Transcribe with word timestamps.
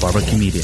Barbecue 0.00 0.38
Media. 0.38 0.62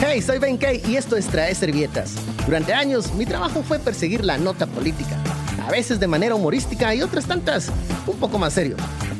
Hey, 0.00 0.22
soy 0.22 0.38
Ben 0.38 0.56
Kay 0.56 0.82
y 0.88 0.96
esto 0.96 1.16
es 1.16 1.26
Trae 1.26 1.54
Servietas. 1.54 2.14
Durante 2.46 2.72
años, 2.72 3.12
mi 3.12 3.26
trabajo 3.26 3.62
fue 3.62 3.78
perseguir 3.78 4.24
la 4.24 4.38
nota 4.38 4.66
política, 4.66 5.18
a 5.66 5.70
veces 5.70 6.00
de 6.00 6.06
manera 6.06 6.34
humorística 6.34 6.94
y 6.94 7.02
otras 7.02 7.26
tantas 7.26 7.70
un 8.06 8.16
poco 8.16 8.38
más 8.38 8.54
serio. 8.54 8.76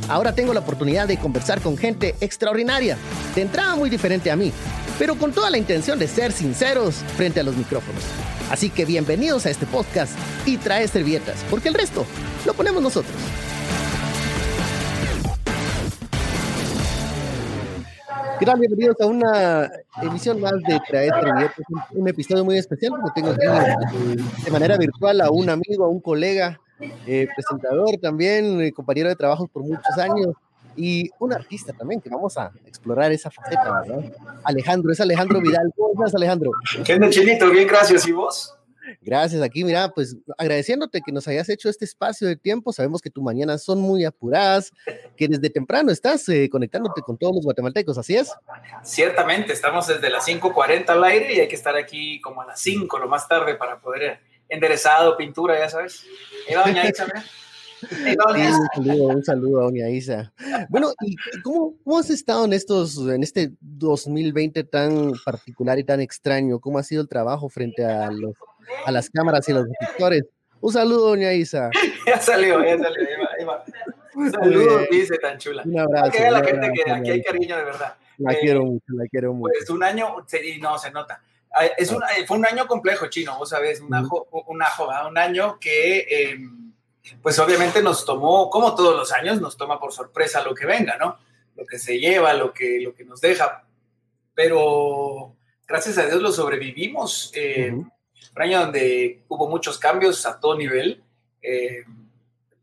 Ahora 0.09 0.35
tengo 0.35 0.55
la 0.55 0.61
oportunidad 0.61 1.07
de 1.07 1.19
conversar 1.19 1.61
con 1.61 1.77
gente 1.77 2.15
extraordinaria, 2.21 2.97
de 3.35 3.43
entrada 3.43 3.77
muy 3.77 3.91
diferente 3.91 4.30
a 4.30 4.37
mí, 4.37 4.52
pero 4.99 5.16
con 5.16 5.33
toda 5.33 5.51
la 5.51 5.59
intención 5.59 5.99
de 5.99 6.09
ser 6.09 6.33
sinceros 6.33 6.97
frente 7.16 7.41
a 7.41 7.43
los 7.43 7.57
micrófonos. 7.57 8.02
Así 8.51 8.71
que 8.71 8.87
bienvenidos 8.87 9.45
a 9.45 9.51
este 9.51 9.66
podcast 9.66 10.13
y 10.47 10.57
trae 10.57 10.89
servietas, 10.89 11.45
porque 11.51 11.69
el 11.69 11.75
resto 11.75 12.07
lo 12.47 12.55
ponemos 12.55 12.83
nosotros. 12.83 13.16
¿Qué 18.43 18.46
tal? 18.46 18.59
Bienvenidos 18.59 18.96
a 19.01 19.07
una 19.07 19.71
emisión 20.02 20.40
más 20.40 20.54
de 20.66 20.80
Trae 20.88 21.09
Servietas, 21.10 21.60
un, 21.68 22.01
un 22.01 22.09
episodio 22.09 22.45
muy 22.45 22.59
especial 22.59 22.90
porque 23.01 23.21
tengo 23.21 23.30
aquí 23.30 23.46
eh, 23.46 24.16
de 24.45 24.51
manera 24.51 24.76
virtual 24.76 25.21
a 25.21 25.30
un 25.30 25.49
amigo, 25.49 25.84
a 25.84 25.88
un 25.88 26.01
colega, 26.01 26.59
eh, 27.07 27.29
presentador 27.37 27.99
también, 27.99 28.60
eh, 28.60 28.73
compañero 28.73 29.09
de 29.10 29.15
trabajo 29.15 29.46
por 29.46 29.62
muchos 29.62 29.96
años 29.96 30.34
y 30.74 31.09
un 31.21 31.32
artista 31.32 31.73
también, 31.73 32.01
que 32.01 32.10
vamos 32.10 32.37
a 32.37 32.51
explorar 32.66 33.12
esa 33.12 33.30
faceta, 33.30 33.80
¿verdad? 33.80 34.12
Alejandro, 34.43 34.90
es 34.90 35.01
Alejandro 35.01 35.40
Vidal. 35.40 35.73
¿Cómo 35.77 36.04
estás, 36.04 36.16
Alejandro? 36.16 36.51
¿Qué 36.84 36.95
onda, 36.95 37.10
Chinito? 37.10 37.49
Bien, 37.49 37.68
gracias. 37.68 38.09
¿Y 38.09 38.10
vos? 38.10 38.56
Gracias, 39.01 39.43
aquí 39.43 39.65
mira, 39.65 39.91
pues 39.91 40.16
agradeciéndote 40.38 41.01
que 41.05 41.13
nos 41.13 41.29
hayas 41.29 41.49
hecho 41.49 41.69
este 41.69 41.85
espacio 41.85 42.27
de 42.29 42.37
tiempo. 42.37 42.73
Sabemos 42.73 43.01
que 43.01 43.11
tus 43.11 43.23
mañanas 43.23 43.63
son 43.63 43.80
muy 43.80 44.05
apuradas, 44.05 44.73
que 45.16 45.29
desde 45.29 45.51
temprano 45.51 45.91
estás 45.91 46.29
eh, 46.29 46.49
conectándote 46.51 47.02
con 47.02 47.16
todos 47.16 47.37
los 47.37 47.45
guatemaltecos, 47.45 47.99
¿así 47.99 48.16
es? 48.16 48.33
Ciertamente, 48.83 49.52
estamos 49.52 49.87
desde 49.87 50.11
las 50.11 50.27
5.40 50.27 50.89
al 50.89 51.05
aire 51.05 51.35
y 51.35 51.41
hay 51.41 51.49
que 51.49 51.57
estar 51.57 51.77
aquí 51.77 52.21
como 52.21 52.43
a 52.43 52.47
las 52.47 52.61
5, 52.61 52.99
lo 52.99 53.09
más 53.09 53.29
tarde, 53.29 53.55
para 53.55 53.80
poder 53.80 54.21
enderezado, 54.49 55.17
pintura, 55.17 55.59
ya 55.59 55.69
sabes. 55.69 56.05
Ahí 56.49 56.55
va 56.55 56.65
doña 56.65 56.89
Isa, 56.89 57.07
mira. 57.07 57.24
Sí, 57.89 58.17
un, 58.17 58.69
saludo, 58.74 59.05
un 59.09 59.24
saludo 59.24 59.61
a 59.61 59.65
doña 59.65 59.89
Isa. 59.89 60.33
Bueno, 60.69 60.93
¿y 61.01 61.17
cómo, 61.43 61.74
cómo 61.83 61.99
has 61.99 62.11
estado 62.11 62.45
en 62.45 62.52
estos, 62.52 62.96
en 62.99 63.23
este 63.23 63.52
2020 63.61 64.65
tan 64.65 65.12
particular 65.25 65.78
y 65.78 65.84
tan 65.84 66.00
extraño? 66.00 66.61
¿Cómo 66.61 66.78
ha 66.78 66.84
sido 66.84 67.03
el 67.03 67.09
trabajo 67.09 67.49
frente 67.49 67.84
a, 67.84 68.11
los, 68.11 68.34
a 68.84 68.91
las 68.93 69.09
cámaras 69.10 69.49
y 69.49 69.53
los 69.53 69.66
reflectores? 69.69 70.25
Un 70.60 70.72
saludo, 70.72 71.09
doña 71.10 71.32
Isa. 71.32 71.71
Ya 72.06 72.21
salió, 72.21 72.65
ya 72.65 72.78
salió. 72.78 73.03
Ahí 73.09 73.16
va, 73.19 73.31
ahí 73.38 73.44
va. 73.44 74.31
Saludos, 74.31 74.82
dice 74.91 75.16
tan 75.19 75.38
chula. 75.38 75.62
Un 75.65 75.78
abrazo. 75.78 76.10
Que 76.12 76.31
la 76.31 76.38
un 76.41 76.44
gente 76.44 76.66
abrazo, 76.66 76.84
que 76.84 76.91
aquí 76.93 77.10
hay 77.10 77.22
cariño 77.22 77.56
de 77.56 77.65
verdad. 77.65 77.94
La 78.19 78.33
Eh, 78.33 78.38
quiero 78.43 78.65
mucho, 78.65 78.84
la 78.89 79.05
quiero 79.11 79.33
mucho. 79.33 79.53
Pues 79.59 79.71
un 79.71 79.83
año, 79.83 80.17
sí, 80.27 80.59
no, 80.61 80.78
se 80.78 80.91
nota. 80.91 81.21
Ah, 81.55 81.65
Es 81.77 81.91
un, 81.91 82.03
fue 82.27 82.37
un 82.39 82.47
año 82.47 82.67
complejo, 82.67 83.06
chino, 83.09 83.37
vos 83.39 83.49
sabés, 83.49 83.81
un 83.81 83.93
ajo, 83.95 84.28
un, 84.47 84.62
ajo, 84.62 84.89
un 85.09 85.19
año 85.19 85.59
que, 85.59 85.99
eh, 85.99 86.39
pues 87.23 87.39
obviamente 87.39 87.83
nos 87.83 88.05
tomó, 88.05 88.49
como 88.50 88.75
todos 88.75 88.97
los 88.97 89.12
años, 89.12 89.41
nos 89.41 89.56
toma 89.56 89.81
por 89.81 89.93
sorpresa 89.93 90.43
lo 90.44 90.55
que 90.55 90.67
venga, 90.67 90.97
¿no? 90.99 91.19
Lo 91.56 91.67
que 91.67 91.79
se 91.79 91.99
lleva, 91.99 92.33
lo 92.34 92.53
que, 92.53 92.81
lo 92.81 92.94
que 92.94 93.05
nos 93.05 93.21
deja. 93.21 93.65
Pero 94.34 95.34
gracias 95.67 95.99
a 95.99 96.06
Dios 96.06 96.23
lo 96.23 96.33
sobrevivimos. 96.33 97.33
eh, 97.34 97.71
Ujú. 97.73 97.91
Un 98.37 98.43
año 98.43 98.60
donde 98.60 99.22
hubo 99.28 99.49
muchos 99.49 99.78
cambios 99.78 100.25
a 100.27 100.38
todo 100.41 100.56
nivel. 100.56 101.03
eh, 101.43 101.84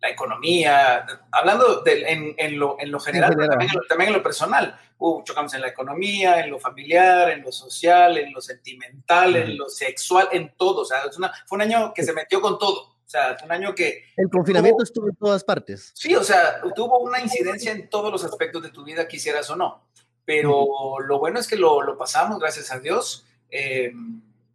la 0.01 0.09
economía, 0.11 1.05
hablando 1.29 1.81
de- 1.81 2.09
en, 2.09 2.33
en 2.37 2.57
lo, 2.57 2.77
en 2.79 2.89
lo 2.89 3.01
general, 3.01 3.33
pero 3.35 3.49
también, 3.49 3.69
en 3.69 3.75
lo- 3.77 3.85
también 3.87 4.07
en 4.11 4.13
lo 4.15 4.23
personal. 4.23 4.79
Hubo 4.97 5.17
muchos 5.19 5.35
cambios 5.35 5.53
en 5.55 5.61
la 5.61 5.67
economía, 5.67 6.39
en 6.39 6.49
lo 6.49 6.57
familiar, 6.57 7.29
en 7.31 7.41
lo 7.41 7.51
social, 7.51 8.17
en 8.17 8.31
lo 8.31 8.39
sentimental, 8.39 9.35
en 9.35 9.57
lo 9.57 9.67
sexual, 9.69 10.29
en 10.31 10.53
todo. 10.55 10.83
O 10.83 10.85
sea, 10.85 10.99
es 11.03 11.17
una- 11.17 11.33
fue 11.45 11.57
un 11.57 11.63
año 11.63 11.93
que 11.93 12.03
se 12.03 12.13
metió 12.13 12.39
con 12.39 12.57
todo. 12.57 12.79
O 12.83 13.09
sea, 13.11 13.35
un 13.43 13.51
año 13.51 13.75
que, 13.75 14.05
El 14.15 14.29
confinamiento 14.29 14.83
estuvo 14.83 15.09
en 15.09 15.15
todas 15.17 15.43
partes. 15.43 15.91
sí, 15.93 16.15
o 16.15 16.23
sea, 16.23 16.61
tuvo 16.73 16.99
una 16.99 17.19
incidencia 17.19 17.73
en 17.73 17.89
todos 17.89 18.09
los 18.09 18.23
aspectos 18.23 18.63
de 18.63 18.69
tu 18.69 18.85
vida, 18.85 19.05
quisieras 19.05 19.49
o 19.49 19.57
no. 19.57 19.83
Pero 20.23 20.99
lo 21.05 21.19
bueno 21.19 21.39
es 21.41 21.47
que 21.49 21.57
lo, 21.57 21.81
lo 21.81 21.97
pasamos, 21.97 22.39
gracias 22.39 22.71
a 22.71 22.79
Dios. 22.79 23.25
Eh, 23.51 23.91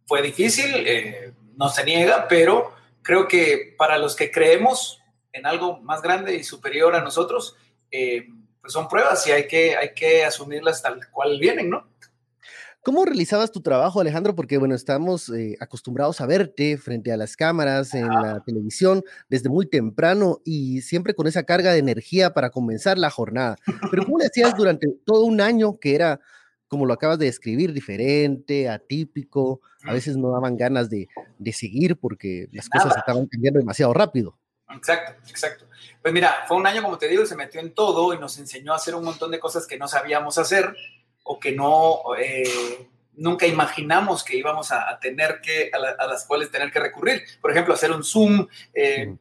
fue 0.05 0.21
difícil, 0.21 0.71
eh, 0.75 1.33
no 1.57 1.69
se 1.69 1.83
niega, 1.83 2.27
pero 2.27 2.71
creo 3.01 3.27
que 3.27 3.75
para 3.77 3.97
los 3.97 4.15
que 4.15 4.31
creemos 4.31 5.01
en 5.31 5.45
algo 5.45 5.81
más 5.81 6.01
grande 6.01 6.35
y 6.35 6.43
superior 6.43 6.95
a 6.95 7.01
nosotros, 7.01 7.55
eh, 7.91 8.27
pues 8.61 8.73
son 8.73 8.87
pruebas 8.87 9.25
y 9.27 9.31
hay 9.31 9.47
que, 9.47 9.75
hay 9.75 9.93
que 9.93 10.25
asumirlas 10.25 10.81
tal 10.81 10.99
cual 11.11 11.39
vienen, 11.39 11.69
¿no? 11.69 11.87
¿Cómo 12.85 13.03
realizabas 13.03 13.51
tu 13.51 13.61
trabajo, 13.61 13.99
Alejandro? 13.99 14.35
Porque, 14.35 14.59
bueno, 14.59 14.75
estamos 14.75 15.29
eh, 15.29 15.57
acostumbrados 15.59 16.21
a 16.21 16.27
verte 16.27 16.77
frente 16.77 17.11
a 17.11 17.17
las 17.17 17.35
cámaras, 17.35 17.95
en 17.95 18.07
la 18.07 18.43
televisión, 18.45 19.03
desde 19.27 19.49
muy 19.49 19.65
temprano 19.65 20.39
y 20.45 20.81
siempre 20.81 21.15
con 21.15 21.25
esa 21.25 21.45
carga 21.45 21.73
de 21.73 21.79
energía 21.79 22.35
para 22.35 22.51
comenzar 22.51 22.99
la 22.99 23.09
jornada. 23.09 23.55
Pero 23.89 24.05
¿cómo 24.05 24.19
le 24.19 24.27
hacías 24.27 24.55
durante 24.55 24.87
todo 25.03 25.25
un 25.25 25.41
año 25.41 25.79
que 25.79 25.95
era, 25.95 26.19
como 26.67 26.85
lo 26.85 26.93
acabas 26.93 27.19
de 27.19 27.25
describir, 27.25 27.73
diferente, 27.73 28.69
atípico? 28.69 29.61
A 29.83 29.93
veces 29.93 30.17
no 30.17 30.31
daban 30.31 30.57
ganas 30.57 30.89
de, 30.89 31.07
de 31.37 31.53
seguir 31.53 31.97
porque 31.97 32.47
las 32.51 32.67
cosas 32.69 32.97
estaban 32.97 33.25
cambiando 33.27 33.59
demasiado 33.59 33.93
rápido. 33.93 34.37
Exacto, 34.69 35.13
exacto. 35.29 35.65
Pues 36.01 36.13
mira, 36.13 36.43
fue 36.47 36.57
un 36.57 36.65
año, 36.67 36.81
como 36.81 36.97
te 36.97 37.07
digo, 37.07 37.25
se 37.25 37.35
metió 37.35 37.61
en 37.61 37.73
todo 37.73 38.13
y 38.13 38.19
nos 38.19 38.37
enseñó 38.39 38.73
a 38.73 38.77
hacer 38.77 38.95
un 38.95 39.03
montón 39.03 39.31
de 39.31 39.39
cosas 39.39 39.67
que 39.67 39.77
no 39.77 39.87
sabíamos 39.87 40.37
hacer 40.37 40.75
o 41.23 41.39
que 41.39 41.51
no, 41.51 41.99
eh, 42.19 42.87
nunca 43.13 43.45
imaginamos 43.47 44.23
que 44.23 44.37
íbamos 44.37 44.71
a, 44.71 44.99
tener 44.99 45.39
que, 45.41 45.69
a, 45.71 45.77
la- 45.79 45.95
a 45.97 46.07
las 46.07 46.25
cuales 46.25 46.51
tener 46.51 46.71
que 46.71 46.79
recurrir. 46.79 47.23
Por 47.41 47.51
ejemplo, 47.51 47.73
hacer 47.73 47.91
un 47.91 48.03
Zoom, 48.03 48.47
eh. 48.73 49.15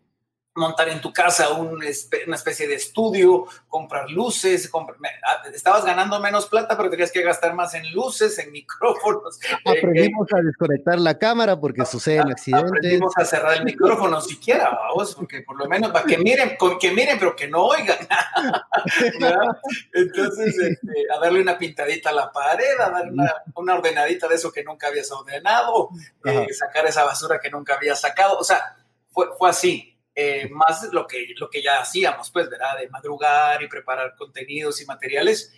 Montar 0.57 0.89
en 0.89 1.01
tu 1.01 1.13
casa 1.13 1.51
un 1.53 1.75
una 1.75 2.37
especie 2.37 2.69
de 2.69 2.75
estudio, 2.75 3.45
comprar 3.69 4.09
luces, 4.09 4.71
ah, 4.73 5.43
estabas 5.53 5.85
ganando 5.85 6.21
menos 6.21 6.47
plata, 6.47 6.77
pero 6.77 6.89
tenías 6.91 7.11
que 7.11 7.23
gastar 7.23 7.55
más 7.55 7.75
en 7.75 7.91
luces, 7.93 8.39
en 8.39 8.53
micrófonos. 8.53 9.41
eh, 9.43 9.79
Aprendimos 9.79 10.29
a 10.33 10.41
desconectar 10.41 10.99
la 11.01 11.19
cámara 11.19 11.59
porque 11.59 11.85
suceden 11.85 12.31
accidentes. 12.31 12.71
aprendimos 12.71 13.13
a 13.17 13.25
cerrar 13.25 13.55
el 13.57 13.65
micrófono 13.65 14.21
siquiera, 14.21 14.71
vamos, 14.71 15.15
porque 15.17 15.43
por 15.43 15.57
lo 15.59 15.67
menos 15.67 15.91
para 15.91 16.05
que 16.07 16.19
miren, 16.19 16.57
con- 16.57 16.79
que 16.79 16.93
miren, 16.93 17.19
pero 17.19 17.35
que 17.35 17.49
no 17.49 17.65
oigan. 17.65 17.99
Entonces, 19.93 20.57
este, 20.59 21.07
a 21.15 21.19
darle 21.21 21.41
una 21.41 21.59
pintadita 21.59 22.11
a 22.11 22.13
la 22.13 22.33
pared, 22.33 22.79
a 22.81 22.91
darle 22.91 23.13
una, 23.13 23.33
una 23.57 23.75
ordenadita 23.75 24.29
de 24.29 24.37
eso 24.37 24.53
que 24.53 24.65
nunca 24.65 24.89
habías 24.89 25.11
ordenado, 25.11 25.91
eh, 26.25 26.47
sacar 26.53 26.87
esa 26.87 27.05
basura 27.05 27.41
que 27.41 27.51
nunca 27.51 27.75
habías 27.75 28.01
sacado. 28.01 28.39
O 28.39 28.45
sea, 28.45 28.77
fue, 29.11 29.29
fue 29.39 29.51
así. 29.51 29.94
Eh, 30.15 30.49
más 30.50 30.88
lo 30.93 31.06
que, 31.06 31.35
lo 31.37 31.50
que 31.50 31.62
ya 31.62 31.81
hacíamos, 31.81 32.31
pues, 32.31 32.49
¿verdad? 32.49 32.79
De 32.79 32.88
madrugar 32.88 33.62
y 33.62 33.69
preparar 33.69 34.15
contenidos 34.17 34.81
y 34.81 34.87
materiales, 34.87 35.53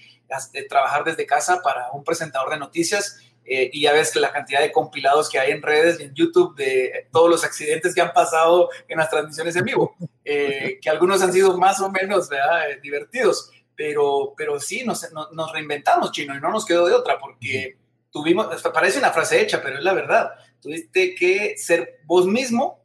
de 0.53 0.63
trabajar 0.65 1.05
desde 1.05 1.27
casa 1.27 1.61
para 1.63 1.91
un 1.93 2.03
presentador 2.03 2.51
de 2.51 2.59
noticias 2.59 3.21
eh, 3.49 3.71
y 3.73 3.83
ya 3.83 3.93
ves 3.93 4.11
que 4.11 4.19
la 4.19 4.33
cantidad 4.33 4.61
de 4.61 4.73
compilados 4.73 5.29
que 5.29 5.39
hay 5.39 5.53
en 5.53 5.63
redes 5.63 6.01
y 6.01 6.05
en 6.05 6.15
YouTube 6.15 6.57
de 6.57 7.07
todos 7.13 7.31
los 7.31 7.45
accidentes 7.45 7.95
que 7.95 8.01
han 8.01 8.13
pasado 8.13 8.71
en 8.89 8.99
las 8.99 9.09
transmisiones 9.09 9.55
en 9.55 9.65
vivo, 9.65 9.95
eh, 10.25 10.79
que 10.83 10.91
algunos 10.91 11.23
han 11.23 11.33
sido 11.33 11.57
más 11.57 11.81
o 11.81 11.89
menos 11.89 12.29
¿verdad? 12.29 12.73
Eh, 12.73 12.81
divertidos, 12.83 13.53
pero, 13.77 14.35
pero 14.37 14.59
sí, 14.59 14.83
nos, 14.85 15.07
nos 15.13 15.53
reinventamos, 15.53 16.11
chino, 16.11 16.35
y 16.35 16.41
no 16.41 16.51
nos 16.51 16.67
quedó 16.67 16.87
de 16.87 16.95
otra, 16.95 17.21
porque 17.21 17.79
tuvimos, 18.11 18.49
parece 18.75 18.99
una 18.99 19.13
frase 19.13 19.41
hecha, 19.41 19.63
pero 19.63 19.79
es 19.79 19.85
la 19.85 19.93
verdad, 19.93 20.31
tuviste 20.61 21.15
que 21.15 21.57
ser 21.57 22.01
vos 22.05 22.27
mismo, 22.27 22.83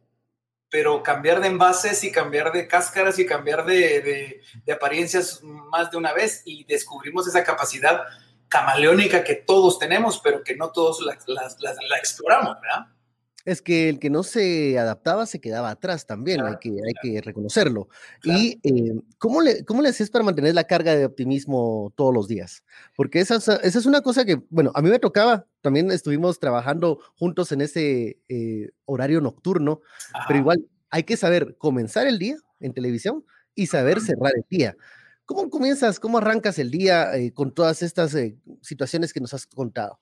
pero 0.72 1.02
cambiar 1.02 1.42
de 1.42 1.48
envases 1.48 2.02
y 2.02 2.10
cambiar 2.10 2.50
de 2.50 2.66
cáscaras 2.66 3.18
y 3.18 3.26
cambiar 3.26 3.66
de, 3.66 4.40
de, 4.64 4.72
apariencias 4.72 5.40
más 5.42 5.90
de 5.90 5.98
una 5.98 6.14
vez 6.14 6.40
y 6.46 6.64
descubrimos 6.64 7.28
esa 7.28 7.44
capacidad 7.44 8.04
camaleónica 8.48 9.22
que 9.22 9.34
todos 9.34 9.78
tenemos, 9.78 10.18
pero 10.18 10.42
que 10.42 10.56
no 10.56 10.72
todos 10.72 11.02
la, 11.02 11.18
la 11.28 11.98
exploramos, 11.98 12.56
¿verdad? 12.58 12.86
Es 13.44 13.62
que 13.62 13.88
el 13.88 13.98
que 13.98 14.10
no 14.10 14.22
se 14.22 14.78
adaptaba 14.78 15.26
se 15.26 15.40
quedaba 15.40 15.70
atrás 15.70 16.06
también, 16.06 16.42
hay, 16.42 16.56
que, 16.60 16.70
hay 16.70 16.94
que 17.02 17.20
reconocerlo. 17.20 17.88
Y 18.22 18.60
eh, 18.62 19.00
¿cómo, 19.18 19.42
le, 19.42 19.64
¿cómo 19.64 19.82
le 19.82 19.88
haces 19.88 20.10
para 20.10 20.24
mantener 20.24 20.54
la 20.54 20.64
carga 20.64 20.94
de 20.94 21.04
optimismo 21.04 21.92
todos 21.96 22.14
los 22.14 22.28
días? 22.28 22.62
Porque 22.96 23.20
esa, 23.20 23.36
esa 23.36 23.58
es 23.62 23.86
una 23.86 24.02
cosa 24.02 24.24
que, 24.24 24.42
bueno, 24.50 24.70
a 24.74 24.82
mí 24.82 24.90
me 24.90 24.98
tocaba, 24.98 25.46
también 25.60 25.90
estuvimos 25.90 26.38
trabajando 26.38 27.00
juntos 27.16 27.52
en 27.52 27.60
ese 27.62 28.20
eh, 28.28 28.70
horario 28.84 29.20
nocturno, 29.20 29.80
pero 30.28 30.38
igual 30.38 30.64
hay 30.90 31.02
que 31.04 31.16
saber 31.16 31.56
comenzar 31.58 32.06
el 32.06 32.18
día 32.18 32.36
en 32.60 32.72
televisión 32.72 33.24
y 33.54 33.66
saber 33.66 34.00
cerrar 34.00 34.32
el 34.36 34.44
día. 34.48 34.76
¿Cómo 35.24 35.50
comienzas, 35.50 35.98
cómo 36.00 36.18
arrancas 36.18 36.58
el 36.58 36.70
día 36.70 37.16
eh, 37.16 37.32
con 37.32 37.52
todas 37.52 37.82
estas 37.82 38.16
situaciones 38.60 39.12
que 39.12 39.20
nos 39.20 39.34
has 39.34 39.46
contado? 39.46 39.98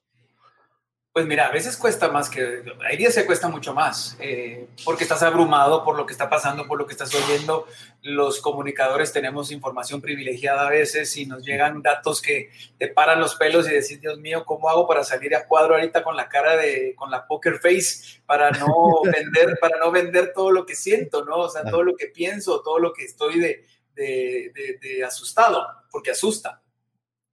Pues 1.13 1.27
mira, 1.27 1.49
a 1.49 1.51
veces 1.51 1.77
cuesta 1.77 2.09
más 2.09 2.31
que, 2.31 2.63
hay 2.89 2.97
días 2.97 3.13
se 3.13 3.27
cuesta 3.27 3.49
mucho 3.49 3.75
más, 3.75 4.17
eh, 4.21 4.69
porque 4.85 5.03
estás 5.03 5.25
abrumado 5.25 5.83
por 5.83 5.97
lo 5.97 6.07
que 6.07 6.13
está 6.13 6.31
pasando, 6.31 6.69
por 6.69 6.79
lo 6.79 6.87
que 6.87 6.93
estás 6.93 7.13
oyendo. 7.13 7.67
Los 8.01 8.41
comunicadores 8.41 9.13
tenemos 9.13 9.51
información 9.51 10.01
privilegiada 10.01 10.69
a 10.69 10.71
veces 10.71 11.17
y 11.17 11.27
nos 11.27 11.45
llegan 11.45 11.83
datos 11.83 12.23
que 12.23 12.53
te 12.79 12.87
paran 12.87 13.19
los 13.19 13.35
pelos 13.35 13.69
y 13.69 13.73
decís, 13.73 14.01
Dios 14.01 14.19
mío, 14.21 14.45
¿cómo 14.47 14.69
hago 14.69 14.87
para 14.87 15.03
salir 15.03 15.35
a 15.35 15.49
cuadro 15.49 15.75
ahorita 15.75 16.05
con 16.05 16.17
la 16.17 16.29
cara 16.29 16.57
de, 16.57 16.95
con 16.95 17.11
la 17.11 17.27
poker 17.27 17.59
face 17.59 18.21
para 18.25 18.53
no 18.53 19.03
vender, 19.03 19.59
para 19.61 19.79
no 19.79 19.91
vender 19.91 20.33
todo 20.33 20.53
lo 20.53 20.65
que 20.65 20.77
siento, 20.77 21.25
¿no? 21.25 21.39
O 21.39 21.49
sea, 21.49 21.65
todo 21.65 21.83
lo 21.83 21.97
que 21.97 22.07
pienso, 22.07 22.63
todo 22.63 22.79
lo 22.79 22.93
que 22.93 23.05
estoy 23.05 23.41
de, 23.41 23.67
de, 23.97 24.79
de 24.81 25.05
asustado, 25.05 25.67
porque 25.91 26.13
asusta. 26.13 26.60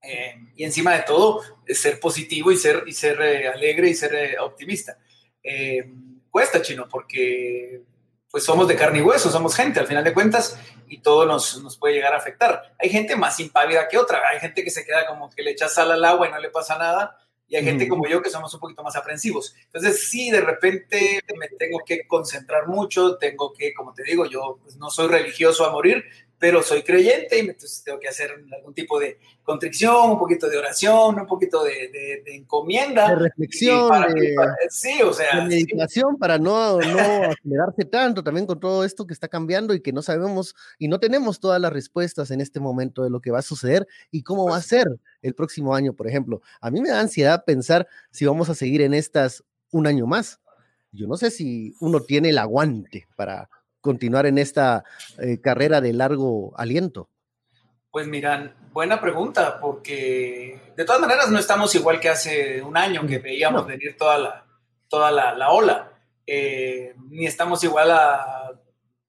Eh, 0.09 0.35
y 0.55 0.63
encima 0.63 0.93
de 0.93 1.03
todo, 1.03 1.41
ser 1.67 1.99
positivo 1.99 2.49
y 2.49 2.55
ser, 2.55 2.83
y 2.87 2.93
ser 2.93 3.21
eh, 3.21 3.49
alegre 3.49 3.89
y 3.89 3.93
ser 3.93 4.15
eh, 4.15 4.39
optimista. 4.39 4.97
cuesta, 6.31 6.61
chino, 6.61 6.87
porque 6.89 7.81
pues 8.31 8.45
somos 8.45 8.67
de 8.67 8.75
carne 8.75 8.99
y 8.99 9.01
hueso, 9.01 9.29
somos 9.29 9.55
gente 9.55 9.79
al 9.79 9.87
final 9.87 10.03
de 10.03 10.13
cuentas 10.13 10.57
y 10.87 10.99
todo 10.99 11.25
nos, 11.25 11.61
nos, 11.61 11.77
puede 11.77 11.95
llegar 11.95 12.13
a 12.13 12.17
afectar. 12.17 12.73
Hay 12.79 12.89
gente 12.89 13.17
más 13.17 13.37
impávida 13.41 13.87
que 13.89 13.97
otra, 13.97 14.21
hay 14.31 14.39
gente 14.39 14.63
que 14.63 14.69
se 14.69 14.85
queda 14.85 15.05
como 15.07 15.29
que 15.29 15.43
le 15.43 15.51
echa 15.51 15.67
sal 15.67 15.91
al 15.91 16.05
agua 16.05 16.27
y 16.27 16.31
no 16.31 16.39
le 16.39 16.51
pasa 16.51 16.77
nada, 16.77 17.17
y 17.49 17.55
hay 17.55 17.63
gente 17.63 17.87
como 17.87 18.07
yo 18.07 18.21
que 18.21 18.29
somos 18.29 18.53
un 18.53 18.59
poquito 18.59 18.83
más 18.83 18.95
aprensivos. 18.95 19.55
Entonces, 19.65 20.09
sí, 20.09 20.31
de 20.31 20.41
repente 20.41 21.21
me 21.37 21.47
tengo 21.49 21.79
que 21.85 22.05
concentrar 22.05 22.67
mucho, 22.67 23.17
tengo 23.17 23.53
que, 23.53 23.73
como 23.73 23.93
te 23.93 24.03
digo, 24.03 24.25
yo 24.25 24.59
pues, 24.61 24.75
no 24.77 24.89
soy 24.89 25.07
religioso 25.07 25.65
a 25.65 25.71
morir, 25.71 26.03
pero 26.39 26.61
soy 26.61 26.83
creyente 26.83 27.37
y 27.37 27.41
entonces 27.41 27.81
tengo 27.83 27.99
que 27.99 28.07
hacer 28.07 28.31
algún 28.55 28.73
tipo 28.73 28.99
de 28.99 29.19
contrición, 29.43 30.11
un 30.11 30.19
poquito 30.19 30.47
de 30.49 30.57
oración, 30.57 31.19
un 31.19 31.25
poquito 31.25 31.63
de, 31.63 32.21
de, 32.23 32.35
encomienda. 32.35 33.09
De 33.09 33.15
reflexión, 33.15 33.89
de, 34.13 34.35
sí, 34.69 35.01
o 35.01 35.13
sea. 35.13 35.41
De 35.41 35.47
meditación 35.47 36.17
para 36.17 36.37
no, 36.37 36.79
no 36.79 36.99
acelerarse 36.99 37.85
tanto 37.85 38.23
también 38.23 38.45
con 38.45 38.59
todo 38.59 38.83
esto 38.83 39.07
que 39.07 39.13
está 39.13 39.27
cambiando 39.27 39.73
y 39.73 39.81
que 39.81 39.93
no 39.93 40.01
sabemos 40.01 40.55
y 40.77 40.87
no 40.87 40.99
tenemos 40.99 41.39
todas 41.39 41.59
las 41.59 41.73
respuestas 41.73 42.29
en 42.29 42.41
este 42.41 42.59
momento 42.59 43.03
de 43.03 43.09
lo 43.09 43.19
que 43.19 43.31
va 43.31 43.39
a 43.39 43.43
suceder 43.43 43.87
y 44.11 44.23
cómo 44.23 44.45
va 44.45 44.57
a 44.57 44.59
pues 44.59 44.67
ser 44.67 44.87
el 45.21 45.33
próximo 45.33 45.73
año, 45.73 45.93
por 45.93 46.07
ejemplo. 46.07 46.41
A 46.61 46.69
mí 46.69 46.81
me 46.81 46.89
da 46.89 46.99
ansiedad 46.99 47.45
pensar 47.45 47.87
si 48.11 48.25
vamos 48.25 48.49
a 48.49 48.55
seguir 48.55 48.81
en 48.81 48.93
estas 48.93 49.43
un 49.71 49.87
año 49.87 50.05
más. 50.05 50.39
Yo 50.91 51.07
no 51.07 51.17
sé 51.17 51.31
si 51.31 51.75
uno 51.79 52.01
tiene 52.01 52.29
el 52.29 52.37
aguante 52.37 53.07
para 53.15 53.49
continuar 53.81 54.25
en 54.25 54.37
esta 54.37 54.83
eh, 55.19 55.39
carrera 55.41 55.81
de 55.81 55.93
largo 55.93 56.53
aliento? 56.57 57.09
Pues 57.91 58.07
miran, 58.07 58.53
buena 58.71 58.99
pregunta, 59.01 59.59
porque 59.59 60.59
de 60.75 60.85
todas 60.85 61.01
maneras 61.01 61.29
no 61.29 61.39
estamos 61.39 61.73
igual 61.75 61.99
que 61.99 62.09
hace 62.09 62.61
un 62.61 62.77
año 62.77 63.07
que 63.07 63.19
veíamos 63.19 63.65
venir 63.65 63.97
toda 63.97 64.17
la, 64.17 64.45
toda 64.87 65.11
la, 65.11 65.49
ola, 65.49 65.91
eh, 66.25 66.93
ni 67.09 67.25
estamos 67.25 67.63
igual 67.63 67.91
a 67.91 68.51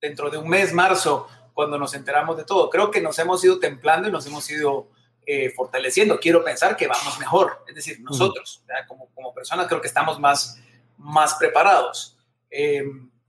dentro 0.00 0.30
de 0.30 0.38
un 0.38 0.48
mes, 0.48 0.72
marzo, 0.72 1.28
cuando 1.52 1.76
nos 1.76 1.92
enteramos 1.94 2.36
de 2.36 2.44
todo. 2.44 2.70
Creo 2.70 2.90
que 2.90 3.00
nos 3.00 3.18
hemos 3.18 3.44
ido 3.44 3.58
templando 3.58 4.08
y 4.08 4.12
nos 4.12 4.24
hemos 4.26 4.48
ido 4.48 4.88
eh, 5.26 5.50
fortaleciendo. 5.50 6.20
Quiero 6.20 6.44
pensar 6.44 6.76
que 6.76 6.86
vamos 6.86 7.18
mejor, 7.18 7.64
es 7.66 7.74
decir, 7.74 8.00
nosotros, 8.00 8.64
como, 8.86 9.08
como 9.14 9.34
personas, 9.34 9.66
creo 9.66 9.80
que 9.80 9.88
estamos 9.88 10.20
más, 10.20 10.62
más 10.96 11.34
preparados. 11.34 12.16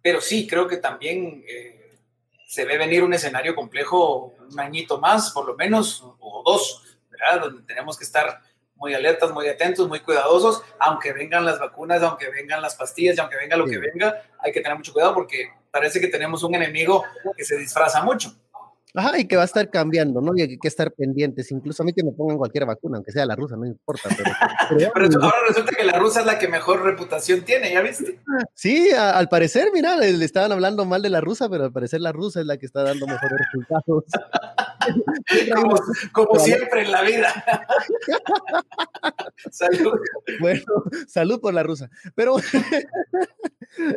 Pero 0.09 0.21
sí, 0.21 0.47
creo 0.47 0.67
que 0.67 0.77
también 0.77 1.43
eh, 1.47 1.99
se 2.47 2.65
ve 2.65 2.79
venir 2.79 3.03
un 3.03 3.13
escenario 3.13 3.53
complejo 3.53 4.33
un 4.51 4.59
añito 4.59 4.99
más, 4.99 5.29
por 5.29 5.45
lo 5.45 5.55
menos, 5.55 6.03
o 6.17 6.41
dos, 6.43 6.97
¿verdad? 7.11 7.41
Donde 7.41 7.61
tenemos 7.61 7.95
que 7.95 8.05
estar 8.05 8.41
muy 8.73 8.95
alertas, 8.95 9.31
muy 9.31 9.47
atentos, 9.47 9.87
muy 9.87 9.99
cuidadosos, 9.99 10.63
aunque 10.79 11.13
vengan 11.13 11.45
las 11.45 11.59
vacunas, 11.59 12.01
aunque 12.01 12.27
vengan 12.31 12.59
las 12.59 12.73
pastillas, 12.73 13.17
y 13.17 13.19
aunque 13.19 13.37
venga 13.37 13.55
lo 13.55 13.67
que 13.67 13.77
venga, 13.77 14.23
hay 14.39 14.51
que 14.51 14.61
tener 14.61 14.75
mucho 14.75 14.93
cuidado 14.93 15.13
porque 15.13 15.51
parece 15.69 16.01
que 16.01 16.07
tenemos 16.07 16.41
un 16.41 16.55
enemigo 16.55 17.05
que 17.37 17.45
se 17.45 17.55
disfraza 17.55 18.01
mucho. 18.01 18.33
Ajá, 18.95 19.19
y 19.19 19.27
que 19.27 19.35
va 19.35 19.43
a 19.43 19.45
estar 19.45 19.69
cambiando, 19.69 20.19
¿no? 20.19 20.31
Y 20.35 20.41
hay 20.41 20.57
que 20.57 20.67
estar 20.67 20.91
pendientes. 20.91 21.51
Incluso 21.51 21.83
a 21.83 21.85
mí 21.85 21.93
que 21.93 22.03
me 22.03 22.11
pongan 22.11 22.37
cualquier 22.37 22.65
vacuna, 22.65 22.97
aunque 22.97 23.11
sea 23.11 23.25
la 23.25 23.35
rusa, 23.35 23.55
no 23.55 23.65
importa. 23.67 24.09
Pero, 24.17 24.31
pero, 24.95 25.23
ahora 25.23 25.37
resulta 25.47 25.71
que 25.75 25.83
la 25.83 25.99
rusa 25.99 26.21
es 26.21 26.25
la 26.25 26.39
que 26.39 26.47
mejor 26.47 26.83
reputación 26.83 27.41
tiene, 27.41 27.71
¿ya 27.71 27.81
viste? 27.81 28.19
Sí, 28.55 28.89
al 28.91 29.29
parecer, 29.29 29.69
mira, 29.73 29.95
le, 29.95 30.25
estaban 30.25 30.51
hablando 30.51 30.85
mal 30.85 31.03
de 31.03 31.09
la 31.09 31.21
rusa, 31.21 31.47
pero 31.49 31.65
al 31.65 31.71
parecer 31.71 32.01
la 32.01 32.11
rusa 32.11 32.39
es 32.39 32.47
la 32.47 32.57
que 32.57 32.65
está 32.65 32.81
dando 32.81 33.05
mejores 33.05 33.37
resultados. 33.45 34.05
como, 36.11 36.39
siempre 36.39 36.81
en 36.81 36.91
la 36.91 37.03
vida. 37.03 37.45
salud. 39.51 39.99
Bueno, 40.39 40.63
salud 41.07 41.39
por 41.39 41.53
la 41.53 41.61
rusa. 41.61 41.89
Pero 42.15 42.37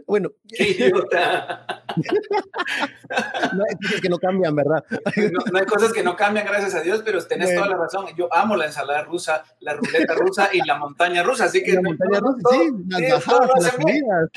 bueno. 0.07 0.31
Qué 0.49 0.71
idiota. 0.71 1.85
no 3.55 3.65
hay 3.69 3.77
cosas 3.77 4.01
que 4.01 4.09
no 4.09 4.19
cambian, 4.19 4.55
¿verdad? 4.55 4.85
No, 4.91 5.59
hay 5.59 5.67
cosas 5.67 5.93
que 5.93 6.03
no 6.03 6.17
cambian, 6.17 6.47
gracias 6.47 6.75
a 6.75 6.81
Dios, 6.81 7.03
pero 7.05 7.25
tenés 7.25 7.55
toda 7.55 7.69
la 7.69 7.77
razón. 7.77 8.07
Yo 8.17 8.33
amo 8.33 8.57
la 8.57 8.67
ensalada 8.67 9.03
rusa, 9.03 9.45
la 9.61 9.75
ruleta 9.75 10.15
rusa 10.15 10.51
y 10.53 10.67
la 10.67 10.79
montaña 10.79 11.23
rusa, 11.23 11.45
así 11.45 11.63
que... 11.63 11.75
La 11.75 11.83
montaña 11.83 12.21
rusa, 12.21 12.49
sí, 12.51 12.71
las 12.89 13.27
bajadas, 13.27 13.51
las 13.63 13.75
subidas. 13.75 14.31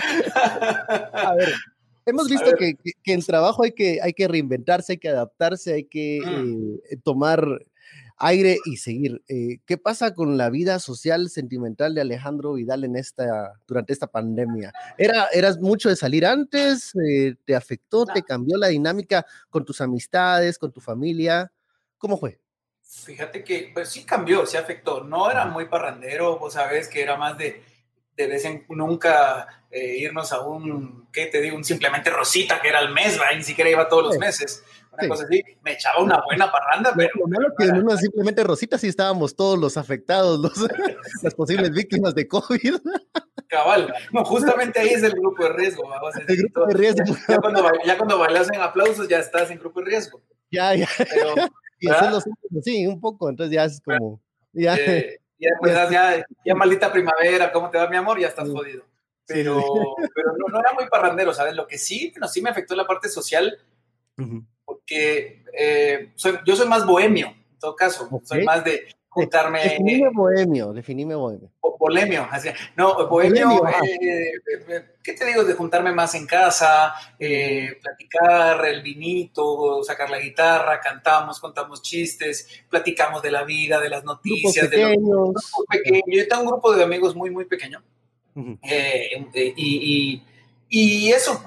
A 1.12 1.34
ver, 1.34 1.52
hemos 2.06 2.28
visto 2.28 2.52
que, 2.56 2.74
que, 2.74 3.12
en 3.12 3.22
trabajo 3.22 3.64
hay 3.64 3.72
que, 3.72 4.00
hay 4.02 4.12
que 4.12 4.28
reinventarse, 4.28 4.92
hay 4.92 4.98
que 4.98 5.08
adaptarse, 5.08 5.74
hay 5.74 5.84
que 5.84 6.20
mm. 6.24 6.74
eh, 6.90 6.96
tomar 7.02 7.66
aire 8.20 8.58
y 8.64 8.76
seguir. 8.76 9.22
Eh, 9.28 9.58
¿Qué 9.66 9.78
pasa 9.78 10.14
con 10.14 10.36
la 10.36 10.50
vida 10.50 10.78
social, 10.78 11.30
sentimental 11.30 11.94
de 11.94 12.02
Alejandro 12.02 12.52
Vidal 12.52 12.84
en 12.84 12.96
esta, 12.96 13.54
durante 13.66 13.92
esta 13.92 14.06
pandemia? 14.06 14.72
¿Era, 14.96 15.26
¿Eras 15.32 15.58
mucho 15.58 15.88
de 15.88 15.96
salir 15.96 16.26
antes? 16.26 16.92
Eh, 16.94 17.34
¿Te 17.44 17.56
afectó? 17.56 18.04
¿Te 18.06 18.22
cambió 18.22 18.56
la 18.56 18.68
dinámica 18.68 19.26
con 19.48 19.64
tus 19.64 19.80
amistades, 19.80 20.58
con 20.58 20.70
tu 20.70 20.80
familia? 20.80 21.50
¿Cómo 21.98 22.18
fue? 22.18 22.38
Fíjate 22.82 23.42
que 23.42 23.70
pues 23.72 23.88
sí 23.88 24.04
cambió, 24.04 24.44
sí 24.46 24.56
afectó. 24.56 25.02
No 25.02 25.30
era 25.30 25.46
muy 25.46 25.66
parrandero, 25.66 26.38
vos 26.38 26.54
sabes 26.54 26.88
que 26.88 27.02
era 27.02 27.16
más 27.16 27.38
de, 27.38 27.62
de 28.22 28.28
vez 28.28 28.44
en 28.44 28.64
nunca 28.68 29.64
eh, 29.70 29.96
irnos 29.98 30.32
a 30.32 30.40
un, 30.40 31.08
¿qué 31.12 31.26
te 31.26 31.40
digo? 31.40 31.56
Un 31.56 31.64
simplemente 31.64 32.10
Rosita, 32.10 32.60
que 32.60 32.68
era 32.68 32.80
el 32.80 32.90
mes, 32.92 33.18
¿va? 33.20 33.34
ni 33.34 33.42
siquiera 33.42 33.70
iba 33.70 33.88
todos 33.88 34.04
los 34.04 34.18
meses 34.18 34.64
una 34.92 35.08
cosa 35.08 35.24
así, 35.24 35.42
me 35.62 35.72
echaba 35.72 36.02
una 36.02 36.20
buena 36.24 36.50
parranda, 36.50 36.92
pero... 36.96 37.10
Lo 37.14 37.28
malo 37.28 37.48
que 37.56 37.64
en 37.64 37.82
una 37.82 37.96
simplemente 37.96 38.42
Rosita 38.42 38.78
sí 38.78 38.88
estábamos 38.88 39.36
todos 39.36 39.58
los 39.58 39.76
afectados, 39.76 40.40
los, 40.40 40.52
las 41.22 41.34
posibles 41.34 41.70
víctimas 41.70 42.14
de 42.14 42.26
COVID. 42.26 42.76
Cabal, 43.48 43.92
no, 44.12 44.24
justamente 44.24 44.80
ahí 44.80 44.90
es 44.90 45.02
el 45.02 45.12
grupo 45.12 45.44
de 45.44 45.52
riesgo. 45.52 45.82
El 46.26 46.36
grupo 46.36 46.66
de 46.66 46.74
riesgo. 46.74 47.16
Ya, 47.28 47.38
cuando, 47.38 47.72
ya 47.84 47.96
cuando 47.96 48.18
bailas 48.18 48.48
en 48.52 48.60
aplausos 48.60 49.08
ya 49.08 49.18
estás 49.18 49.50
en 49.50 49.58
grupo 49.58 49.80
de 49.80 49.86
riesgo. 49.86 50.22
Ya, 50.50 50.74
ya. 50.74 50.88
Pero, 50.98 51.34
y 51.80 51.88
hacerlo 51.88 52.20
sí, 52.62 52.86
un 52.86 53.00
poco, 53.00 53.28
entonces 53.28 53.54
ya 53.54 53.64
es 53.64 53.80
como... 53.80 54.20
Ya, 54.52 54.74
eh, 54.74 55.20
ya, 55.40 55.50
pues, 55.58 55.74
ya, 55.90 56.24
ya, 56.44 56.54
maldita 56.54 56.92
primavera, 56.92 57.50
¿cómo 57.50 57.70
te 57.70 57.78
va 57.78 57.88
mi 57.88 57.96
amor? 57.96 58.20
Ya 58.20 58.28
estás 58.28 58.48
jodido. 58.48 58.84
Pero, 59.26 59.62
pero 60.14 60.32
no, 60.36 60.48
no, 60.52 60.60
era 60.60 60.72
muy 60.72 60.88
parrandero, 60.88 61.32
¿sabes? 61.32 61.54
Lo 61.54 61.66
que 61.66 61.78
sí, 61.78 62.12
no, 62.20 62.28
sí 62.28 62.42
me 62.42 62.50
afectó 62.50 62.74
la 62.74 62.86
parte 62.86 63.08
social, 63.08 63.58
porque 64.64 65.44
eh, 65.56 66.12
soy, 66.16 66.38
yo 66.44 66.54
soy 66.54 66.68
más 66.68 66.86
bohemio, 66.86 67.28
en 67.28 67.58
todo 67.58 67.74
caso, 67.74 68.08
soy 68.24 68.44
más 68.44 68.64
de 68.64 68.88
juntarme. 69.10 69.62
Definime 69.62 70.08
bohemio, 70.10 70.72
definime 70.72 71.14
bohemio. 71.14 71.50
O 71.60 71.76
bohemio, 71.76 72.26
así, 72.30 72.48
no, 72.76 73.08
bohemio, 73.08 73.66
eh, 73.66 74.32
eh, 74.68 74.84
¿qué 75.02 75.12
te 75.12 75.26
digo? 75.26 75.44
De 75.44 75.54
juntarme 75.54 75.92
más 75.92 76.14
en 76.14 76.26
casa, 76.26 76.94
platicar 77.18 78.64
el 78.66 78.82
vinito, 78.82 79.82
sacar 79.82 80.08
la 80.08 80.20
guitarra, 80.20 80.80
cantamos, 80.80 81.40
contamos 81.40 81.82
chistes, 81.82 82.64
platicamos 82.68 83.20
de 83.20 83.32
la 83.32 83.44
vida, 83.44 83.80
de 83.80 83.90
las 83.90 84.04
noticias. 84.04 84.70
De 84.70 84.96
lo, 84.96 85.34
pequeño. 85.68 86.02
Yo 86.06 86.28
tengo 86.28 86.42
un 86.42 86.48
grupo 86.48 86.74
de 86.74 86.84
amigos 86.84 87.14
muy, 87.14 87.30
muy 87.30 87.44
pequeño. 87.44 87.82
y, 88.34 90.22
y, 90.68 91.10
eso, 91.10 91.42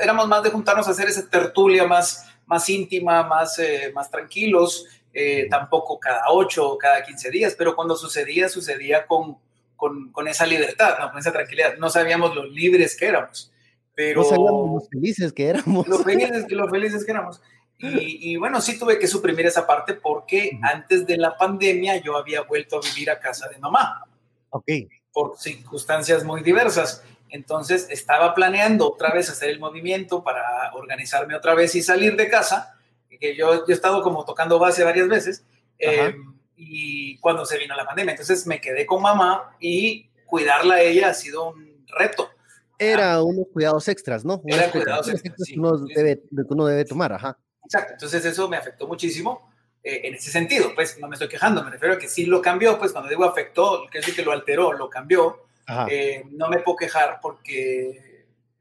éramos 0.00 0.28
más 0.28 0.42
de 0.44 0.50
juntarnos 0.50 0.86
a 0.86 0.92
hacer 0.92 1.08
esa 1.08 1.28
tertulia 1.28 1.84
más 1.84 2.28
más 2.52 2.68
íntima, 2.68 3.22
más, 3.22 3.58
eh, 3.58 3.90
más 3.94 4.10
tranquilos, 4.10 4.86
eh, 5.12 5.46
tampoco 5.50 5.98
cada 5.98 6.24
ocho 6.30 6.70
o 6.70 6.78
cada 6.78 7.02
quince 7.02 7.30
días, 7.30 7.54
pero 7.56 7.76
cuando 7.76 7.96
sucedía, 7.96 8.48
sucedía 8.48 9.06
con, 9.06 9.36
con, 9.76 10.10
con, 10.10 10.28
esa 10.28 10.46
libertad, 10.46 10.96
¿no? 10.98 11.10
con 11.10 11.18
esa 11.18 11.32
tranquilidad. 11.32 11.76
No 11.78 11.90
sabíamos 11.90 12.34
lo 12.34 12.44
libres 12.44 12.96
que 12.96 13.06
éramos, 13.06 13.52
pero... 13.94 14.22
No 14.22 14.28
sabíamos 14.28 14.82
lo 14.82 14.88
felices 14.88 15.32
que 15.32 15.46
éramos. 15.46 15.86
Lo 15.86 15.98
felices, 15.98 16.50
lo 16.50 16.68
felices 16.68 17.04
que 17.04 17.10
éramos. 17.10 17.40
Y, 17.78 18.32
y, 18.32 18.36
bueno, 18.36 18.60
sí 18.60 18.78
tuve 18.78 18.98
que 18.98 19.08
suprimir 19.08 19.46
esa 19.46 19.66
parte 19.66 19.94
porque 19.94 20.56
antes 20.62 21.04
de 21.04 21.16
la 21.16 21.36
pandemia 21.36 21.96
yo 21.96 22.16
había 22.16 22.42
vuelto 22.42 22.78
a 22.78 22.80
vivir 22.80 23.10
a 23.10 23.18
casa 23.18 23.48
de 23.48 23.58
mamá. 23.58 24.06
Ok. 24.50 24.70
Por 25.12 25.36
circunstancias 25.36 26.22
muy 26.22 26.42
diversas. 26.42 27.02
Entonces 27.32 27.88
estaba 27.90 28.34
planeando 28.34 28.92
otra 28.92 29.12
vez 29.12 29.30
hacer 29.30 29.48
el 29.48 29.58
movimiento 29.58 30.22
para 30.22 30.72
organizarme 30.74 31.34
otra 31.34 31.54
vez 31.54 31.74
y 31.74 31.82
salir 31.82 32.14
de 32.14 32.28
casa, 32.28 32.76
que 33.18 33.36
yo, 33.36 33.54
yo 33.54 33.64
he 33.68 33.72
estado 33.72 34.02
como 34.02 34.24
tocando 34.24 34.58
base 34.58 34.84
varias 34.84 35.08
veces, 35.08 35.44
eh, 35.78 36.14
y 36.56 37.18
cuando 37.18 37.44
se 37.44 37.58
vino 37.58 37.74
la 37.74 37.84
pandemia, 37.84 38.12
entonces 38.12 38.46
me 38.46 38.60
quedé 38.60 38.86
con 38.86 39.02
mamá 39.02 39.56
y 39.60 40.08
cuidarla 40.26 40.74
a 40.74 40.80
ella 40.82 41.08
ha 41.08 41.14
sido 41.14 41.50
un 41.50 41.84
reto. 41.88 42.30
Era 42.78 43.14
ah, 43.14 43.22
unos 43.22 43.46
cuidados 43.52 43.86
extras, 43.88 44.24
¿no? 44.24 44.42
Era 44.46 44.70
cuidados 44.70 45.08
extras, 45.08 45.36
sí. 45.44 45.58
uno, 45.58 45.76
debe, 45.78 46.22
uno 46.48 46.66
debe 46.66 46.84
tomar, 46.84 47.12
ajá. 47.12 47.38
Exacto, 47.64 47.92
entonces 47.94 48.24
eso 48.24 48.48
me 48.48 48.56
afectó 48.56 48.86
muchísimo. 48.86 49.50
Eh, 49.84 50.02
en 50.04 50.14
ese 50.14 50.30
sentido, 50.30 50.72
pues 50.74 50.98
no 50.98 51.08
me 51.08 51.14
estoy 51.14 51.28
quejando, 51.28 51.62
me 51.64 51.70
refiero 51.70 51.94
a 51.94 51.98
que 51.98 52.08
sí 52.08 52.26
lo 52.26 52.40
cambió, 52.40 52.78
pues 52.78 52.92
cuando 52.92 53.10
digo 53.10 53.24
afectó, 53.24 53.82
quiere 53.90 54.06
decir 54.06 54.14
que 54.14 54.22
lo 54.22 54.30
alteró, 54.30 54.72
lo 54.72 54.88
cambió, 54.88 55.44
eh, 55.88 56.24
no 56.30 56.48
me 56.48 56.58
puedo 56.58 56.76
quejar 56.76 57.18
porque 57.20 58.11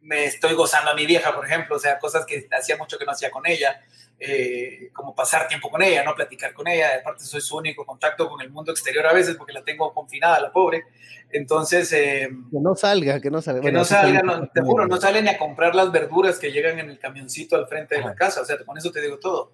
me 0.01 0.25
estoy 0.25 0.53
gozando 0.53 0.91
a 0.91 0.95
mi 0.95 1.05
vieja, 1.05 1.33
por 1.33 1.45
ejemplo, 1.45 1.75
o 1.75 1.79
sea, 1.79 1.99
cosas 1.99 2.25
que 2.25 2.47
hacía 2.51 2.75
mucho 2.77 2.97
que 2.97 3.05
no 3.05 3.11
hacía 3.11 3.29
con 3.29 3.45
ella, 3.45 3.81
eh, 4.19 4.89
como 4.93 5.15
pasar 5.15 5.47
tiempo 5.47 5.69
con 5.69 5.81
ella, 5.81 6.03
no 6.03 6.15
platicar 6.15 6.53
con 6.53 6.67
ella, 6.67 6.97
aparte 6.99 7.23
soy 7.23 7.41
su 7.41 7.57
único 7.57 7.85
contacto 7.85 8.27
con 8.27 8.41
el 8.41 8.49
mundo 8.49 8.71
exterior 8.71 9.05
a 9.05 9.13
veces 9.13 9.35
porque 9.35 9.53
la 9.53 9.63
tengo 9.63 9.93
confinada, 9.93 10.39
la 10.39 10.51
pobre, 10.51 10.85
entonces... 11.31 11.91
Eh, 11.93 12.29
que 12.51 12.59
no 12.59 12.75
salga, 12.75 13.19
que 13.19 13.29
no 13.29 13.41
salga. 13.41 13.61
Que 13.61 13.71
no 13.71 13.85
salga, 13.85 14.21
no, 14.21 14.47
te 14.47 14.61
juro, 14.61 14.87
no 14.87 14.97
sale 14.97 15.21
ni 15.21 15.29
a 15.29 15.37
comprar 15.37 15.75
las 15.75 15.91
verduras 15.91 16.39
que 16.39 16.51
llegan 16.51 16.79
en 16.79 16.89
el 16.89 16.99
camioncito 16.99 17.55
al 17.55 17.67
frente 17.67 17.95
de 17.95 18.01
la 18.01 18.15
casa, 18.15 18.41
o 18.41 18.45
sea, 18.45 18.57
con 18.65 18.77
eso 18.77 18.91
te 18.91 19.01
digo 19.01 19.19
todo. 19.19 19.53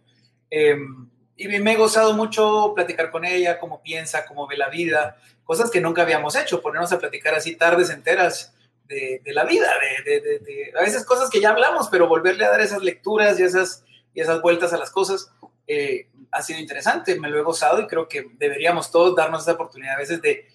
Em, 0.50 1.10
y 1.36 1.48
me 1.48 1.74
he 1.74 1.75
gozado 1.75 2.13
mucho 2.13 2.74
platicar 2.74 3.12
con 3.12 3.25
ella, 3.25 3.60
cómo 3.60 3.82
piensa, 3.82 4.25
cómo 4.25 4.48
ve 4.48 4.58
la 4.58 4.70
vida, 4.70 5.18
cosas 5.44 5.70
que 5.70 5.82
nunca 5.82 6.01
habíamos 6.01 6.36
hecho, 6.36 6.62
ponernos 6.62 6.92
a 6.94 7.00
platicar 7.00 7.36
así 7.36 7.56
tardes 7.56 7.89
enteras 7.89 8.54
de, 8.88 9.22
de 9.24 9.34
la 9.34 9.46
vida, 9.46 9.72
de, 10.06 10.22
de, 10.22 10.74
a 10.77 10.82
veces 10.82 11.06
cosas 11.06 11.29
que 11.29 11.41
ya 11.41 11.50
hablamos, 11.50 11.89
pero 11.89 12.08
volverle 12.08 12.46
a 12.46 12.51
dar 12.51 12.62
esas 12.62 12.82
lecturas 12.84 13.39
y 13.39 13.44
esas, 13.44 13.84
y 14.13 14.22
esas 14.22 14.41
vueltas 14.41 14.74
a 14.74 14.77
las 14.77 14.91
cosas 14.91 15.32
eh, 15.67 16.08
ha 16.32 16.41
sido 16.41 16.60
interesante, 16.60 17.20
me 17.20 17.29
lo 17.29 17.38
he 17.38 17.44
gozado 17.44 17.82
y 17.82 17.88
creo 17.88 18.08
que 18.08 18.27
deberíamos 18.38 18.91
todos 18.91 19.15
darnos 19.15 19.44
esa 19.44 19.53
oportunidad 19.53 19.96
a 19.96 20.00
veces 20.00 20.22
de 20.22 20.48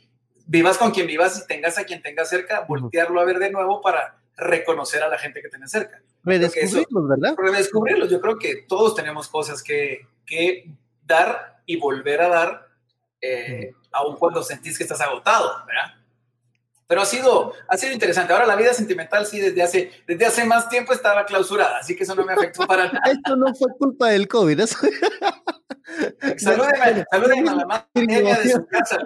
vivas 0.47 0.79
con 0.79 0.91
quien 0.91 1.07
vivas 1.07 1.43
y 1.43 1.47
tengas 1.47 1.79
a 1.79 1.85
quien 1.85 2.03
tengas 2.03 2.29
cerca, 2.29 2.65
voltearlo 2.67 3.21
a 3.21 3.25
ver 3.25 3.39
de 3.39 3.51
nuevo 3.51 3.81
para 3.81 4.19
reconocer 4.37 5.03
a 5.03 5.09
la 5.09 5.19
gente 5.19 5.43
que 5.43 5.49
tienes 5.49 5.71
cerca. 5.71 6.03
Redescubrirlos, 6.25 7.09
¿verdad? 7.09 7.35
Redescubrirlos. 7.37 8.11
Yo 8.11 8.21
creo 8.21 8.39
que 8.39 8.65
todos 8.69 8.95
tenemos 8.95 9.29
cosas 9.29 9.63
que, 9.63 10.07
que 10.27 10.71
dar 11.05 11.61
y 11.67 11.77
volver 11.77 12.23
a 12.23 12.29
dar 12.29 12.69
eh, 13.21 13.75
aun 13.93 14.17
cuando 14.17 14.43
sentís 14.43 14.77
que 14.77 14.85
estás 14.85 15.01
agotado, 15.01 15.65
¿verdad? 15.67 16.02
Pero 16.93 17.01
ha 17.01 17.07
sido, 17.07 17.55
ha 17.69 17.79
sido 17.79 17.95
interesante. 17.95 18.35
Ahora 18.35 18.45
la 18.45 18.55
vida 18.55 18.75
sentimental 18.75 19.25
sí 19.25 19.41
desde 19.41 19.63
hace, 19.63 19.91
desde 20.07 20.27
hace 20.27 20.45
más 20.45 20.69
tiempo 20.69 20.93
estaba 20.93 21.25
clausurada, 21.25 21.79
así 21.79 21.97
que 21.97 22.03
eso 22.03 22.15
no 22.15 22.23
me 22.23 22.35
afectó 22.35 22.67
para 22.67 22.85
nada. 22.85 23.01
Esto 23.11 23.35
no 23.35 23.55
fue 23.55 23.69
culpa 23.79 24.09
del 24.09 24.29
COVID. 24.29 24.61
Eso... 24.61 24.77
a 26.45 27.55
la 27.55 27.67
madre 27.67 27.87
de 27.95 28.51
su 28.51 28.67
casa. 28.67 28.99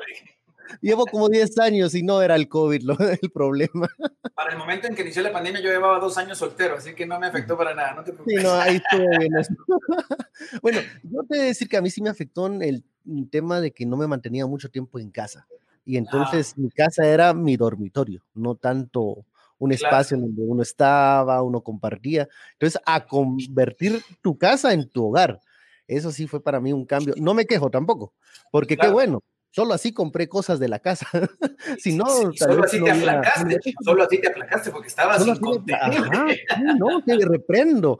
Llevo 0.80 1.06
como 1.06 1.28
10 1.28 1.60
años 1.60 1.94
y 1.94 2.02
no 2.02 2.20
era 2.22 2.34
el 2.34 2.48
COVID 2.48 2.82
lo, 2.82 2.98
el 2.98 3.30
problema. 3.30 3.88
Para 4.34 4.50
el 4.50 4.58
momento 4.58 4.88
en 4.88 4.96
que 4.96 5.02
inició 5.02 5.22
la 5.22 5.30
pandemia 5.30 5.60
yo 5.60 5.70
llevaba 5.70 6.00
dos 6.00 6.18
años 6.18 6.38
soltero, 6.38 6.78
así 6.78 6.92
que 6.92 7.06
no 7.06 7.20
me 7.20 7.28
afectó 7.28 7.56
para 7.56 7.72
nada, 7.72 7.94
no 7.94 8.02
te 8.02 8.14
preocupes. 8.14 8.36
Sí, 8.36 8.42
no, 8.42 8.52
ahí 8.52 8.82
estuvo 8.82 9.08
bien. 9.16 9.32
bueno, 10.60 10.80
yo 11.04 11.20
te 11.20 11.26
voy 11.28 11.38
a 11.38 11.42
decir 11.42 11.68
que 11.68 11.76
a 11.76 11.82
mí 11.82 11.90
sí 11.90 12.02
me 12.02 12.10
afectó 12.10 12.48
en 12.48 12.62
el 12.62 12.84
tema 13.30 13.60
de 13.60 13.70
que 13.70 13.86
no 13.86 13.96
me 13.96 14.08
mantenía 14.08 14.44
mucho 14.44 14.68
tiempo 14.72 14.98
en 14.98 15.12
casa. 15.12 15.46
Y 15.86 15.96
entonces 15.96 16.52
ah. 16.52 16.60
mi 16.60 16.70
casa 16.70 17.06
era 17.06 17.32
mi 17.32 17.56
dormitorio, 17.56 18.22
no 18.34 18.56
tanto 18.56 19.24
un 19.58 19.72
espacio 19.72 20.16
claro. 20.16 20.26
donde 20.26 20.42
uno 20.42 20.62
estaba, 20.62 21.42
uno 21.42 21.62
compartía. 21.62 22.28
Entonces, 22.52 22.80
a 22.84 23.06
convertir 23.06 24.02
tu 24.20 24.36
casa 24.36 24.74
en 24.74 24.88
tu 24.90 25.06
hogar, 25.06 25.40
eso 25.86 26.10
sí 26.10 26.26
fue 26.26 26.42
para 26.42 26.60
mí 26.60 26.72
un 26.72 26.84
cambio. 26.84 27.14
No 27.16 27.32
me 27.32 27.46
quejo 27.46 27.70
tampoco, 27.70 28.12
porque 28.50 28.76
claro. 28.76 28.90
qué 28.90 28.94
bueno, 28.94 29.22
Solo 29.56 29.72
así 29.72 29.94
compré 29.94 30.28
cosas 30.28 30.58
de 30.60 30.68
la 30.68 30.80
casa. 30.80 31.06
si 31.78 31.96
no, 31.96 32.04
sí, 32.04 32.36
solo 32.36 32.64
así 32.64 32.78
no 32.78 32.84
te 32.84 32.90
aplacaste, 32.90 33.74
solo 33.82 34.02
así 34.02 34.20
te 34.20 34.28
aplacaste 34.28 34.70
porque 34.70 34.88
estabas 34.88 35.20
solo 35.20 35.32
incontenible. 35.32 36.44
no, 36.78 37.02
te 37.02 37.16
reprendo. 37.26 37.98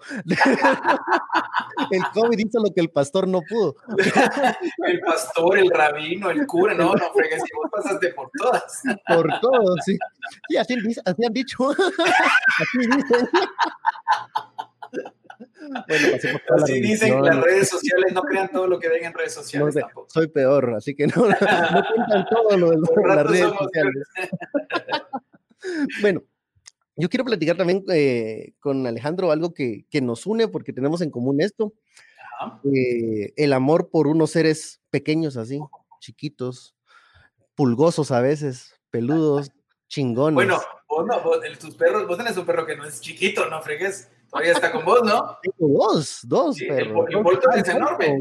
el 1.91 2.03
COVID 2.13 2.39
hizo 2.39 2.61
lo 2.63 2.75
que 2.75 2.83
el 2.83 2.91
pastor 2.91 3.27
no 3.27 3.41
pudo. 3.41 3.75
el 4.87 5.01
pastor, 5.01 5.57
el 5.57 5.71
rabino, 5.71 6.29
el 6.29 6.47
cura, 6.47 6.75
no, 6.75 6.93
no 6.93 7.11
fregues, 7.15 7.43
si 7.43 7.57
vos 7.57 7.71
pasaste 7.73 8.13
por 8.13 8.31
todas. 8.37 8.83
por 9.09 9.41
todos, 9.41 9.81
sí. 9.83 9.97
Sí, 10.51 10.59
así, 10.59 10.75
así 11.07 11.25
han 11.25 11.33
dicho. 11.33 11.71
así 11.71 12.79
dicen. 12.81 13.29
Bueno, 15.89 16.09
así 16.63 16.81
dicen 16.81 17.23
las 17.23 17.41
redes 17.43 17.69
sociales, 17.69 18.13
no 18.13 18.23
crean 18.23 18.49
todo 18.51 18.67
lo 18.67 18.79
que 18.79 18.89
ven 18.89 19.05
en 19.05 19.15
redes 19.15 19.35
sociales. 19.35 19.75
No, 19.75 19.81
tampoco. 19.81 20.09
Soy 20.11 20.29
peor, 20.29 20.75
así 20.77 20.95
que 20.95 21.07
no, 21.07 21.15
no 21.29 21.37
cuentan 21.37 22.27
todo 22.31 22.57
lo 22.57 22.71
de 22.71 22.79
las 23.07 23.27
redes 23.27 23.53
sociales. 23.59 24.09
bueno, 26.01 26.23
yo 26.97 27.09
quiero 27.09 27.25
platicar 27.25 27.57
también 27.57 27.85
eh, 27.93 28.55
con 28.61 28.87
Alejandro 28.87 29.31
algo 29.31 29.53
que, 29.53 29.87
que, 29.91 30.01
nos 30.01 30.27
une 30.27 30.49
porque 30.49 30.73
tenemos 30.73 31.01
en 31.03 31.11
común 31.11 31.41
esto. 31.41 31.75
Eh, 32.65 33.33
el 33.37 33.53
amor 33.53 33.91
por 33.91 34.07
unos 34.07 34.31
seres 34.31 34.81
pequeños 34.91 35.37
así, 35.37 35.61
chiquitos, 36.01 36.75
pulgosos 37.55 38.11
a 38.11 38.21
veces, 38.21 38.75
peludos, 38.91 39.51
chingones. 39.89 40.35
Bueno, 40.35 40.61
vos, 40.89 41.07
no, 41.07 41.23
vos, 41.23 41.39
tus 41.59 41.75
perros, 41.75 42.07
vos 42.07 42.17
tenés 42.17 42.37
un 42.37 42.47
perro 42.47 42.67
que 42.67 42.77
no 42.77 42.85
es 42.85 43.01
chiquito, 43.01 43.49
no 43.49 43.63
fregues. 43.63 44.11
Todavía 44.31 44.53
está 44.53 44.73
con 44.73 44.85
vos, 44.85 45.03
¿no? 45.05 45.39
Tengo 45.43 45.85
dos, 45.85 46.21
dos. 46.25 46.57
Sí, 46.57 46.67
el, 46.67 46.89
el, 46.89 47.23
Bolton 47.23 47.59
es 47.59 47.69
enorme. 47.69 48.19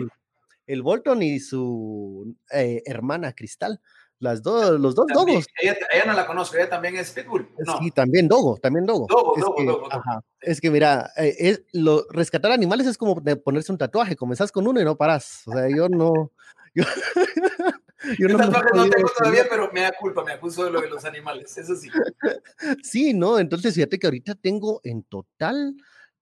El 0.68 0.82
Bolton 0.82 1.24
y 1.24 1.40
su 1.40 2.36
eh, 2.52 2.82
hermana 2.86 3.34
Cristal. 3.34 3.80
Las 4.20 4.42
dos, 4.42 4.80
los 4.80 4.96
dos 4.96 5.08
también, 5.08 5.40
dogos. 5.40 5.48
Ella, 5.62 5.76
ella, 5.92 6.06
no 6.06 6.14
la 6.14 6.26
conozco, 6.26 6.56
ella 6.56 6.70
también 6.70 6.96
es 6.96 7.12
Pitbull. 7.12 7.50
No. 7.60 7.80
Sí, 7.80 7.92
también 7.92 8.30
dogo, 8.30 8.58
también 8.58 8.86
dogo. 8.86 9.08
Dogo, 9.10 9.36
es 9.36 9.42
dogo, 9.42 9.56
que, 9.56 9.66
dogo, 9.66 9.88
ajá, 9.92 10.22
es 10.40 10.62
que 10.62 10.72
mira, 10.72 11.12
eh, 11.18 11.36
es, 11.38 11.64
lo, 11.74 12.06
rescatar 12.10 12.52
animales 12.52 12.88
es 12.88 12.98
como 12.98 13.20
de 13.20 13.36
ponerse 13.36 13.74
un 13.74 13.78
tatuaje, 13.78 14.16
comenzás 14.16 14.54
con 14.54 14.68
uno 14.68 14.80
y 14.80 14.86
no 14.86 14.96
paras. 14.96 15.42
O 15.48 15.52
sea, 15.52 15.68
yo 15.70 15.90
no. 15.90 16.32
Yo, 16.74 16.84
yo 18.20 18.28
no, 18.28 18.38
tatuaje 18.38 18.70
no 18.74 18.90
tengo 18.90 19.10
todavía, 19.18 19.46
pero 19.50 19.72
me 19.74 19.82
da 19.82 19.92
culpa, 19.92 20.24
me 20.24 20.34
acuso 20.34 20.66
de 20.66 20.72
lo 20.72 20.82
de 20.82 20.90
los 20.90 21.06
animales, 21.06 21.58
eso 21.58 21.76
sí. 21.76 21.90
Sí, 22.84 23.14
no, 23.14 23.40
entonces 23.40 23.74
fíjate 23.74 24.00
que 24.00 24.08
ahorita 24.08 24.36
tengo 24.36 24.82
en 24.84 25.04
total 25.04 25.76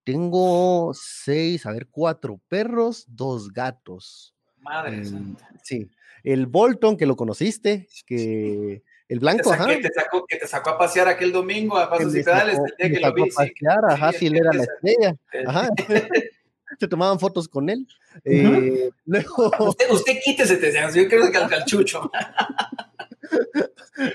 tengo 0.04 0.92
seis, 0.94 1.66
a 1.66 1.72
ver, 1.72 1.88
cuatro 1.90 2.40
perros, 2.50 3.06
dos 3.08 3.52
gatos. 3.52 4.36
Madre 4.60 5.02
eh, 5.02 5.06
santa. 5.06 5.50
Sí. 5.64 5.90
El 6.24 6.48
Bolton, 6.48 6.98
que 6.98 7.06
lo 7.06 7.16
conociste, 7.16 7.88
que 8.06 8.84
el 9.08 9.20
blanco, 9.20 9.50
te, 9.50 9.56
ajá. 9.56 9.68
Que 9.68 9.78
te, 9.78 9.94
sacó, 9.94 10.26
que 10.26 10.38
te 10.38 10.48
sacó 10.48 10.70
a 10.72 10.78
pasear 10.78 11.08
aquel 11.08 11.32
domingo 11.32 11.78
a 11.78 11.90
pasos 11.90 12.16
y 12.16 12.24
pedales, 12.24 12.58
el 12.58 12.90
día 12.90 13.00
que 13.00 13.06
lo 13.06 13.14
vi. 13.14 13.22
A 13.24 13.26
pasear, 13.26 13.54
sí, 13.54 13.94
ajá, 13.94 14.12
sí, 14.14 14.28
él 14.28 14.38
era 14.38 14.54
la 14.54 14.64
estrella. 14.64 15.16
Ajá. 15.48 15.70
Se 16.80 16.88
tomaban 16.88 17.20
fotos 17.20 17.48
con 17.48 17.70
él. 17.70 17.88
Uh 18.26 18.30
-huh. 18.30 18.88
eh, 18.88 18.92
luego... 19.06 19.52
usted, 19.70 19.90
usted 19.92 20.14
quítese, 20.24 20.58
te 20.58 20.68
decían, 20.68 20.94
yo 20.94 21.08
creo 21.08 21.32
que 21.32 21.38
al 21.38 21.50
calchucho. 21.50 22.12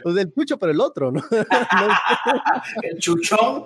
Pues 0.02 0.16
el 0.16 0.32
chucho, 0.32 0.58
pero 0.58 0.72
el 0.72 0.80
otro, 0.80 1.10
¿no? 1.12 1.22
el 2.82 2.98
chuchón. 2.98 3.64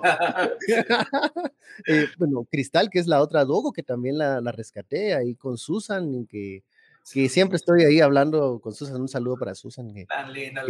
eh, 1.87 2.07
bueno, 2.17 2.47
Cristal, 2.49 2.89
que 2.89 2.99
es 2.99 3.07
la 3.07 3.21
otra 3.21 3.45
Dogo, 3.45 3.71
que 3.73 3.83
también 3.83 4.17
la, 4.17 4.39
la 4.39 4.51
rescaté 4.51 5.15
ahí 5.15 5.35
con 5.35 5.57
Susan, 5.57 6.25
que, 6.27 6.63
que 7.11 7.29
siempre 7.29 7.57
estoy 7.57 7.83
ahí 7.83 7.99
hablando 7.99 8.59
con 8.59 8.73
Susan. 8.73 9.01
Un 9.01 9.07
saludo 9.07 9.37
para 9.37 9.55
Susan. 9.55 9.93
Que, 9.93 10.05
Tan 10.05 10.31
linda 10.31 10.63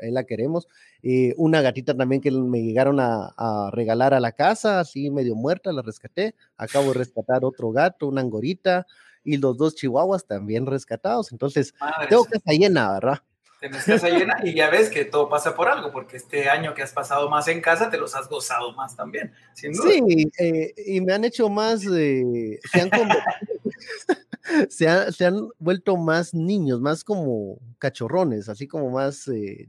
ahí 0.00 0.10
la 0.10 0.24
queremos. 0.24 0.66
Eh, 1.02 1.34
una 1.36 1.60
gatita 1.60 1.96
también 1.96 2.20
que 2.20 2.30
me 2.30 2.62
llegaron 2.62 3.00
a, 3.00 3.32
a, 3.36 3.70
regalar 3.72 4.14
a 4.14 4.20
la 4.20 4.32
casa, 4.32 4.80
así 4.80 5.10
medio 5.10 5.34
muerta, 5.34 5.72
la 5.72 5.82
rescaté. 5.82 6.34
Acabo 6.56 6.88
de 6.88 6.94
rescatar 6.94 7.44
otro 7.44 7.70
gato, 7.72 8.08
una 8.08 8.20
angorita, 8.20 8.86
y 9.24 9.36
los 9.36 9.56
dos 9.56 9.74
chihuahuas 9.74 10.26
también 10.26 10.66
rescatados. 10.66 11.32
Entonces, 11.32 11.74
Madre 11.80 12.08
tengo 12.08 12.24
casa 12.24 12.52
llena, 12.52 12.92
¿verdad? 12.92 13.18
Tenés 13.60 13.84
casa 13.84 14.08
llena 14.08 14.38
y 14.42 14.54
ya 14.54 14.70
ves 14.70 14.88
que 14.88 15.04
todo 15.04 15.28
pasa 15.28 15.54
por 15.54 15.68
algo, 15.68 15.92
porque 15.92 16.16
este 16.16 16.48
año 16.48 16.74
que 16.74 16.82
has 16.82 16.92
pasado 16.92 17.28
más 17.28 17.46
en 17.48 17.60
casa 17.60 17.90
te 17.90 17.98
los 17.98 18.14
has 18.16 18.28
gozado 18.28 18.72
más 18.72 18.96
también. 18.96 19.32
Sin 19.52 19.72
duda. 19.72 19.90
Sí, 19.90 20.30
eh, 20.38 20.74
y 20.86 21.00
me 21.02 21.12
han 21.12 21.24
hecho 21.24 21.48
más, 21.48 21.84
eh, 21.84 22.58
se, 22.72 22.80
han 22.80 22.90
se, 24.70 24.88
ha, 24.88 25.12
se, 25.12 25.26
han 25.26 25.48
vuelto 25.58 25.96
más 25.96 26.32
niños, 26.32 26.80
más 26.80 27.04
como 27.04 27.58
cachorrones, 27.78 28.48
así 28.48 28.66
como 28.66 28.90
más, 28.90 29.28
eh, 29.28 29.68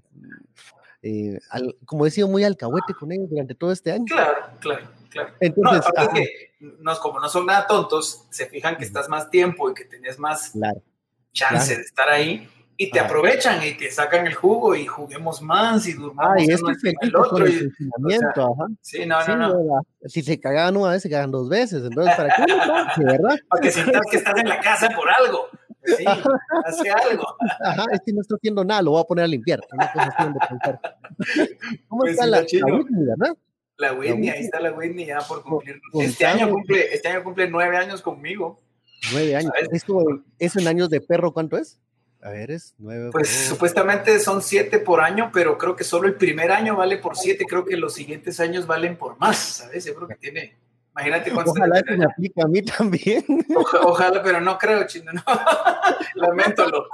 eh, 1.03 1.39
como 1.85 2.05
he 2.05 2.11
sido 2.11 2.29
muy 2.29 2.45
alcahuete 2.45 2.93
con 2.93 3.11
ellos 3.11 3.29
durante 3.29 3.55
todo 3.55 3.73
este 3.73 3.91
año. 3.91 4.05
Claro, 4.05 4.57
claro, 4.61 4.89
claro. 5.09 5.33
Entonces, 5.41 5.91
no, 5.97 6.13
que, 6.13 6.53
no, 6.79 6.99
como 6.99 7.19
no 7.19 7.27
son 7.27 7.45
nada 7.45 7.67
tontos, 7.67 8.25
se 8.29 8.45
fijan 8.45 8.77
que 8.77 8.85
estás 8.85 9.09
más 9.09 9.29
tiempo 9.29 9.69
y 9.69 9.73
que 9.73 9.83
tenés 9.83 10.17
más 10.17 10.53
chance 11.33 11.75
de 11.75 11.81
estar 11.81 12.09
ahí 12.09 12.49
y 12.77 12.89
te 12.89 12.99
aprovechan 12.99 13.63
y 13.63 13.73
te 13.73 13.91
sacan 13.91 14.25
el 14.25 14.33
jugo 14.33 14.75
y 14.75 14.85
juguemos 14.85 15.41
más 15.41 15.87
y 15.87 15.93
durmamos 15.93 16.35
ah, 16.37 16.41
y 16.41 16.51
el 17.01 17.15
otro. 17.15 17.47
Y, 17.47 17.71
ajá. 18.13 18.67
Sí, 18.81 19.05
no, 19.05 19.25
no, 19.27 19.37
no. 19.37 19.81
Si 20.05 20.21
se 20.23 20.39
cagaban 20.39 20.77
una 20.77 20.91
vez, 20.91 21.03
se 21.03 21.09
cagan 21.09 21.31
dos 21.31 21.47
veces. 21.47 21.83
Entonces, 21.83 22.15
¿para 22.15 22.33
qué? 22.33 22.43
¿verdad? 23.03 23.35
Para 23.49 23.61
que 23.61 23.71
sientas 23.71 24.01
que 24.09 24.17
estás 24.17 24.39
en 24.39 24.49
la 24.49 24.59
casa 24.59 24.89
por 24.89 25.07
algo. 25.09 25.47
Sí, 25.83 26.05
hace 26.65 26.89
algo. 26.89 27.35
Ajá, 27.63 27.85
es 27.91 28.01
que 28.05 28.13
no 28.13 28.21
estoy 28.21 28.37
haciendo 28.37 28.63
nada, 28.63 28.81
lo 28.81 28.91
voy 28.91 29.01
a 29.01 29.03
poner 29.03 29.25
a 29.25 29.27
limpiar. 29.27 29.59
¿Cómo 31.87 32.01
pues 32.01 32.13
está 32.13 32.25
la, 32.25 32.41
la 32.41 32.45
Whitney, 32.65 33.05
verdad? 33.05 33.35
La 33.77 33.93
Whitney, 33.93 34.29
ahí 34.29 34.43
está 34.43 34.59
la 34.59 34.71
Whitney 34.71 35.05
ya 35.07 35.19
por 35.19 35.43
cumplir. 35.43 35.81
Este 35.99 36.25
año, 36.25 36.49
cumple, 36.49 36.93
este 36.93 37.07
año 37.07 37.23
cumple 37.23 37.49
nueve 37.49 37.77
años 37.77 38.01
conmigo. 38.01 38.59
Nueve 39.11 39.35
años. 39.35 39.51
¿Eso, 39.71 40.03
¿Eso 40.37 40.59
en 40.59 40.67
años 40.67 40.89
de 40.89 41.01
perro 41.01 41.33
cuánto 41.33 41.57
es? 41.57 41.79
A 42.23 42.29
ver, 42.29 42.51
es 42.51 42.75
nueve. 42.77 43.09
Pues 43.11 43.29
supuestamente 43.29 44.19
son 44.19 44.43
siete 44.43 44.77
por 44.77 45.01
año, 45.01 45.31
pero 45.33 45.57
creo 45.57 45.75
que 45.75 45.83
solo 45.83 46.07
el 46.07 46.15
primer 46.15 46.51
año 46.51 46.75
vale 46.75 46.97
por 46.97 47.17
siete. 47.17 47.45
Creo 47.47 47.65
que 47.65 47.77
los 47.77 47.95
siguientes 47.95 48.39
años 48.39 48.67
valen 48.67 48.95
por 48.95 49.17
más, 49.19 49.37
¿sabes? 49.37 49.85
Yo 49.85 49.95
creo 49.95 50.07
que 50.07 50.15
tiene. 50.15 50.55
Imagínate 50.91 51.31
cuánto. 51.31 51.51
Ojalá 51.51 51.81
que 51.81 51.97
me 51.97 52.05
aplique 52.05 52.41
a 52.41 52.47
mí 52.47 52.61
también. 52.61 53.25
ojalá, 53.83 54.21
pero 54.21 54.39
no 54.39 54.57
creo, 54.59 54.85
chino, 54.85 55.11
no. 55.13 55.23
Lamentolo. 56.15 56.87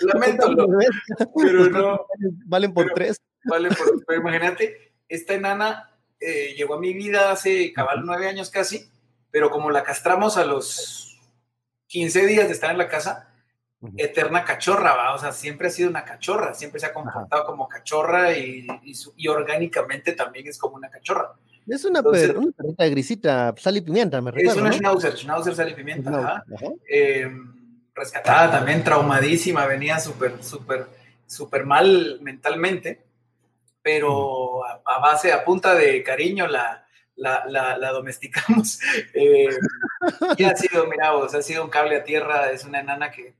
Lamentolo. 0.00 0.66
Pero 1.36 1.70
no. 1.70 2.06
Valen 2.46 2.72
por 2.72 2.90
tres. 2.92 3.20
Valen 3.44 3.72
por. 3.74 4.04
Pero 4.04 4.20
imagínate, 4.20 4.94
esta 5.08 5.34
enana 5.34 5.90
eh, 6.18 6.54
llegó 6.56 6.74
a 6.74 6.80
mi 6.80 6.92
vida 6.92 7.30
hace 7.30 7.72
cabal 7.72 8.02
nueve 8.04 8.26
años 8.26 8.50
casi, 8.50 8.88
pero 9.30 9.50
como 9.50 9.70
la 9.70 9.82
castramos 9.82 10.38
a 10.38 10.44
los 10.44 11.20
15 11.88 12.26
días 12.26 12.46
de 12.46 12.54
estar 12.54 12.70
en 12.70 12.78
la 12.78 12.88
casa 12.88 13.33
eterna 13.96 14.44
cachorra, 14.44 14.94
¿va? 14.94 15.14
o 15.14 15.18
sea, 15.18 15.32
siempre 15.32 15.68
ha 15.68 15.70
sido 15.70 15.90
una 15.90 16.04
cachorra, 16.04 16.54
siempre 16.54 16.80
se 16.80 16.86
ha 16.86 16.92
comportado 16.92 17.44
como 17.44 17.68
cachorra 17.68 18.36
y, 18.36 18.66
y, 19.16 19.28
orgánicamente 19.28 20.12
también 20.12 20.46
es 20.48 20.58
como 20.58 20.76
una 20.76 20.90
cachorra. 20.90 21.32
Es 21.66 21.84
una, 21.84 22.02
perrita 22.02 22.86
grisita, 22.86 23.54
sal 23.56 23.76
y 23.78 23.80
pimienta, 23.80 24.20
me 24.20 24.30
recuerdo. 24.30 24.60
Es 24.60 24.60
una 24.60 24.72
schnauzer, 24.72 25.16
schnauzer, 25.16 25.54
sal 25.54 25.70
y 25.70 25.74
pimienta, 25.74 26.44
eh, 26.88 27.30
rescatada 27.94 28.50
también, 28.50 28.84
traumadísima, 28.84 29.66
venía 29.66 29.98
súper, 29.98 30.42
súper, 30.42 30.86
súper 31.26 31.64
mal 31.64 32.18
mentalmente, 32.20 33.02
pero 33.82 34.64
a, 34.66 34.98
base, 35.00 35.32
a 35.32 35.44
punta 35.44 35.74
de 35.74 36.02
cariño 36.02 36.46
la, 36.46 36.83
la, 37.16 37.44
la, 37.48 37.92
domesticamos. 37.92 38.80
Eh, 39.14 39.48
y 40.36 40.44
ha 40.44 40.54
sido, 40.56 40.86
mira, 40.86 41.12
vos, 41.12 41.34
ha 41.34 41.40
sido 41.40 41.64
un 41.64 41.70
cable 41.70 41.96
a 41.96 42.04
tierra, 42.04 42.50
es 42.50 42.64
una 42.64 42.80
enana 42.80 43.10
que 43.10 43.34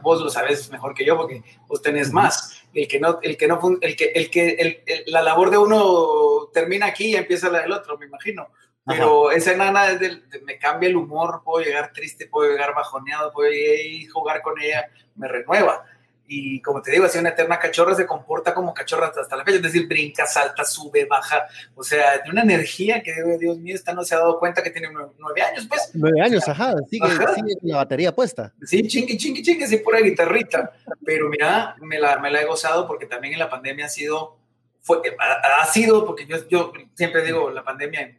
vos 0.00 0.20
lo 0.20 0.30
sabes 0.30 0.70
mejor 0.70 0.94
que 0.94 1.04
yo 1.04 1.16
porque 1.16 1.42
vos 1.66 1.82
tenés 1.82 2.12
más. 2.12 2.62
El 2.72 2.86
que 2.86 3.00
no, 3.00 3.18
el 3.22 3.36
que 3.36 3.48
no, 3.48 3.60
el 3.80 3.96
que, 3.96 4.12
el 4.14 4.30
que, 4.30 5.04
la 5.06 5.22
labor 5.22 5.50
de 5.50 5.58
uno 5.58 6.50
termina 6.52 6.86
aquí 6.86 7.06
y 7.06 7.16
empieza 7.16 7.50
la 7.50 7.62
del 7.62 7.72
otro, 7.72 7.98
me 7.98 8.06
imagino. 8.06 8.48
Pero 8.86 9.30
esa 9.30 9.52
enana 9.52 9.98
me 10.42 10.58
cambia 10.58 10.88
el 10.88 10.96
humor, 10.96 11.42
puedo 11.44 11.64
llegar 11.64 11.92
triste, 11.92 12.26
puedo 12.26 12.50
llegar 12.50 12.74
bajoneado, 12.74 13.32
puedo 13.32 13.50
ir 13.50 14.10
jugar 14.10 14.42
con 14.42 14.60
ella, 14.60 14.88
me 15.16 15.26
renueva 15.26 15.84
y 16.26 16.60
como 16.62 16.80
te 16.80 16.90
digo, 16.90 17.04
así 17.04 17.18
una 17.18 17.30
eterna 17.30 17.58
cachorra 17.58 17.94
se 17.94 18.06
comporta 18.06 18.54
como 18.54 18.72
cachorra 18.72 19.12
hasta 19.14 19.36
la 19.36 19.44
fecha, 19.44 19.56
es 19.56 19.62
decir, 19.62 19.86
brinca, 19.86 20.26
salta, 20.26 20.64
sube, 20.64 21.04
baja, 21.04 21.46
o 21.74 21.82
sea, 21.82 22.22
tiene 22.22 22.40
una 22.40 22.42
energía 22.42 23.02
que, 23.02 23.12
Dios 23.38 23.58
mío, 23.58 23.74
esta 23.74 23.92
no 23.92 24.04
se 24.04 24.14
ha 24.14 24.18
dado 24.18 24.38
cuenta 24.38 24.62
que 24.62 24.70
tiene 24.70 24.88
nueve 25.18 25.42
años, 25.42 25.66
pues. 25.68 25.90
Nueve 25.92 26.20
años, 26.22 26.48
ajá, 26.48 26.74
sigue, 26.88 27.06
sigue 27.10 27.54
la 27.62 27.76
batería 27.76 28.14
puesta. 28.14 28.54
Sí, 28.62 28.86
chingue, 28.86 29.16
chingue, 29.16 29.42
chingue, 29.42 29.66
sí, 29.66 29.78
pura 29.78 30.00
guitarrita, 30.00 30.72
pero 31.04 31.28
mira, 31.28 31.76
me 31.80 31.98
la, 31.98 32.18
me 32.18 32.30
la 32.30 32.40
he 32.40 32.46
gozado 32.46 32.86
porque 32.86 33.06
también 33.06 33.34
en 33.34 33.40
la 33.40 33.50
pandemia 33.50 33.86
ha 33.86 33.90
sido, 33.90 34.38
fue, 34.80 35.02
ha, 35.18 35.66
sido, 35.66 36.06
porque 36.06 36.26
yo, 36.26 36.48
yo 36.48 36.72
siempre 36.94 37.22
digo 37.22 37.50
la 37.50 37.64
pandemia 37.64 38.18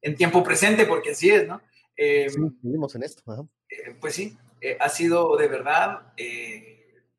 en, 0.00 0.16
tiempo 0.16 0.42
presente, 0.42 0.86
porque 0.86 1.10
así 1.10 1.30
es, 1.30 1.46
¿no? 1.46 1.60
Eh, 1.96 2.30
sí, 2.30 2.40
vivimos 2.62 2.94
en 2.94 3.02
esto. 3.02 3.22
Eh, 3.68 3.94
pues 4.00 4.14
sí, 4.14 4.36
eh, 4.60 4.78
ha 4.80 4.88
sido 4.88 5.36
de 5.36 5.48
verdad 5.48 6.12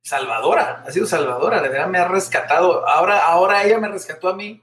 salvadora, 0.04 0.84
ha 0.86 0.92
sido 0.92 1.06
salvadora, 1.06 1.62
de 1.62 1.70
verdad 1.70 1.88
me 1.88 1.98
ha 1.98 2.08
rescatado. 2.08 2.88
Ahora, 2.88 3.26
ahora 3.26 3.64
ella 3.64 3.80
me 3.80 3.88
rescató 3.88 4.28
a 4.28 4.36
mí 4.36 4.62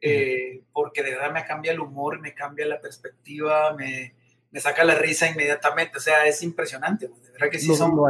eh, 0.00 0.62
porque 0.72 1.02
de 1.02 1.10
verdad 1.10 1.30
me 1.30 1.44
cambia 1.44 1.72
el 1.72 1.80
humor, 1.80 2.20
me 2.20 2.34
cambia 2.34 2.66
la 2.66 2.80
perspectiva, 2.80 3.74
me, 3.74 4.14
me 4.50 4.60
saca 4.60 4.84
la 4.84 4.94
risa 4.94 5.28
inmediatamente. 5.28 5.98
O 5.98 6.00
sea, 6.00 6.24
es 6.26 6.42
impresionante. 6.42 7.08
De 7.08 7.32
verdad 7.32 7.50
que 7.50 7.58
sí 7.58 7.74
son. 7.76 7.90
Lo, 7.90 8.06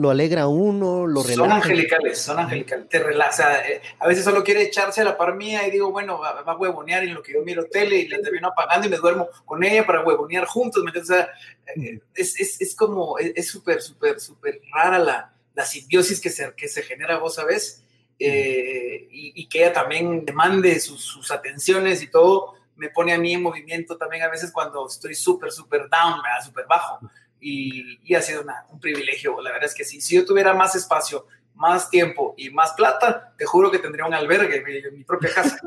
lo, 0.00 0.10
alegra 0.10 0.48
uno, 0.48 1.06
lo 1.06 1.22
relaja. 1.22 1.34
Son 1.34 1.52
angelicales, 1.52 2.18
son 2.18 2.38
angelicales. 2.38 2.88
Te 2.88 2.98
relaja. 2.98 3.68
Eh, 3.68 3.82
a 3.98 4.08
veces 4.08 4.24
solo 4.24 4.42
quiere 4.42 4.62
echarse 4.62 5.02
a 5.02 5.04
la 5.04 5.18
par 5.18 5.36
mía 5.36 5.66
y 5.68 5.70
digo, 5.70 5.92
bueno, 5.92 6.18
va, 6.18 6.30
a 6.30 6.56
huevonear 6.56 7.04
en 7.04 7.12
lo 7.12 7.22
que 7.22 7.34
yo 7.34 7.42
miro 7.42 7.66
tele 7.66 7.96
y 7.96 8.08
la 8.08 8.22
termino 8.22 8.48
apagando 8.48 8.86
y 8.86 8.90
me 8.90 8.96
duermo 8.96 9.28
con 9.44 9.62
ella 9.64 9.84
para 9.84 10.02
huevonear 10.02 10.46
juntos. 10.46 10.82
O 10.82 11.04
sea, 11.04 11.28
eh, 11.76 12.00
es, 12.14 12.40
es, 12.40 12.58
es 12.58 12.74
como, 12.74 13.18
es 13.18 13.46
súper, 13.46 13.82
súper, 13.82 14.18
súper 14.18 14.62
rara 14.72 14.98
la 14.98 15.34
la 15.60 15.66
simbiosis 15.66 16.20
que 16.20 16.30
se, 16.30 16.54
que 16.54 16.68
se 16.68 16.82
genera, 16.82 17.18
vos 17.18 17.34
sabés, 17.34 17.84
eh, 18.18 19.06
y, 19.10 19.46
que 19.46 19.58
ella 19.58 19.74
también 19.74 20.24
demande 20.24 20.80
sus, 20.80 21.02
sus, 21.02 21.30
atenciones 21.30 22.02
y 22.02 22.10
todo, 22.10 22.54
me 22.76 22.88
pone 22.88 23.12
a 23.12 23.18
mí 23.18 23.34
en 23.34 23.42
movimiento 23.42 23.98
también 23.98 24.22
a 24.22 24.28
veces 24.28 24.52
cuando 24.52 24.86
estoy 24.86 25.14
súper, 25.14 25.52
súper 25.52 25.82
down, 25.90 26.20
súper 26.42 26.64
bajo. 26.66 26.98
Y, 27.40 27.98
y, 28.04 28.14
ha 28.14 28.22
sido 28.22 28.40
una, 28.40 28.64
un 28.70 28.80
privilegio, 28.80 29.38
la 29.42 29.50
verdad 29.52 29.68
es 29.68 29.74
que 29.74 29.84
sí, 29.84 30.00
si 30.00 30.16
yo 30.16 30.24
tuviera 30.24 30.54
más 30.54 30.74
espacio, 30.74 31.26
más 31.54 31.90
tiempo 31.90 32.34
y 32.38 32.48
más 32.48 32.72
plata, 32.72 33.34
te 33.36 33.44
juro 33.44 33.70
que 33.70 33.78
tendría 33.78 34.06
un 34.06 34.14
albergue 34.14 34.62
en 34.88 34.96
mi 34.96 35.04
propia 35.04 35.28
casa. 35.34 35.58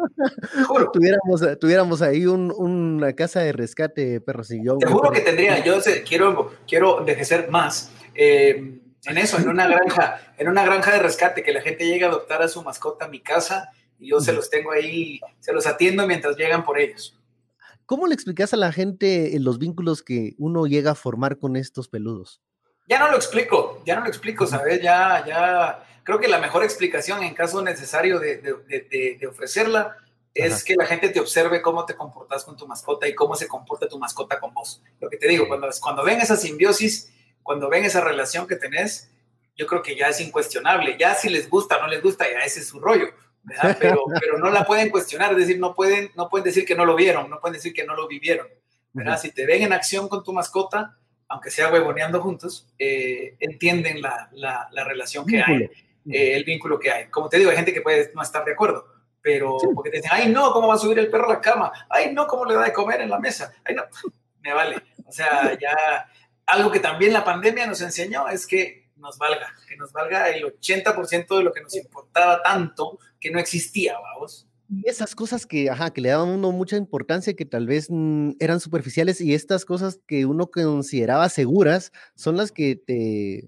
juro. 0.68 0.90
tuviéramos, 0.94 1.60
tuviéramos 1.60 2.02
ahí 2.02 2.26
un, 2.26 2.52
una 2.52 3.14
casa 3.14 3.42
de 3.42 3.52
rescate, 3.52 4.22
perros 4.22 4.50
y 4.50 4.64
yo. 4.66 4.80
Te 4.80 4.88
juro 4.88 5.12
que 5.12 5.22
tendría, 5.22 5.64
yo 5.64 5.78
quiero, 6.08 6.52
quiero 6.68 7.00
envejecer 7.00 7.52
más. 7.52 7.92
Eh, 8.16 8.80
en 9.06 9.18
eso, 9.18 9.38
en 9.38 9.50
una 9.50 9.68
granja, 9.68 10.34
en 10.38 10.48
una 10.48 10.64
granja 10.64 10.92
de 10.92 11.00
rescate, 11.00 11.44
que 11.44 11.54
la 11.54 11.62
gente 11.62 11.86
llegue 11.86 12.06
a 12.06 12.08
adoptar 12.08 12.42
a 12.42 12.48
su 12.48 12.64
mascota 12.64 13.06
a 13.06 13.10
mi 13.10 13.20
casa 13.20 13.72
y 14.00 14.10
yo 14.10 14.20
se 14.20 14.34
los 14.34 14.50
tengo 14.50 14.72
ahí, 14.72 15.20
se 15.40 15.54
los 15.54 15.68
atiendo 15.68 16.08
mientras 16.08 16.38
llegan 16.38 16.64
por 16.64 16.80
ellos. 16.80 17.20
¿Cómo 17.86 18.08
le 18.08 18.16
explicas 18.16 18.54
a 18.54 18.58
la 18.58 18.72
gente 18.72 19.32
los 19.40 19.60
vínculos 19.60 20.04
que 20.04 20.36
uno 20.38 20.66
llega 20.68 20.92
a 20.92 20.96
formar 20.96 21.38
con 21.38 21.56
estos 21.56 21.90
peludos? 21.90 22.42
Ya 22.88 23.00
no 23.00 23.10
lo 23.10 23.18
explico, 23.18 23.82
ya 23.86 23.96
no 23.96 24.02
lo 24.02 24.08
explico, 24.08 24.48
¿sabes? 24.48 24.82
Ya, 24.82 25.24
ya, 25.26 25.84
creo 26.04 26.20
que 26.20 26.28
la 26.28 26.40
mejor 26.40 26.64
explicación 26.64 27.24
en 27.24 27.34
caso 27.34 27.62
necesario 27.62 28.20
de, 28.20 28.38
de, 28.38 29.18
de, 29.20 29.28
ofrecerla 29.28 29.98
es 30.34 30.64
que 30.64 30.76
la 30.76 30.86
gente 30.86 31.10
te 31.10 31.20
observe 31.20 31.62
cómo 31.62 31.86
te 31.86 31.96
comportas 31.96 32.44
con 32.44 32.58
tu 32.58 32.68
mascota 32.68 33.08
y 33.08 33.16
cómo 33.16 33.36
se 33.36 33.48
comporta 33.48 33.88
tu 33.88 34.00
mascota 34.00 34.40
con 34.40 34.54
vos. 34.54 34.82
Lo 35.00 35.10
que 35.10 35.18
te 35.18 35.28
digo, 35.28 35.48
cuando, 35.48 35.68
cuando 35.80 36.04
ven 36.04 36.20
esa 36.20 36.36
simbiosis, 36.36 37.12
cuando 37.44 37.70
ven 37.70 37.86
esa 37.86 38.02
relación 38.02 38.48
que 38.48 38.56
tenés, 38.56 39.12
yo 39.56 39.68
creo 39.68 39.84
que 39.84 39.96
ya 39.96 40.08
es 40.08 40.20
incuestionable. 40.22 40.98
Ya 40.98 41.14
si 41.14 41.30
les 41.30 41.50
gusta 41.50 41.78
o 41.78 41.82
no 41.82 41.88
les 41.88 42.02
gusta, 42.02 42.26
ya 42.30 42.40
ese 42.40 42.62
es 42.62 42.68
su 42.68 42.80
rollo. 42.80 43.08
Pero, 43.80 44.04
pero 44.20 44.40
no 44.40 44.50
la 44.50 44.66
pueden 44.66 44.90
cuestionar, 44.90 45.32
es 45.34 45.38
decir, 45.38 45.60
no 45.60 45.76
pueden, 45.76 46.12
no 46.16 46.30
pueden 46.30 46.46
decir 46.46 46.66
que 46.66 46.76
no 46.76 46.86
lo 46.86 46.96
vieron, 46.96 47.30
no 47.30 47.40
pueden 47.40 47.56
decir 47.56 47.74
que 47.74 47.86
no 47.86 47.96
lo 47.96 48.08
vivieron. 48.08 48.48
¿verdad? 48.94 49.20
Si 49.20 49.32
te 49.32 49.46
ven 49.46 49.64
en 49.64 49.74
acción 49.74 50.08
con 50.08 50.24
tu 50.24 50.34
mascota, 50.34 50.98
aunque 51.28 51.50
sea 51.50 51.72
huevoneando 51.72 52.22
juntos, 52.22 52.68
eh, 52.78 53.36
entienden 53.40 54.02
la, 54.02 54.30
la, 54.34 54.68
la, 54.72 54.84
relación 54.84 55.26
que 55.26 55.42
hay, 55.42 55.64
eh, 55.64 56.36
el 56.36 56.44
vínculo 56.44 56.80
que 56.80 56.92
hay. 56.92 57.08
Como 57.08 57.28
te 57.28 57.40
digo, 57.40 57.50
hay 57.50 57.56
gente 57.56 57.74
que 57.74 57.82
puede 57.82 58.12
no 58.14 58.22
estar 58.22 58.46
de 58.46 58.54
acuerdo, 58.54 58.86
pero 59.20 59.58
porque 59.74 59.90
te 59.90 59.98
dicen, 59.98 60.12
ay, 60.14 60.30
no, 60.30 60.52
¿cómo 60.52 60.68
va 60.68 60.76
a 60.76 60.78
subir 60.78 61.00
el 61.00 61.10
perro 61.10 61.26
a 61.26 61.34
la 61.34 61.42
cama? 61.42 61.72
Ay, 61.90 62.14
no, 62.14 62.28
¿cómo 62.28 62.46
le 62.46 62.54
da 62.54 62.66
de 62.66 62.74
comer 62.74 63.02
en 63.02 63.10
la 63.10 63.20
mesa? 63.20 63.52
Ay, 63.66 63.74
no, 63.74 63.84
me 64.42 64.54
vale. 64.54 64.76
O 65.06 65.12
sea, 65.12 65.58
ya 65.60 66.08
algo 66.46 66.72
que 66.72 66.80
también 66.80 67.14
la 67.14 67.24
pandemia 67.24 67.68
nos 67.68 67.82
enseñó 67.82 68.28
es 68.28 68.48
que 68.48 68.90
nos 68.98 69.18
valga, 69.18 69.54
que 69.68 69.76
nos 69.76 69.92
valga 69.92 70.30
el 70.30 70.44
80% 70.44 71.38
de 71.38 71.44
lo 71.44 71.52
que 71.52 71.62
nos 71.62 71.76
importaba 71.76 72.42
tanto 72.42 73.00
que 73.20 73.32
no 73.32 73.40
existía, 73.40 73.96
vamos. 74.00 74.48
Y 74.70 74.90
esas 74.90 75.14
cosas 75.14 75.46
que, 75.46 75.70
ajá, 75.70 75.92
que 75.92 76.02
le 76.02 76.10
daban 76.10 76.30
a 76.30 76.34
uno 76.34 76.52
mucha 76.52 76.78
importancia, 76.78 77.34
que 77.34 77.46
tal 77.46 77.68
vez 77.68 77.88
mm, 77.90 78.32
eran 78.40 78.60
superficiales, 78.60 79.22
y 79.22 79.34
estas 79.34 79.66
cosas 79.66 80.00
que 80.08 80.26
uno 80.26 80.48
consideraba 80.48 81.30
seguras, 81.30 81.92
son 82.16 82.38
las 82.38 82.52
que 82.52 82.76
te, 82.76 83.48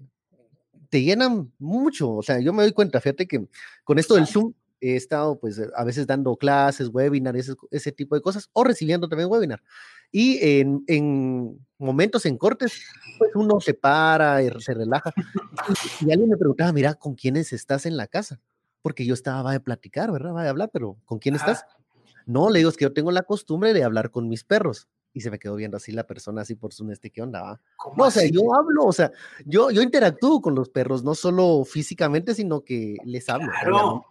te 0.88 1.02
llenan 1.02 1.52
mucho. 1.58 2.12
O 2.12 2.22
sea, 2.22 2.38
yo 2.40 2.52
me 2.52 2.62
doy 2.62 2.72
cuenta, 2.72 3.00
fíjate 3.00 3.26
que 3.26 3.46
con 3.82 3.98
esto 3.98 4.14
del 4.14 4.26
Zoom, 4.26 4.52
he 4.80 4.94
estado 4.94 5.40
pues 5.40 5.60
a 5.74 5.84
veces 5.84 6.06
dando 6.06 6.36
clases, 6.36 6.88
webinars, 6.92 7.38
ese, 7.38 7.54
ese 7.70 7.92
tipo 7.92 8.14
de 8.14 8.20
cosas, 8.20 8.48
o 8.52 8.62
recibiendo 8.62 9.08
también 9.08 9.30
webinar. 9.30 9.62
Y 10.18 10.38
en, 10.40 10.82
en 10.86 11.58
momentos, 11.76 12.24
en 12.24 12.38
cortes, 12.38 12.82
pues 13.18 13.32
uno 13.34 13.60
se 13.60 13.74
para 13.74 14.42
y 14.42 14.48
se 14.60 14.72
relaja. 14.72 15.12
Y, 16.00 16.10
alguien 16.10 16.30
me 16.30 16.38
preguntaba, 16.38 16.72
mira, 16.72 16.94
¿con 16.94 17.14
quiénes 17.14 17.52
estás 17.52 17.84
en 17.84 17.98
la 17.98 18.06
casa? 18.06 18.40
porque 18.80 19.04
yo 19.04 19.14
estaba, 19.14 19.42
va 19.42 19.52
a 19.52 19.58
platicar, 19.58 20.12
¿verdad? 20.12 20.32
Va 20.32 20.44
a 20.44 20.48
hablar, 20.48 20.70
pero 20.72 20.96
¿con 21.04 21.18
quién 21.18 21.34
estás? 21.34 21.66
No, 22.24 22.50
le 22.50 22.60
digo, 22.60 22.70
es 22.70 22.76
que 22.76 22.84
yo 22.84 22.92
tengo 22.92 23.10
la 23.10 23.24
costumbre 23.24 23.74
de 23.74 23.82
hablar 23.82 24.12
con 24.12 24.28
mis 24.28 24.44
perros. 24.44 24.86
Y 25.12 25.22
se 25.22 25.30
me 25.30 25.40
quedó 25.40 25.56
viendo 25.56 25.76
así 25.76 25.90
la 25.90 26.06
persona, 26.06 26.42
así 26.42 26.54
por 26.54 26.72
su 26.72 26.88
este, 26.92 27.10
¿qué 27.10 27.20
onda? 27.20 27.42
Va? 27.42 27.60
No, 27.96 28.04
o 28.04 28.10
sea, 28.12 28.30
yo 28.30 28.54
hablo, 28.54 28.84
o 28.84 28.92
sea, 28.92 29.10
yo, 29.44 29.72
yo 29.72 29.82
interactúo 29.82 30.40
con 30.40 30.54
los 30.54 30.68
perros, 30.68 31.02
no 31.02 31.16
solo 31.16 31.64
físicamente, 31.64 32.32
sino 32.32 32.62
que 32.62 32.96
les 33.04 33.28
hablo. 33.28 33.50
Claro. 33.60 34.04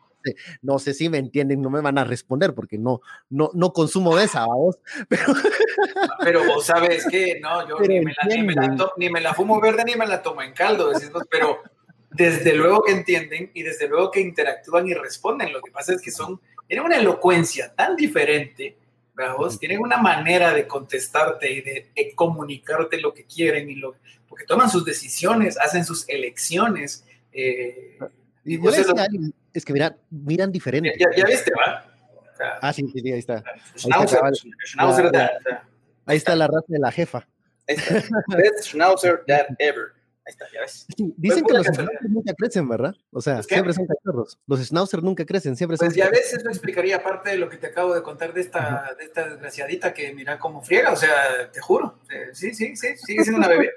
No 0.61 0.79
sé 0.79 0.93
si 0.93 1.09
me 1.09 1.17
entienden, 1.17 1.61
no 1.61 1.69
me 1.69 1.81
van 1.81 1.97
a 1.97 2.03
responder 2.03 2.53
porque 2.53 2.77
no, 2.77 3.01
no, 3.29 3.51
no 3.53 3.73
consumo 3.73 4.15
de 4.15 4.25
esa, 4.25 4.45
voz. 4.45 4.79
Pero, 5.09 5.33
pero 6.19 6.45
vos 6.45 6.65
sabes 6.65 7.05
que 7.09 7.39
no, 7.39 7.67
yo 7.67 7.79
ni 7.79 7.99
me, 7.99 8.13
la, 8.13 8.35
ni, 8.35 8.43
me 8.43 8.53
la 8.53 8.75
ni 8.97 9.09
me, 9.09 9.21
la, 9.21 9.33
fumo 9.33 9.59
verde 9.61 9.83
ni 9.85 9.95
me 9.95 10.07
la 10.07 10.21
tomo 10.21 10.41
en 10.41 10.53
caldo, 10.53 10.89
decimos, 10.89 11.23
pero 11.29 11.61
desde 12.11 12.53
luego 12.53 12.81
que 12.83 12.91
entienden 12.93 13.51
y 13.53 13.63
desde 13.63 13.87
luego 13.87 14.11
que 14.11 14.21
interactúan 14.21 14.87
y 14.87 14.93
responden. 14.93 15.53
Lo 15.53 15.61
que 15.61 15.71
pasa 15.71 15.93
es 15.93 16.01
que 16.01 16.11
son, 16.11 16.39
tienen 16.67 16.85
una 16.85 16.97
elocuencia 16.97 17.73
tan 17.75 17.95
diferente, 17.95 18.77
vos 19.37 19.59
tienen 19.59 19.79
una 19.79 19.97
manera 19.97 20.53
de 20.53 20.67
contestarte 20.67 21.51
y 21.51 21.61
de, 21.61 22.13
comunicarte 22.15 22.99
lo 22.99 23.13
que 23.13 23.25
quieren 23.25 23.69
y 23.69 23.75
lo 23.75 23.95
porque 24.27 24.45
toman 24.45 24.69
sus 24.69 24.83
decisiones, 24.83 25.57
hacen 25.57 25.85
sus 25.85 26.09
elecciones. 26.09 27.05
Eh, 27.31 27.97
y 28.43 28.67
eso, 28.67 28.93
es 29.55 29.65
que 29.65 29.73
mira, 29.73 29.95
miran 30.09 30.51
diferente. 30.51 30.93
Ya, 30.99 31.07
ya 31.15 31.25
viste, 31.25 31.51
¿va? 31.55 31.85
O 32.33 32.37
sea, 32.37 32.59
ah, 32.61 32.73
sí, 32.73 32.85
sí, 32.91 32.99
sí, 32.99 33.11
ahí 33.11 33.19
está. 33.19 33.41
Schnauzer, 33.77 34.19
ahí 34.23 34.31
está, 34.33 34.47
Schnauzer 34.65 35.05
la, 35.05 35.11
la, 35.11 35.69
ahí 36.05 36.17
está 36.17 36.35
la 36.35 36.47
raza 36.47 36.65
de 36.67 36.79
la 36.79 36.91
jefa. 36.91 37.27
Ahí 37.67 37.75
está. 37.75 37.93
Best 38.35 38.65
Schnauzer 38.65 39.23
that 39.27 39.47
ever. 39.59 39.93
Ahí 40.27 40.31
está, 40.31 40.45
ya 40.51 40.59
ves. 40.61 40.85
Sí, 40.97 41.13
dicen 41.17 41.43
pues 41.43 41.51
que 41.51 41.69
los 41.69 41.77
Schnauzer 41.77 42.09
nunca 42.09 42.33
crecen, 42.33 42.67
¿verdad? 42.67 42.93
O 43.11 43.21
sea, 43.21 43.41
siempre 43.43 43.73
son 43.73 43.87
cachorros. 43.87 44.37
Los 44.47 44.59
Schnauzer 44.59 45.01
nunca 45.01 45.25
crecen, 45.25 45.55
siempre 45.55 45.77
pues 45.77 45.93
son. 45.93 45.95
Pues 45.95 45.95
ya 45.95 46.09
ves, 46.09 46.33
eso 46.33 46.49
explicaría 46.49 47.01
parte 47.01 47.29
de 47.29 47.37
lo 47.37 47.47
que 47.47 47.55
te 47.55 47.67
acabo 47.67 47.93
de 47.95 48.01
contar 48.01 48.33
de 48.33 48.41
esta, 48.41 48.93
de 48.97 49.05
esta 49.05 49.29
desgraciadita 49.29 49.93
que 49.93 50.13
mira 50.13 50.37
cómo 50.37 50.61
friega, 50.61 50.91
o 50.91 50.97
sea, 50.97 51.49
te 51.51 51.61
juro. 51.61 51.99
Sí, 52.33 52.53
sí, 52.53 52.75
sí, 52.75 52.97
sigue 52.97 53.23
siendo 53.23 53.37
una 53.37 53.47
bebé. 53.47 53.71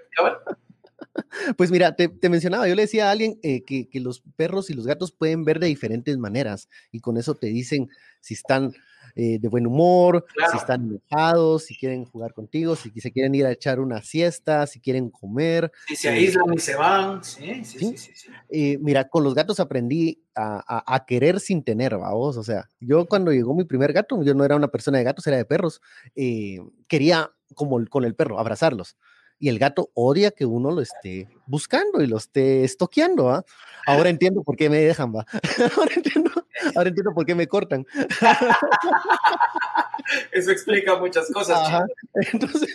Pues 1.57 1.71
mira, 1.71 1.95
te, 1.95 2.09
te, 2.09 2.29
mencionaba, 2.29 2.69
yo 2.69 2.75
le 2.75 2.83
decía 2.83 3.09
a 3.09 3.13
alguien 3.13 3.39
eh, 3.43 3.63
que, 3.65 3.89
que, 3.89 4.01
los 4.01 4.23
perros 4.37 4.71
y 4.71 4.75
los 4.75 4.87
gatos 4.87 5.13
pueden 5.13 5.45
ver 5.45 5.59
de 5.59 5.67
diferentes 5.67 6.17
maneras 6.19 6.69
y 6.91 7.01
con 7.01 7.17
eso 7.17 7.35
te 7.35 7.49
dicen 7.49 7.89
si 8.21 8.35
están 8.35 8.75
eh, 9.21 9.39
de 9.41 9.49
buen 9.49 9.67
humor, 9.67 10.25
claro. 10.35 10.53
si 10.53 10.59
están 10.59 10.85
enojados, 10.85 11.65
si 11.65 11.77
quieren 11.77 12.05
jugar 12.05 12.33
contigo, 12.35 12.77
si 12.77 12.91
se 13.01 13.11
quieren 13.11 13.35
ir 13.35 13.47
a 13.47 13.51
echar 13.51 13.81
una 13.81 14.01
siesta, 14.01 14.67
si 14.67 14.81
quieren 14.81 15.11
comer. 15.11 15.73
Si 15.89 15.97
se 15.97 16.09
aíslan 16.09 16.55
y 16.55 16.59
se 16.59 16.77
van, 16.77 17.25
sí, 17.25 17.65
sí, 17.65 17.79
sí. 17.79 17.97
sí, 17.97 18.13
sí 18.15 18.29
eh, 18.49 18.79
mira, 18.81 19.09
con 19.09 19.25
los 19.25 19.35
gatos 19.35 19.59
aprendí 19.61 20.23
a, 20.35 20.63
a, 20.67 20.95
a, 20.95 21.05
querer 21.05 21.41
sin 21.41 21.65
tener, 21.65 21.97
vamos, 21.97 22.37
o 22.37 22.45
sea, 22.45 22.69
yo 22.81 23.07
cuando 23.07 23.33
llegó 23.33 23.55
mi 23.55 23.65
primer 23.65 23.93
gato, 23.93 24.23
yo 24.23 24.35
no 24.35 24.45
era 24.45 24.55
una 24.55 24.69
persona 24.69 24.99
de 24.99 25.05
gatos, 25.05 25.27
era 25.27 25.37
de 25.37 25.45
perros, 25.45 25.81
eh, 26.15 26.61
quería 26.87 27.33
como 27.55 27.79
el, 27.79 27.89
con 27.89 28.05
el 28.05 28.15
perro, 28.15 28.39
abrazarlos 28.39 28.97
y 29.39 29.49
el 29.49 29.59
gato 29.59 29.91
odia 29.95 30.31
que 30.31 30.45
uno 30.45 30.71
lo 30.71 30.81
esté 30.81 31.29
buscando 31.47 32.03
y 32.03 32.07
lo 32.07 32.17
esté 32.17 32.65
estoqueando. 32.65 33.31
¿ah? 33.31 33.45
Ahora 33.87 34.11
entiendo 34.11 34.43
por 34.43 34.57
qué 34.57 34.69
me 34.69 34.79
dejan, 34.79 35.15
va. 35.15 35.27
Ahora 35.77 35.93
entiendo, 35.95 36.31
ahora 36.75 36.89
entiendo 36.89 37.15
por 37.15 37.25
qué 37.25 37.35
me 37.35 37.47
cortan. 37.47 37.87
Eso 40.33 40.51
explica 40.51 40.97
muchas 40.97 41.31
cosas. 41.33 41.59
Ajá. 41.59 41.87
Entonces, 42.33 42.75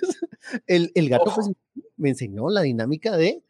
el, 0.67 0.91
el 0.95 1.10
gato 1.10 1.32
pues, 1.34 1.49
me 1.97 2.10
enseñó 2.10 2.49
la 2.49 2.62
dinámica 2.62 3.17
de 3.17 3.43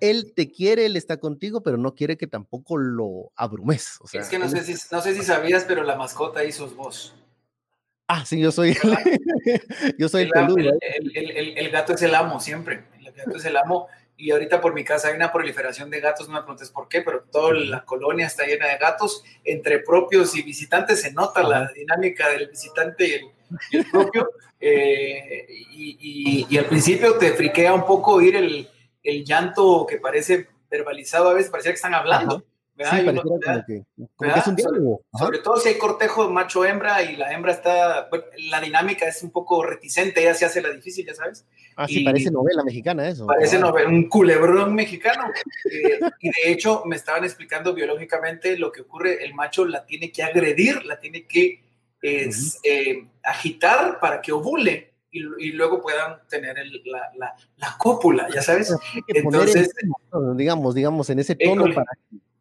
él 0.00 0.32
te 0.34 0.50
quiere, 0.50 0.86
él 0.86 0.96
está 0.96 1.18
contigo, 1.18 1.62
pero 1.62 1.76
no 1.76 1.94
quiere 1.94 2.16
que 2.16 2.26
tampoco 2.26 2.76
lo 2.76 3.32
abrumes. 3.34 3.98
O 4.00 4.08
sea, 4.08 4.20
es 4.20 4.28
que 4.28 4.38
no 4.38 4.48
sé, 4.48 4.62
si, 4.62 4.74
no 4.90 5.00
sé 5.00 5.14
si 5.14 5.22
sabías, 5.22 5.64
pero 5.64 5.82
la 5.82 5.96
mascota 5.96 6.40
sos 6.52 6.76
vos. 6.76 7.14
Ah, 8.08 8.24
sí, 8.24 8.38
yo 8.40 8.52
soy 8.52 8.70
el, 8.70 8.76
yo 9.98 10.08
soy 10.08 10.22
el, 10.22 10.28
el, 10.28 10.32
peludo. 10.32 10.78
el, 11.14 11.58
el, 11.58 11.70
gato 11.70 11.94
es 11.94 12.02
el 12.02 12.14
amo 12.14 12.38
siempre. 12.40 12.84
El 12.98 13.12
gato 13.12 13.36
es 13.36 13.44
el 13.44 13.56
amo. 13.56 13.88
Y 14.18 14.30
ahorita 14.30 14.60
por 14.60 14.72
mi 14.72 14.82
casa 14.82 15.08
hay 15.08 15.14
una 15.14 15.30
proliferación 15.30 15.90
de 15.90 16.00
gatos, 16.00 16.26
no 16.28 16.34
me 16.34 16.40
preguntes 16.40 16.70
por 16.70 16.88
qué, 16.88 17.02
pero 17.02 17.24
toda 17.24 17.52
la 17.52 17.84
colonia 17.84 18.26
está 18.26 18.46
llena 18.46 18.66
de 18.68 18.78
gatos. 18.78 19.22
Entre 19.44 19.80
propios 19.80 20.34
y 20.36 20.42
visitantes 20.42 21.02
se 21.02 21.12
nota 21.12 21.42
la 21.42 21.70
dinámica 21.72 22.28
del 22.30 22.48
visitante 22.48 23.08
y 23.08 23.12
el, 23.12 23.24
y 23.72 23.82
propio. 23.84 24.30
Eh, 24.58 25.46
y, 25.70 25.98
y, 26.00 26.46
y, 26.48 26.56
al 26.56 26.64
principio 26.64 27.18
te 27.18 27.34
friquea 27.34 27.74
un 27.74 27.84
poco 27.84 28.14
oír 28.14 28.36
el, 28.36 28.66
el 29.02 29.22
llanto 29.22 29.86
que 29.86 29.98
parece 29.98 30.48
verbalizado, 30.70 31.28
a 31.28 31.34
veces 31.34 31.50
parecía 31.50 31.72
que 31.72 31.76
están 31.76 31.92
hablando. 31.92 32.36
Ajá. 32.36 32.55
Sí, 32.78 33.08
uno, 33.08 33.22
como, 33.22 33.40
que, 33.66 33.84
como 34.16 34.34
que, 34.34 34.38
es 34.38 34.46
un 34.46 34.56
diálogo. 34.56 35.02
Sobre 35.18 35.38
todo 35.38 35.56
si 35.56 35.70
hay 35.70 35.78
cortejo 35.78 36.28
macho-hembra 36.28 37.02
y 37.02 37.16
la 37.16 37.32
hembra 37.32 37.52
está, 37.52 38.08
bueno, 38.10 38.26
la 38.50 38.60
dinámica 38.60 39.08
es 39.08 39.22
un 39.22 39.30
poco 39.30 39.62
reticente, 39.64 40.20
ella 40.20 40.34
se 40.34 40.44
hace 40.44 40.60
la 40.60 40.68
difícil, 40.70 41.06
ya 41.06 41.14
sabes. 41.14 41.46
Ah, 41.74 41.86
sí, 41.86 42.00
y 42.00 42.04
parece 42.04 42.30
novela 42.30 42.62
mexicana 42.64 43.08
eso. 43.08 43.26
Parece 43.26 43.58
novela, 43.58 43.88
un 43.88 44.08
culebrón 44.10 44.74
mexicano. 44.74 45.24
eh, 45.72 46.00
y 46.20 46.28
de 46.28 46.52
hecho 46.52 46.82
me 46.84 46.96
estaban 46.96 47.24
explicando 47.24 47.72
biológicamente 47.72 48.58
lo 48.58 48.70
que 48.70 48.82
ocurre, 48.82 49.24
el 49.24 49.34
macho 49.34 49.64
la 49.64 49.86
tiene 49.86 50.12
que 50.12 50.22
agredir, 50.22 50.84
la 50.84 51.00
tiene 51.00 51.26
que 51.26 51.62
es, 52.02 52.36
uh 52.36 52.58
-huh. 52.58 52.60
eh, 52.64 53.06
agitar 53.22 53.98
para 54.00 54.20
que 54.20 54.32
ovule. 54.32 54.92
Y, 55.10 55.20
y, 55.38 55.52
luego 55.52 55.80
puedan 55.80 56.18
tener 56.28 56.58
el, 56.58 56.82
la, 56.84 57.10
la, 57.16 57.34
la, 57.56 57.74
cópula, 57.78 58.28
ya 58.34 58.42
sabes. 58.42 58.74
Entonces, 59.06 59.70
en, 59.80 60.36
digamos, 60.36 60.74
digamos, 60.74 61.08
en 61.08 61.20
ese 61.20 61.34
tono 61.34 61.62
école, 61.62 61.74
para 61.74 61.86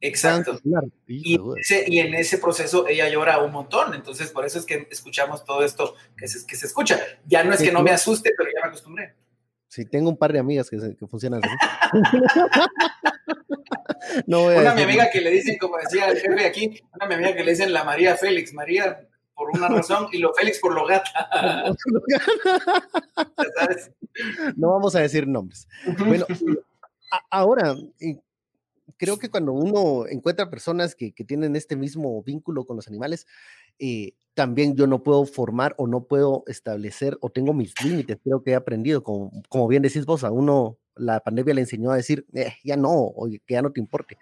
Exacto. 0.02 0.60
Y, 1.08 1.40
ese, 1.60 1.86
y, 1.88 2.00
en 2.00 2.14
ese 2.14 2.38
proceso 2.38 2.88
ella 2.88 3.10
llora 3.10 3.40
un 3.40 3.52
montón, 3.52 3.94
entonces 3.94 4.30
por 4.32 4.46
eso 4.46 4.60
es 4.60 4.66
que 4.66 4.88
escuchamos 4.92 5.46
todo 5.46 5.64
esto 5.64 5.96
que 6.18 6.28
se, 6.28 6.46
que 6.46 6.56
se 6.56 6.68
escucha. 6.68 7.00
Ya 7.26 7.44
no 7.44 7.54
es 7.54 7.62
que 7.62 7.72
no 7.72 7.82
me 7.82 7.92
asuste, 7.92 8.32
pero 8.38 8.50
ya 8.54 8.62
me 8.62 8.70
acostumbré. 8.70 9.16
Sí, 9.68 9.86
tengo 9.86 10.10
un 10.10 10.18
par 10.18 10.32
de 10.32 10.40
amigas 10.40 10.70
que, 10.70 10.78
funcionan 11.08 11.42
así. 11.44 11.54
no 14.28 14.46
una 14.46 14.74
mi 14.74 14.84
amiga 14.84 15.10
que 15.12 15.22
le 15.22 15.32
dicen, 15.32 15.58
como 15.58 15.78
decía 15.78 16.08
el 16.08 16.18
jefe 16.18 16.46
aquí, 16.46 16.82
una 16.94 17.08
mi 17.08 17.16
amiga 17.16 17.36
que 17.36 17.44
le 17.44 17.52
dicen 17.52 17.74
la 17.74 17.84
María 17.84 18.16
Félix, 18.16 18.54
María 18.54 19.08
por 19.34 19.50
una 19.50 19.68
razón 19.68 20.08
y 20.12 20.20
lo 20.20 20.34
Félix 20.34 20.60
por 20.60 20.74
lo 20.74 20.86
gata. 20.86 21.28
no 24.56 24.72
vamos 24.72 24.96
a 24.96 25.02
decir 25.02 25.28
nombres. 25.28 25.68
Bueno, 26.06 26.26
ahora, 27.30 27.76
creo 28.98 29.18
que 29.18 29.30
cuando 29.30 29.54
uno 29.54 30.08
encuentra 30.08 30.50
personas 30.50 30.96
que, 30.96 31.12
tienen 31.12 31.56
este 31.56 31.76
mismo 31.76 32.22
vínculo 32.24 32.66
con 32.66 32.76
los 32.76 32.88
animales, 32.88 33.28
eh, 33.80 34.14
también 34.34 34.76
yo 34.76 34.88
no 34.88 35.04
puedo 35.04 35.26
formar 35.26 35.76
o 35.78 35.88
no 35.88 36.06
puedo 36.06 36.44
establecer 36.48 37.18
o 37.22 37.30
tengo 37.30 37.54
mis 37.54 37.74
límites, 37.84 38.18
creo 38.24 38.44
que 38.44 38.52
he 38.52 38.56
aprendido, 38.56 39.04
como, 39.04 39.32
como 39.50 39.68
bien 39.68 39.82
decís 39.82 40.06
vos, 40.06 40.24
a 40.24 40.32
uno 40.32 40.78
la 40.96 41.20
pandemia 41.22 41.54
le 41.54 41.62
enseñó 41.62 41.92
a 41.92 41.98
decir, 41.98 42.26
eh, 42.34 42.54
ya 42.64 42.78
no, 42.78 42.92
o 42.92 43.28
que 43.30 43.42
ya 43.54 43.62
no 43.62 43.72
te 43.72 43.80
importe. 43.80 44.18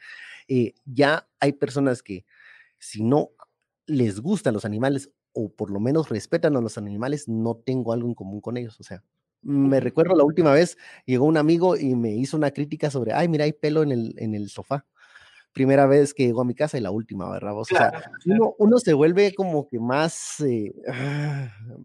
Eh, 0.48 0.74
ya 0.86 1.28
hay 1.40 1.54
personas 1.54 2.04
que 2.04 2.26
si 2.80 3.04
no 3.04 3.32
les 3.86 4.20
gustan 4.20 4.54
los 4.54 4.66
animales 4.66 5.12
o 5.34 5.50
por 5.50 5.72
lo 5.72 5.80
menos 5.80 6.10
respetan 6.10 6.56
a 6.56 6.62
los 6.62 6.78
animales, 6.78 7.28
no 7.28 7.56
tengo 7.56 7.94
algo 7.94 8.08
en 8.08 8.16
común 8.16 8.42
con 8.42 8.58
ellos, 8.58 8.80
o 8.80 8.84
sea, 8.84 9.04
me 9.44 9.80
recuerdo 9.80 10.16
la 10.16 10.24
última 10.24 10.52
vez, 10.52 10.78
llegó 11.06 11.26
un 11.26 11.38
amigo 11.38 11.78
y 11.78 11.96
me 11.96 12.14
hizo 12.14 12.38
una 12.38 12.52
crítica 12.52 12.90
sobre, 12.90 13.14
ay, 13.14 13.28
mira, 13.28 13.46
hay 13.46 13.54
pelo 13.54 13.84
en 13.84 13.92
el, 13.92 14.16
en 14.18 14.36
el 14.36 14.50
sofá. 14.50 14.86
Primera 15.52 15.86
vez 15.86 16.14
que 16.14 16.26
llegó 16.26 16.42
a 16.42 16.46
mi 16.46 16.56
casa 16.56 16.78
y 16.78 16.82
la 16.82 16.90
última, 16.90 17.30
¿verdad? 17.30 17.56
O 17.56 17.64
sea, 17.64 17.92
claro, 17.92 18.12
uno, 18.26 18.56
uno, 18.58 18.78
se 18.80 18.94
vuelve 18.94 19.36
como 19.36 19.68
que 19.68 19.80
más, 19.80 20.40
eh, 20.40 20.74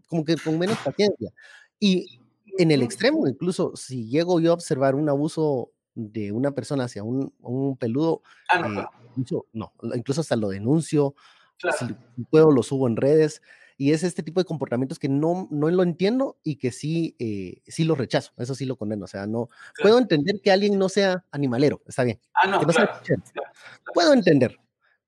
como 0.07 0.25
que 0.25 0.37
con 0.37 0.57
menos 0.57 0.77
paciencia. 0.79 1.31
Y 1.79 2.19
en 2.57 2.71
el 2.71 2.81
extremo, 2.81 3.27
incluso, 3.27 3.75
si 3.75 4.09
llego 4.09 4.39
yo 4.39 4.51
a 4.51 4.55
observar 4.55 4.95
un 4.95 5.07
abuso 5.07 5.71
de 5.93 6.31
una 6.31 6.51
persona 6.51 6.85
hacia 6.85 7.03
un, 7.03 7.33
un 7.41 7.77
peludo, 7.77 8.23
ah, 8.49 8.67
no, 8.67 8.81
eh, 8.81 8.85
incluso, 9.17 9.45
no, 9.53 9.71
incluso 9.93 10.21
hasta 10.21 10.35
lo 10.35 10.49
denuncio, 10.49 11.13
claro. 11.59 11.77
si 11.77 12.23
puedo 12.23 12.51
lo 12.51 12.63
subo 12.63 12.87
en 12.87 12.95
redes, 12.95 13.41
y 13.79 13.93
es 13.93 14.03
este 14.03 14.21
tipo 14.21 14.41
de 14.41 14.45
comportamientos 14.45 14.99
que 14.99 15.07
no, 15.07 15.47
no 15.49 15.69
lo 15.69 15.83
entiendo 15.83 16.37
y 16.43 16.57
que 16.57 16.69
sí, 16.71 17.15
eh, 17.17 17.61
sí 17.65 17.85
lo 17.85 17.95
rechazo, 17.95 18.33
eso 18.37 18.53
sí 18.53 18.65
lo 18.65 18.75
condeno, 18.75 19.05
o 19.05 19.07
sea, 19.07 19.25
no, 19.25 19.47
claro. 19.47 19.73
puedo 19.81 19.99
entender 19.99 20.41
que 20.43 20.51
alguien 20.51 20.77
no 20.77 20.89
sea 20.89 21.23
animalero, 21.31 21.81
está 21.87 22.03
bien, 22.03 22.19
ah, 22.33 22.45
no, 22.45 22.61
no 22.61 22.67
claro, 22.67 22.91
claro, 23.01 23.23
puedo 23.93 24.13
entender, 24.13 24.59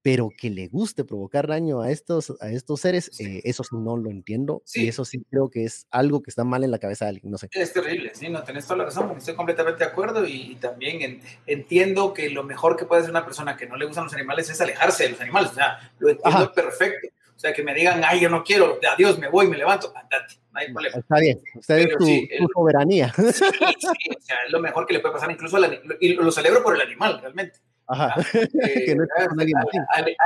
pero 0.02 0.30
que 0.36 0.50
le 0.50 0.70
guste 0.70 1.04
provocar 1.04 1.48
daño 1.48 1.82
a 1.82 1.92
estos, 1.92 2.34
a 2.40 2.50
estos 2.50 2.80
seres, 2.80 3.10
sí. 3.12 3.26
eh, 3.26 3.42
eso 3.44 3.66
sí 3.66 3.76
no 3.76 3.98
lo 3.98 4.10
entiendo 4.10 4.64
sí. 4.64 4.86
y 4.86 4.88
eso 4.88 5.04
sí 5.04 5.22
creo 5.30 5.50
que 5.50 5.66
es 5.66 5.86
algo 5.92 6.22
que 6.22 6.30
está 6.30 6.46
mal 6.46 6.64
en 6.64 6.72
la 6.72 6.80
cabeza 6.80 7.04
de 7.06 7.10
alguien, 7.10 7.30
no 7.30 7.38
sé. 7.38 7.50
Es 7.52 7.74
terrible, 7.74 8.16
sí, 8.16 8.30
no, 8.30 8.42
tenés 8.42 8.64
toda 8.64 8.78
la 8.78 8.86
razón, 8.86 9.18
estoy 9.18 9.36
completamente 9.36 9.84
de 9.84 9.90
acuerdo 9.90 10.26
y, 10.26 10.54
y 10.54 10.56
también 10.56 11.02
en, 11.02 11.22
entiendo 11.46 12.14
que 12.14 12.30
lo 12.30 12.46
mejor 12.46 12.78
que 12.78 12.86
puede 12.86 13.02
hacer 13.02 13.12
una 13.12 13.26
persona 13.26 13.58
que 13.58 13.68
no 13.68 13.76
le 13.76 13.86
gustan 13.86 14.06
los 14.06 14.14
animales 14.14 14.50
es 14.50 14.62
alejarse 14.62 15.04
de 15.04 15.10
los 15.10 15.20
animales, 15.20 15.52
o 15.52 15.56
sea, 15.56 15.92
lo 16.00 16.08
entiendo 16.08 16.40
Ajá. 16.40 16.54
perfecto 16.54 17.10
sea, 17.42 17.54
que 17.54 17.64
me 17.64 17.74
digan, 17.74 18.02
ay, 18.06 18.20
yo 18.20 18.30
no 18.30 18.44
quiero, 18.44 18.80
adiós, 18.94 19.18
me 19.18 19.28
voy, 19.28 19.48
me 19.48 19.58
levanto, 19.58 19.92
andate, 19.96 20.36
no 20.52 20.60
hay 20.60 20.72
problema. 20.72 20.98
Está 20.98 21.20
bien, 21.20 21.42
usted 21.56 21.78
es 21.80 21.98
tu, 21.98 22.06
sí, 22.06 22.30
tu, 22.38 22.48
soberanía. 22.54 23.12
Sí, 23.16 23.34
sí, 23.34 24.10
o 24.16 24.22
sea, 24.22 24.38
es 24.46 24.52
lo 24.52 24.60
mejor 24.60 24.86
que 24.86 24.94
le 24.94 25.00
puede 25.00 25.16
pasar 25.16 25.32
incluso 25.32 25.58
al 25.58 25.64
animal, 25.64 25.98
y 26.00 26.14
lo 26.14 26.32
celebro 26.32 26.62
por 26.62 26.76
el 26.76 26.82
animal, 26.82 27.20
realmente. 27.20 27.60
Ajá. 27.88 28.16
Eh, 28.34 28.96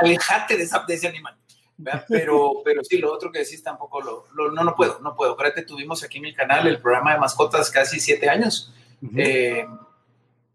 alejate 0.00 0.56
de, 0.56 0.62
esa, 0.62 0.84
de 0.86 0.94
ese 0.94 1.08
animal. 1.08 1.36
Pero, 2.08 2.62
pero 2.64 2.82
sí, 2.84 2.98
lo 2.98 3.12
otro 3.12 3.30
que 3.30 3.40
decís 3.40 3.62
tampoco 3.62 4.00
lo, 4.00 4.26
no, 4.50 4.64
no 4.64 4.74
puedo, 4.74 5.00
no 5.00 5.14
puedo. 5.14 5.36
Fíjate, 5.36 5.62
tuvimos 5.62 6.02
aquí 6.02 6.18
en 6.18 6.24
mi 6.24 6.34
canal 6.34 6.66
el 6.66 6.80
programa 6.80 7.12
de 7.12 7.20
mascotas 7.20 7.70
casi 7.70 8.00
siete 8.00 8.28
años. 8.28 8.72
Eh, 9.16 9.66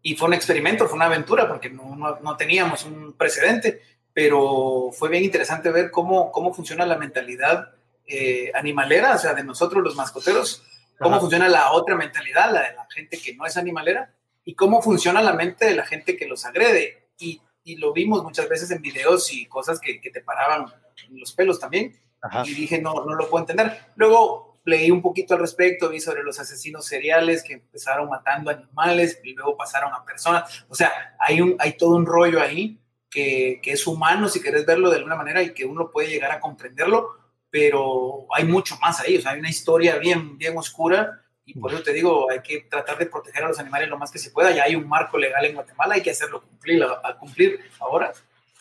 y 0.02 0.16
fue 0.16 0.28
un 0.28 0.34
experimento, 0.34 0.86
fue 0.86 0.96
una 0.96 1.06
aventura, 1.06 1.46
porque 1.46 1.70
no, 1.70 1.94
no, 1.94 2.18
no, 2.20 2.36
teníamos 2.36 2.84
un 2.84 3.12
precedente, 3.12 3.82
pero 4.14 4.90
fue 4.92 5.08
bien 5.08 5.24
interesante 5.24 5.70
ver 5.70 5.90
cómo, 5.90 6.30
cómo 6.32 6.52
funciona 6.52 6.84
la 6.86 6.98
mentalidad 6.98 7.70
eh, 8.06 8.50
animalera, 8.54 9.14
o 9.14 9.18
sea, 9.18 9.34
de 9.34 9.44
nosotros 9.44 9.82
los 9.82 9.96
mascoteros, 9.96 10.62
cómo 10.98 11.18
funciona 11.18 11.48
la 11.48 11.72
otra 11.72 11.96
mentalidad, 11.96 12.52
la 12.52 12.62
de 12.62 12.74
la 12.74 12.86
gente 12.90 13.18
que 13.18 13.34
no 13.34 13.46
es 13.46 13.56
animalera, 13.56 14.14
y 14.44 14.54
cómo 14.54 14.82
funciona 14.82 15.22
la 15.22 15.32
mente 15.32 15.66
de 15.66 15.74
la 15.74 15.86
gente 15.86 16.16
que 16.16 16.26
los 16.26 16.44
agrede. 16.44 17.08
Y, 17.18 17.40
y 17.64 17.76
lo 17.76 17.92
vimos 17.92 18.22
muchas 18.22 18.48
veces 18.48 18.70
en 18.70 18.82
videos 18.82 19.32
y 19.32 19.46
cosas 19.46 19.80
que, 19.80 20.00
que 20.00 20.10
te 20.10 20.20
paraban 20.20 20.66
los 21.10 21.32
pelos 21.32 21.58
también. 21.60 21.98
Y 22.44 22.54
dije, 22.54 22.80
no, 22.80 23.04
no 23.04 23.14
lo 23.14 23.28
puedo 23.28 23.42
entender. 23.42 23.78
Luego 23.96 24.60
leí 24.64 24.90
un 24.90 25.02
poquito 25.02 25.34
al 25.34 25.40
respecto, 25.40 25.88
vi 25.88 26.00
sobre 26.00 26.22
los 26.22 26.38
asesinos 26.38 26.86
seriales 26.86 27.42
que 27.42 27.54
empezaron 27.54 28.08
matando 28.08 28.50
animales 28.50 29.20
y 29.24 29.34
luego 29.34 29.56
pasaron 29.56 29.92
a 29.92 30.04
personas. 30.04 30.64
O 30.68 30.74
sea, 30.74 31.16
hay, 31.18 31.40
un, 31.40 31.56
hay 31.58 31.76
todo 31.76 31.96
un 31.96 32.06
rollo 32.06 32.40
ahí 32.40 32.78
que, 33.12 33.60
que 33.62 33.72
es 33.72 33.86
humano, 33.86 34.28
si 34.28 34.40
querés 34.40 34.66
verlo 34.66 34.90
de 34.90 34.96
alguna 34.96 35.16
manera, 35.16 35.42
y 35.42 35.52
que 35.52 35.64
uno 35.64 35.90
puede 35.90 36.08
llegar 36.08 36.32
a 36.32 36.40
comprenderlo, 36.40 37.10
pero 37.50 38.26
hay 38.34 38.44
mucho 38.44 38.76
más 38.80 39.00
ahí. 39.00 39.18
O 39.18 39.20
sea, 39.20 39.32
hay 39.32 39.40
una 39.40 39.50
historia 39.50 39.98
bien, 39.98 40.38
bien 40.38 40.56
oscura 40.56 41.20
y 41.44 41.58
por 41.58 41.72
eso 41.72 41.82
te 41.82 41.92
digo, 41.92 42.30
hay 42.30 42.40
que 42.40 42.62
tratar 42.62 42.98
de 42.98 43.06
proteger 43.06 43.44
a 43.44 43.48
los 43.48 43.58
animales 43.58 43.88
lo 43.88 43.98
más 43.98 44.10
que 44.10 44.18
se 44.18 44.30
pueda. 44.30 44.50
Ya 44.52 44.64
hay 44.64 44.74
un 44.74 44.88
marco 44.88 45.18
legal 45.18 45.44
en 45.44 45.54
Guatemala, 45.54 45.94
hay 45.94 46.02
que 46.02 46.10
hacerlo 46.10 46.40
cumplir, 46.40 46.82
a 46.82 47.16
cumplir 47.18 47.60
ahora 47.78 48.12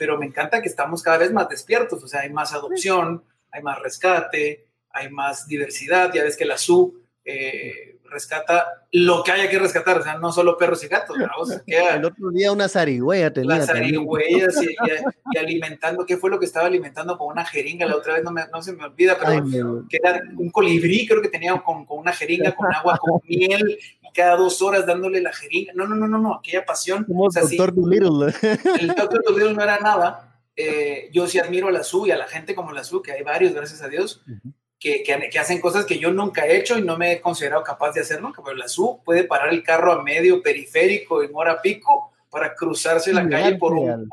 pero 0.02 0.18
me 0.18 0.26
encanta 0.26 0.64
que 0.64 0.68
estamos 0.68 1.04
cada 1.04 1.20
vez 1.20 1.32
más 1.32 1.48
despiertos, 1.48 2.04
o 2.04 2.08
sea, 2.08 2.22
hay 2.22 2.32
más 2.32 2.54
adopción, 2.54 3.24
hay 3.52 3.62
más 3.62 3.78
rescate, 3.78 4.66
hay 4.90 5.12
más 5.12 5.46
diversidad, 5.46 6.12
ya 6.12 6.24
ves 6.24 6.36
que 6.36 6.44
la 6.44 6.58
SU 6.58 7.01
eh, 7.24 8.00
rescata 8.12 8.86
lo 8.92 9.24
que 9.24 9.32
haya 9.32 9.50
que 9.50 9.58
rescatar, 9.58 10.00
o 10.00 10.04
sea, 10.04 10.18
no 10.18 10.32
solo 10.32 10.58
perros 10.58 10.84
y 10.84 10.88
gatos. 10.88 11.16
El 11.68 12.06
otro 12.06 12.30
día 12.32 12.52
una 12.52 12.68
zarigüeya 12.68 13.32
tenía. 13.32 13.58
Las 13.58 13.68
zarigüeyas 13.68 14.56
y, 14.62 15.38
alimentando, 15.38 16.06
¿qué 16.06 16.18
fue 16.18 16.30
lo 16.30 16.40
que 16.40 16.46
estaba 16.46 16.68
alimentando 16.68 17.18
con 17.18 17.32
una 17.32 17.46
jeringa? 17.46 17.86
La 17.86 17.96
otra 17.96 18.16
vez 18.16 18.24
no, 18.24 18.32
me, 18.32 18.44
no 18.52 18.62
se 18.62 18.74
me 18.74 18.86
olvida, 18.86 19.18
pero 19.18 19.86
que 19.90 19.98
era 20.04 20.22
un 20.38 20.52
colibrí, 20.52 21.08
creo 21.08 21.22
que 21.22 21.30
tenía 21.30 21.58
con, 21.62 21.86
con 21.86 22.00
una 22.00 22.12
jeringa, 22.12 22.54
con 22.54 22.74
agua, 22.74 22.98
con 22.98 23.22
miel, 23.28 23.80
cada 24.14 24.36
dos 24.36 24.62
horas 24.62 24.86
dándole 24.86 25.22
la 25.22 25.32
jeringa. 25.32 25.74
No, 25.74 25.88
no, 25.88 25.96
no, 25.96 26.08
no, 26.08 26.18
no, 26.18 26.36
aquella 26.36 26.66
pasión. 26.66 27.06
Como 27.06 27.28
el 27.28 27.34
doctor 27.34 27.74
Dolittle. 27.74 28.34
El 28.80 28.88
doctor 28.96 29.24
Dolittle 29.24 29.54
no 29.54 29.64
era 29.64 29.80
nada. 29.80 30.28
Eh, 30.56 31.10
yo 31.14 31.28
sí 31.28 31.40
admiro 31.40 31.70
a 31.70 31.72
la 31.72 31.84
SU 31.84 32.08
y 32.08 32.12
a 32.12 32.18
la 32.18 32.28
gente 32.28 32.54
como 32.54 32.72
la 32.72 32.84
SU, 32.84 33.02
que 33.02 33.14
hay 33.14 33.24
varios, 33.24 33.54
gracias 33.54 33.82
a 33.82 33.88
Dios, 33.88 34.22
que, 34.82 35.04
que, 35.04 35.39
hacen 35.39 35.62
cosas 35.62 35.86
que 35.86 36.00
yo 36.00 36.12
nunca 36.12 36.48
he 36.48 36.58
hecho 36.58 36.76
y 36.76 36.82
no 36.82 36.98
me 36.98 37.13
he 37.13 37.22
considerado 37.22 37.63
capaz 37.63 37.94
de 37.94 38.02
hacer 38.02 38.20
nunca. 38.20 38.41
Pero 38.44 38.58
la 38.58 38.67
SU 38.67 39.00
puede 39.06 39.24
parar 39.24 39.54
el 39.54 39.62
carro 39.62 39.94
a 39.94 40.02
medio 40.02 40.41
periférico 40.41 41.22
en 41.22 41.30
hora 41.34 41.62
pico 41.62 42.12
para 42.32 42.56
cruzarse 42.56 43.13
la 43.13 43.30
calle 43.30 43.58
por 43.58 43.74
un, 43.74 43.89
animal. 43.91 44.08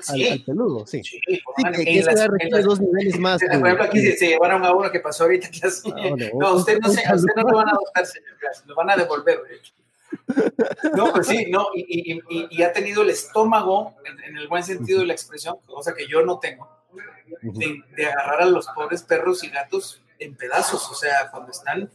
Sí. 0.00 0.28
Al, 0.28 0.44
peludo, 0.44 0.86
sí. 0.86 1.02
sí, 1.04 1.20
que, 1.26 2.02
las, 2.50 2.64
dos 2.64 2.80
niveles 2.80 3.18
más. 3.18 3.38
Por 3.42 3.66
ejemplo, 3.66 3.84
aquí 3.84 4.00
se, 4.00 4.28
llevaron 4.28 4.64
a 4.64 4.72
uno 4.72 4.90
que 4.90 5.00
pasó 5.00 5.24
ahorita 5.24 5.50
que. 5.50 5.60
Ah, 5.66 6.30
no, 6.34 6.54
usted 6.54 6.78
no, 6.78 6.88
se, 6.88 7.00
usted 7.14 7.32
no 7.36 7.42
lo 7.42 7.56
van 7.58 7.68
a 7.68 7.72
adoptar, 7.72 8.06
señor. 8.06 8.30
Lo 8.64 8.74
van 8.76 8.90
a 8.90 8.96
devolver, 8.96 9.42
de 9.42 9.56
hecho. 9.56 9.72
No, 10.96 11.12
pues 11.12 11.26
sí, 11.26 11.46
no, 11.50 11.66
y, 11.74 12.14
y, 12.14 12.46
y, 12.50 12.62
ha 12.62 12.72
tenido 12.72 13.02
el 13.02 13.10
estómago, 13.10 13.96
en, 14.26 14.38
el 14.38 14.48
buen 14.48 14.62
sentido 14.62 15.00
de 15.00 15.06
la 15.06 15.12
expresión, 15.12 15.56
cosa 15.66 15.94
que 15.94 16.06
yo 16.06 16.24
no 16.24 16.38
tengo, 16.38 16.66
de, 17.42 17.82
de 17.96 18.06
agarrar 18.06 18.42
a 18.42 18.46
los 18.46 18.66
pobres 18.68 19.02
perros 19.02 19.44
y 19.44 19.48
gatos 19.48 20.02
en 20.18 20.34
pedazos, 20.34 20.90
o 20.90 20.94
sea, 20.94 21.30
cuando 21.30 21.50
están 21.50 21.90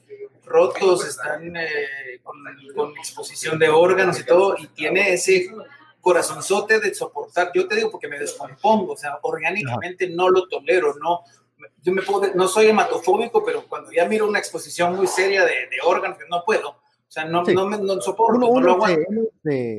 rotos, 0.45 1.06
están 1.08 1.56
eh, 1.56 2.19
con, 2.23 2.91
exposición 2.97 3.60
de 3.60 3.69
órganos 3.69 4.19
y 4.19 4.25
todo, 4.25 4.56
y 4.58 4.67
tiene 4.67 5.13
ese 5.13 5.49
corazonzote 6.01 6.79
de 6.79 6.93
soportar. 6.93 7.51
Yo 7.53 7.67
te 7.67 7.75
digo 7.75 7.91
porque 7.91 8.08
me 8.08 8.19
descompongo, 8.19 8.93
o 8.93 8.97
sea, 8.97 9.19
orgánicamente 9.21 10.10
no 10.10 10.29
lo 10.29 10.47
tolero, 10.47 10.95
no. 10.95 11.21
Yo 11.82 11.93
me 11.93 12.01
puedo, 12.01 12.34
no 12.36 12.47
soy 12.47 12.67
hematofóbico, 12.67 13.43
pero 13.45 13.65
cuando 13.67 13.91
ya 13.91 14.06
miro 14.06 14.27
una 14.27 14.39
exposición 14.39 14.95
muy 14.95 15.08
seria 15.08 15.45
de, 15.45 15.53
órganos, 15.86 16.17
no 16.29 16.43
puedo. 16.43 16.69
O 16.69 17.13
sea, 17.13 17.25
no, 17.25 17.43
no, 17.43 17.67
me, 17.67 17.77
no 17.77 18.01
soporto, 18.01 18.39
no 18.39 18.60
lo 18.60 18.73
aguanto. 18.73 19.12
Se, 19.43 19.77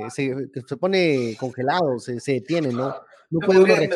se, 0.66 0.76
pone 0.76 1.36
congelado, 1.38 1.98
se, 1.98 2.20
se 2.20 2.34
detiene, 2.34 2.68
¿no? 2.68 2.94
No 3.34 3.46
puede 3.46 3.90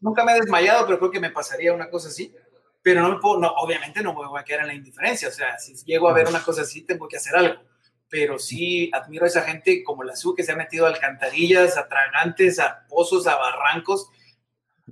Nunca 0.00 0.24
me 0.24 0.32
he 0.32 0.40
desmayado, 0.40 0.86
pero 0.86 0.98
creo 0.98 1.10
que 1.10 1.20
me 1.20 1.30
pasaría 1.30 1.72
una 1.72 1.88
cosa 1.88 2.08
así. 2.08 2.34
Pero 2.82 3.00
no 3.00 3.14
me 3.14 3.18
puedo, 3.18 3.40
no, 3.40 3.48
obviamente 3.48 4.02
no 4.02 4.12
me 4.12 4.26
voy 4.26 4.38
a 4.38 4.44
quedar 4.44 4.60
en 4.62 4.66
la 4.66 4.74
indiferencia, 4.74 5.28
o 5.28 5.32
sea, 5.32 5.58
si 5.58 5.74
llego 5.86 6.06
a 6.06 6.12
ver 6.12 6.28
una 6.28 6.42
cosa 6.42 6.62
así, 6.62 6.82
tengo 6.82 7.08
que 7.08 7.16
hacer 7.16 7.34
algo, 7.34 7.62
pero 8.10 8.38
sí 8.38 8.90
admiro 8.92 9.24
a 9.24 9.28
esa 9.28 9.40
gente 9.40 9.82
como 9.82 10.04
la 10.04 10.14
SU 10.14 10.34
que 10.34 10.42
se 10.42 10.52
ha 10.52 10.56
metido 10.56 10.84
a 10.84 10.90
alcantarillas, 10.90 11.78
a 11.78 11.88
tragantes, 11.88 12.58
a 12.58 12.86
pozos, 12.86 13.26
a 13.26 13.36
barrancos. 13.36 14.10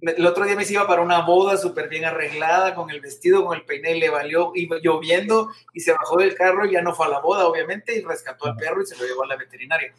El 0.01 0.25
otro 0.25 0.47
día 0.47 0.57
me 0.57 0.65
iba 0.67 0.87
para 0.87 1.03
una 1.03 1.21
boda 1.21 1.59
súper 1.59 1.91
bien 1.91 2.07
arreglada, 2.07 2.75
con 2.75 2.89
el 2.89 3.03
vestido, 3.03 3.45
con 3.45 3.59
el 3.59 3.67
peine, 3.67 3.95
le 3.97 4.09
valió, 4.09 4.53
iba 4.55 4.79
lloviendo 4.81 5.51
y 5.75 5.81
se 5.81 5.93
bajó 5.93 6.17
del 6.17 6.35
carro 6.35 6.65
y 6.65 6.73
ya 6.73 6.81
no 6.81 6.95
fue 6.95 7.05
a 7.05 7.11
la 7.11 7.21
boda, 7.21 7.47
obviamente, 7.47 7.95
y 7.95 8.01
rescató 8.01 8.47
al 8.47 8.57
perro 8.57 8.81
y 8.81 8.87
se 8.87 8.97
lo 8.97 9.05
llevó 9.05 9.25
a 9.25 9.27
la 9.27 9.37
veterinaria. 9.37 9.93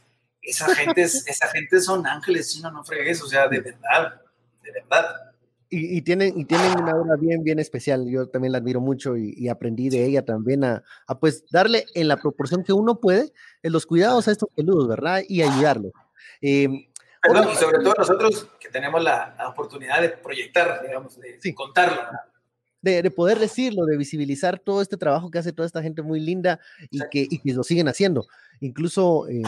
Esa 0.43 0.73
gente, 0.75 1.01
esa 1.03 1.47
gente 1.47 1.82
son 1.82 2.06
ángeles, 2.06 2.51
si 2.51 2.62
no, 2.62 2.71
no 2.71 2.84
fregues, 2.84 3.21
o 3.21 3.27
sea, 3.27 3.47
de 3.47 3.62
verdad, 3.62 4.21
de 4.62 4.71
verdad 4.71 5.34
y, 5.75 6.01
tienen, 6.03 6.39
y 6.39 6.45
tienen 6.45 6.79
una 6.79 6.95
obra 6.95 7.15
bien, 7.15 7.43
bien 7.43 7.58
especial. 7.60 8.08
Yo 8.08 8.27
también 8.27 8.51
la 8.51 8.60
admiro 8.60 8.79
mucho 8.79 9.17
y, 9.17 9.49
aprendí 9.49 9.89
de 9.89 10.06
ella 10.06 10.23
también 10.23 10.63
a, 10.63 10.84
a, 11.08 11.19
pues 11.19 11.45
darle 11.49 11.86
en 11.95 12.08
la 12.08 12.17
proporción 12.17 12.63
que 12.63 12.73
uno 12.73 12.99
puede 12.99 13.32
en 13.63 13.71
los 13.71 13.86
cuidados 13.86 14.27
a 14.27 14.32
estos 14.32 14.49
peludos, 14.56 14.88
¿verdad? 14.88 15.21
Y 15.27 15.41
ayudarlos. 15.41 15.91
Eh, 16.41 16.67
y 16.69 17.56
sobre 17.56 17.79
todo 17.79 17.93
nosotros 17.97 18.49
que 18.60 18.69
tenemos 18.69 19.01
la, 19.01 19.36
oportunidad 19.49 20.01
de 20.01 20.10
proyectar, 20.10 20.82
digamos, 20.86 21.19
de, 21.19 21.56
contarlo. 21.56 22.01
De, 22.84 23.02
de, 23.02 23.10
poder 23.10 23.39
decirlo, 23.39 23.86
de 23.86 23.98
visibilizar 23.98 24.60
todo 24.60 24.82
este 24.82 24.98
trabajo 24.98 25.32
que 25.32 25.39
hace 25.39 25.54
toda 25.54 25.65
esta 25.65 25.82
gente 25.82 26.04
muy 26.04 26.19
linda 26.19 26.60
y, 26.91 27.00
que, 27.10 27.26
y 27.28 27.39
que, 27.39 27.54
lo 27.54 27.63
siguen 27.63 27.88
haciendo. 27.88 28.28
Incluso 28.60 29.28
eh, 29.28 29.41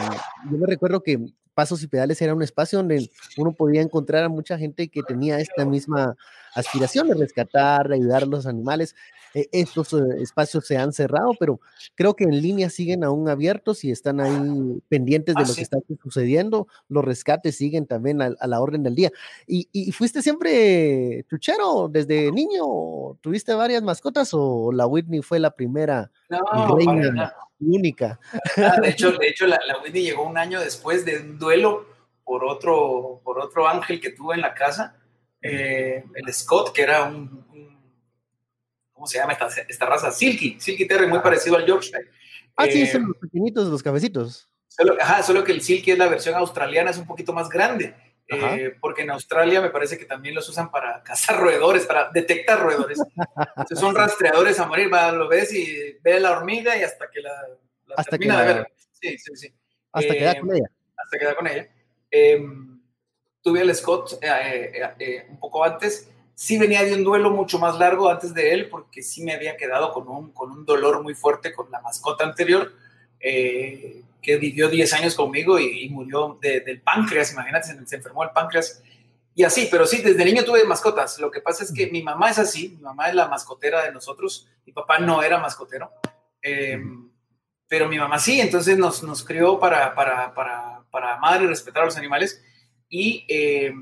yo 0.50 0.58
me 0.58 0.66
recuerdo 0.66 1.04
que 1.04 1.20
Pasos 1.54 1.84
y 1.84 1.88
Pedales 1.88 2.22
era 2.22 2.34
un 2.34 2.42
espacio 2.42 2.80
donde 2.80 3.10
uno 3.38 3.54
podía 3.54 3.82
encontrar 3.82 4.24
a 4.24 4.30
mucha 4.30 4.58
gente 4.58 4.88
que 4.88 5.04
tenía 5.04 5.40
esta 5.40 5.66
misma 5.66 6.16
aspiración 6.56 7.08
de 7.08 7.16
rescatar, 7.16 7.90
de 7.90 7.96
ayudar 7.96 8.24
a 8.24 8.28
los 8.28 8.48
animales. 8.48 8.96
E, 9.34 9.50
estos 9.52 9.94
eh, 9.94 9.98
espacios 10.22 10.66
se 10.66 10.78
han 10.78 10.94
cerrado, 10.94 11.34
pero 11.40 11.60
creo 11.94 12.16
que 12.16 12.24
en 12.24 12.42
línea 12.42 12.70
siguen 12.70 13.04
aún 13.04 13.30
abiertos 13.30 13.84
y 13.84 13.92
están 13.92 14.22
ahí 14.22 14.82
pendientes 14.88 15.36
de 15.36 15.44
ah, 15.44 15.46
lo 15.48 15.54
que 15.54 15.62
está 15.62 15.78
sucediendo. 16.02 16.68
Los 16.88 17.04
rescates 17.04 17.58
siguen 17.58 17.86
también 17.86 18.22
a, 18.22 18.48
la 18.48 18.62
orden 18.62 18.84
del 18.84 18.96
día. 18.96 19.12
¿Y, 19.46 19.92
fuiste 19.92 20.22
siempre 20.22 21.26
chuchero 21.30 21.90
desde 21.90 22.32
niño? 22.32 23.18
¿Tuviste 23.22 23.54
varias 23.54 23.84
mascotas 23.84 24.30
o 24.34 24.72
la 24.72 24.88
Whitney 24.88 25.22
fue 25.22 25.40
la 25.40 25.52
primera 25.52 26.12
reina? 26.76 27.34
única. 27.60 28.20
Ah, 28.58 28.80
de 28.82 28.90
hecho, 28.90 29.12
de 29.18 29.28
hecho 29.28 29.48
la, 29.48 29.58
la, 29.66 29.82
Whitney 29.82 30.04
llegó 30.04 30.28
un 30.28 30.38
año 30.38 30.60
después 30.60 31.06
de 31.06 31.20
un 31.20 31.40
duelo 31.40 31.86
por 32.26 32.44
otro, 32.44 33.22
por 33.24 33.40
otro 33.40 33.68
ángel 33.68 34.02
que 34.02 34.10
tuvo 34.10 34.34
en 34.34 34.42
la 34.42 34.54
casa, 34.54 34.98
eh, 35.48 36.04
el 36.14 36.34
Scott, 36.34 36.74
que 36.74 36.82
era 36.82 37.04
un, 37.04 37.46
¿cómo 38.94 39.08
se 39.08 39.18
llama 39.18 39.34
esta, 39.34 39.48
esta, 39.68 39.86
raza? 39.86 40.12
Silky, 40.12 40.58
Silky 40.60 40.88
Terry, 40.88 41.08
muy 41.08 41.20
parecido 41.20 41.56
al 41.56 41.66
Yorkshire. 41.66 42.10
Ah, 42.56 42.66
sí, 42.66 42.88
son 42.88 43.04
eh, 43.04 43.06
los 43.08 43.18
pequeñitos, 43.18 43.68
los 43.68 43.84
cabecitos. 43.84 44.50
Solo, 44.68 44.96
ajá, 45.00 45.24
solo 45.24 45.44
que 45.44 45.52
el 45.52 45.62
Silky 45.62 45.92
es 45.92 45.98
la 45.98 46.08
versión 46.08 46.36
australiana, 46.36 46.92
es 46.92 46.98
un 46.98 47.06
poquito 47.06 47.34
más 47.34 47.50
grande. 47.50 47.96
Eh, 48.28 48.76
porque 48.82 49.04
en 49.04 49.12
Australia 49.12 49.62
me 49.62 49.70
parece 49.70 50.00
que 50.00 50.06
también 50.06 50.34
los 50.34 50.50
usan 50.50 50.72
para 50.72 51.04
cazar 51.04 51.40
roedores, 51.40 51.86
para 51.86 52.10
detectar 52.12 52.60
roedores. 52.60 53.00
Entonces 53.56 53.80
son 53.80 53.94
rastreadores 53.96 54.60
a 54.60 54.66
morir, 54.66 54.92
va, 54.92 55.12
lo 55.12 55.28
ves 55.28 55.54
y 55.54 55.98
ve 56.02 56.20
la 56.20 56.32
hormiga 56.32 56.76
y 56.76 56.82
hasta 56.82 57.08
que 57.10 57.22
la, 57.22 57.32
hasta 57.96 58.12
termina 58.12 58.42
de 58.42 58.54
ver. 58.54 58.74
Sí, 59.00 59.18
sí, 59.20 59.36
sí. 59.36 59.54
Hasta 59.92 60.14
que 60.14 60.24
da 60.24 60.32
eh, 60.32 60.40
con 60.40 60.56
ella. 60.56 60.72
Hasta 60.98 61.18
que 61.20 61.26
da 61.26 61.36
con 61.36 61.48
ella. 61.48 61.70
Em, 62.10 62.75
tuve 63.46 63.62
al 63.62 63.74
Scott 63.76 64.18
eh, 64.24 65.28
un 65.30 65.40
poco 65.40 65.64
antes. 65.64 66.10
Sí 66.34 66.58
venía 66.58 66.84
de 66.84 66.96
un 66.96 67.04
duelo 67.04 67.30
mucho 67.30 67.60
más 67.60 67.78
largo 67.78 68.10
antes 68.10 68.34
de 68.34 68.52
él, 68.52 68.70
porque 68.70 69.04
sí 69.04 69.24
me 69.24 69.34
había 69.34 69.56
quedado 69.56 69.94
con 69.94 70.08
un, 70.10 70.32
con 70.32 70.52
un 70.52 70.66
dolor 70.66 71.04
muy 71.04 71.14
fuerte 71.14 71.54
con 71.54 71.70
la 71.70 71.80
mascota 71.80 72.24
anterior. 72.24 72.74
Eh, 73.20 74.02
que 74.20 74.38
vivió 74.38 74.68
10 74.68 74.92
años 74.94 75.14
conmigo 75.14 75.60
y, 75.60 75.88
murió 75.90 76.40
del 76.42 76.82
páncreas, 76.82 77.32
imagínate, 77.32 77.68
se, 77.86 77.96
enfermó 77.96 78.24
el 78.24 78.32
páncreas. 78.32 78.82
Y 79.36 79.44
así, 79.44 79.68
pero 79.70 79.86
sí, 79.86 80.02
desde 80.02 80.26
niño 80.26 80.44
tuve 80.44 80.64
mascotas. 80.64 81.20
Lo 81.20 81.30
que 81.30 81.42
pasa 81.42 81.64
es 81.64 81.72
que 81.72 81.92
mi 81.92 82.02
mamá 82.02 82.32
es 82.32 82.40
así, 82.40 82.70
mi 82.70 82.82
mamá 82.82 83.10
es 83.10 83.14
la 83.14 83.28
mascotera 83.28 83.84
de 83.84 83.92
nosotros, 83.92 84.50
mi 84.66 84.74
papá 84.74 84.98
no 84.98 85.22
era 85.22 85.38
mascotero, 85.38 85.92
em, 86.42 87.12
pero 87.68 87.88
mi 87.88 88.00
mamá 88.00 88.18
sí, 88.18 88.42
entonces 88.42 88.80
nos, 88.80 89.04
nos 89.04 89.24
crió 89.24 89.60
para, 89.60 89.94
para, 89.94 90.34
para, 90.34 90.84
para 90.90 91.14
amar 91.14 91.44
y 91.44 91.46
respetar 91.46 91.84
a 91.84 91.86
los 91.86 91.98
animales. 91.98 92.42
Y 92.90 93.26
eh, 93.28 93.74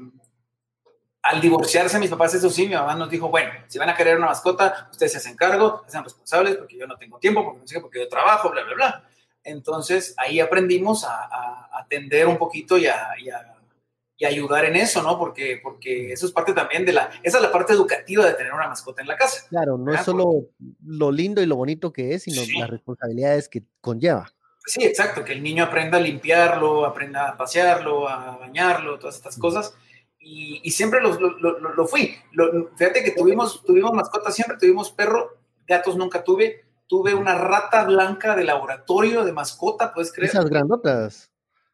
al 1.23 1.39
divorciarse 1.39 1.99
mis 1.99 2.09
papás, 2.09 2.33
eso 2.33 2.49
sí, 2.49 2.67
mi 2.67 2.75
mamá 2.75 2.95
nos 2.95 3.09
dijo, 3.09 3.29
bueno, 3.29 3.51
si 3.67 3.79
van 3.79 3.89
a 3.89 3.95
querer 3.95 4.17
una 4.17 4.27
mascota, 4.27 4.89
ustedes 4.91 5.13
se 5.13 5.17
hacen 5.19 5.37
cargo, 5.37 5.83
sean 5.87 6.03
responsables, 6.03 6.57
porque 6.57 6.77
yo 6.77 6.85
no 6.85 6.97
tengo 6.97 7.17
tiempo, 7.17 7.43
porque 7.43 7.61
no 7.61 7.67
sé, 7.67 7.79
porque 7.79 7.99
yo 7.99 8.09
trabajo, 8.09 8.49
bla, 8.51 8.63
bla, 8.63 8.75
bla. 8.75 9.09
Entonces 9.43 10.13
ahí 10.17 10.39
aprendimos 10.39 11.05
a, 11.05 11.69
atender 11.73 12.27
un 12.27 12.37
poquito 12.37 12.77
y 12.77 12.87
a, 12.87 13.09
y 13.19 13.29
a, 13.29 13.49
ayudar 14.25 14.63
en 14.63 14.77
eso, 14.77 15.03
¿no? 15.03 15.19
Porque, 15.19 15.59
porque 15.61 16.13
eso 16.13 16.25
es 16.25 16.31
parte 16.31 16.53
también 16.53 16.85
de 16.85 16.93
la, 16.93 17.09
esa 17.23 17.39
es 17.39 17.43
la 17.43 17.51
parte 17.51 17.73
educativa 17.73 18.25
de 18.25 18.33
tener 18.33 18.53
una 18.53 18.69
mascota 18.69 19.01
en 19.01 19.09
la 19.09 19.17
casa. 19.17 19.45
Claro, 19.49 19.77
no 19.77 19.93
es 19.93 20.01
solo 20.05 20.47
lo 20.85 21.11
lindo 21.11 21.41
y 21.41 21.45
lo 21.45 21.57
bonito 21.57 21.91
que 21.91 22.13
es, 22.13 22.23
sino 22.23 22.41
las 22.57 22.69
responsabilidades 22.69 23.49
que 23.49 23.63
conlleva. 23.81 24.33
Sí, 24.65 24.83
exacto, 24.83 25.25
que 25.25 25.33
el 25.33 25.43
niño 25.43 25.65
aprenda 25.65 25.97
a 25.97 26.01
limpiarlo, 26.01 26.85
aprenda 26.85 27.29
a 27.29 27.37
pasearlo, 27.37 28.07
a 28.07 28.37
bañarlo, 28.37 28.97
todas 28.97 29.15
estas 29.15 29.37
cosas. 29.37 29.75
Y, 30.25 30.71
siempre 30.71 31.01
lo, 31.01 31.19
lo, 31.19 31.59
lo, 31.59 31.85
fui. 31.85 32.15
fíjate 32.77 33.03
que 33.03 33.11
tuvimos, 33.11 33.61
tuvimos 33.65 33.91
mascotas 33.91 34.33
siempre, 34.33 34.57
tuvimos 34.57 34.89
perro, 34.91 35.37
gatos 35.67 35.97
nunca 35.97 36.23
tuve. 36.23 36.63
Tuve 36.87 37.13
una 37.13 37.35
rata 37.35 37.83
blanca 37.83 38.35
de 38.35 38.45
laboratorio 38.45 39.25
de 39.25 39.33
mascota, 39.33 39.93
¿puedes 39.93 40.13
creer? 40.13 40.29
Esas 40.29 40.49
grandotas. 40.49 41.29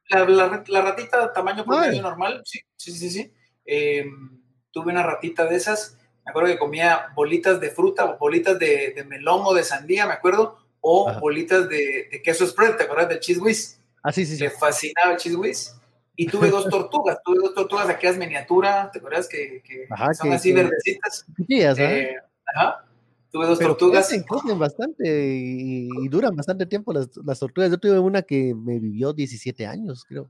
La, 0.10 0.26
la, 0.26 0.82
ratita 0.82 1.32
tamaño 1.32 1.66
promedio 1.66 2.02
normal, 2.02 2.42
sí, 2.44 2.60
sí, 2.76 2.92
sí, 2.92 3.10
sí. 3.12 3.34
Em, 3.66 4.42
tuve 4.72 4.92
una 4.92 5.04
ratita 5.04 5.46
de 5.46 5.56
esas. 5.56 5.98
Me 6.26 6.32
acuerdo 6.32 6.50
que 6.50 6.58
comía 6.58 7.12
bolitas 7.14 7.60
de 7.60 7.70
fruta, 7.70 8.06
bolitas 8.06 8.58
de, 8.58 8.94
de 8.96 9.04
melón 9.04 9.42
o 9.46 9.54
de 9.54 9.64
sandía, 9.64 10.08
me 10.08 10.14
acuerdo 10.14 10.58
o 10.92 11.20
bolitas 11.20 11.70
de, 11.70 12.10
de, 12.12 12.22
queso 12.24 12.48
spread, 12.48 12.76
¿te 12.76 12.84
acuerdas 12.84 13.10
del 13.10 13.20
cheese 13.20 13.40
whiz? 13.40 13.80
Ah, 14.02 14.12
sí, 14.12 14.26
sí, 14.26 14.36
sí. 14.36 14.44
Le 14.44 14.50
fascinaba 14.50 15.12
el 15.12 15.18
cheese 15.18 15.36
whiz. 15.36 15.76
Y 16.16 16.26
tuve 16.26 16.50
dos 16.50 16.68
tortugas, 16.70 17.20
tuve 17.24 17.38
dos 17.38 17.54
tortugas 17.54 17.88
de 17.88 17.94
aquellas 17.94 18.18
miniatura, 18.18 18.90
¿te 18.92 18.98
acuerdas? 18.98 19.28
Que, 19.30 19.62
que 19.64 19.88
son 20.16 20.34
así 20.34 20.52
verdecitas. 20.52 21.26
Sí, 21.48 21.62
eh, 21.62 22.16
ajá. 22.56 22.84
Tuve 23.32 23.46
dos 23.46 23.60
tortugas. 23.60 24.08
Crecen, 24.08 24.58
bastante 24.58 25.04
y, 25.08 26.08
duran 26.08 26.36
bastante 26.36 26.66
tiempo 26.66 26.92
las, 26.92 27.10
las, 27.24 27.38
tortugas. 27.38 27.70
Yo 27.70 27.78
tuve 27.78 28.00
una 28.00 28.24
que 28.24 28.56
me 28.56 28.80
vivió 28.80 29.14
17 29.14 29.68
años, 29.68 30.04
creo. 30.04 30.28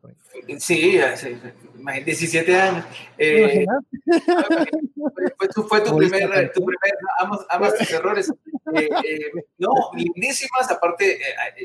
Sí, 0.59 0.59
sí 0.59 0.99
17 2.05 2.55
años. 2.59 2.85
Eh, 3.17 3.65
fue, 5.37 5.47
tu, 5.47 5.63
fue 5.63 5.81
tu 5.81 5.95
primer, 5.95 6.51
tu 6.51 6.65
primer, 6.65 6.93
amas, 7.19 7.45
amas 7.49 7.75
tus 7.77 7.89
errores. 7.89 8.33
Eh, 8.75 8.89
eh, 9.05 9.31
no, 9.57 9.71
lindísimas, 9.95 10.69
aparte, 10.69 11.19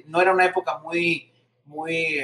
no 0.06 0.20
era 0.20 0.32
una 0.32 0.44
época 0.44 0.78
muy, 0.78 1.32
muy 1.64 2.20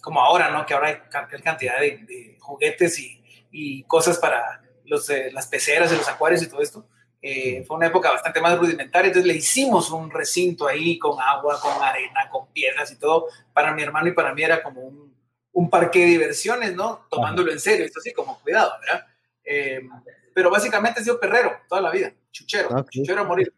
como 0.00 0.20
ahora, 0.20 0.52
¿no? 0.52 0.64
Que 0.64 0.74
ahora 0.74 0.88
hay 0.88 1.40
cantidad 1.42 1.80
de, 1.80 2.36
juguetes 2.38 3.00
y, 3.00 3.20
y, 3.50 3.82
cosas 3.84 4.18
para 4.18 4.62
los, 4.84 5.10
las 5.32 5.48
peceras 5.48 5.92
y 5.92 5.96
los 5.96 6.08
acuarios 6.08 6.44
y 6.44 6.48
todo 6.48 6.62
esto. 6.62 6.86
Eh, 7.28 7.64
fue 7.66 7.76
una 7.76 7.88
época 7.88 8.12
bastante 8.12 8.40
más 8.40 8.56
rudimentaria, 8.56 9.08
entonces 9.08 9.26
le 9.26 9.36
hicimos 9.36 9.90
un 9.90 10.12
recinto 10.12 10.68
ahí 10.68 10.96
con 10.96 11.20
agua, 11.20 11.60
con 11.60 11.72
arena, 11.82 12.28
con 12.30 12.46
piedras 12.52 12.92
y 12.92 13.00
todo. 13.00 13.26
Para 13.52 13.74
mi 13.74 13.82
hermano 13.82 14.06
y 14.06 14.12
para 14.12 14.32
mí 14.32 14.44
era 14.44 14.62
como 14.62 14.80
un, 14.82 15.12
un 15.50 15.68
parque 15.68 15.98
de 15.98 16.06
diversiones, 16.06 16.76
¿no? 16.76 17.04
Tomándolo 17.10 17.50
en 17.50 17.58
serio, 17.58 17.84
esto 17.84 17.98
sí, 18.00 18.12
como 18.12 18.38
cuidado, 18.40 18.74
¿verdad? 18.80 19.06
Eh, 19.42 19.80
pero 20.32 20.50
básicamente 20.50 21.00
he 21.00 21.02
sido 21.02 21.18
perrero 21.18 21.50
toda 21.68 21.80
la 21.80 21.90
vida, 21.90 22.12
chuchero, 22.30 22.68
chuchero 22.90 23.22
a 23.22 23.24
morir. 23.24 23.52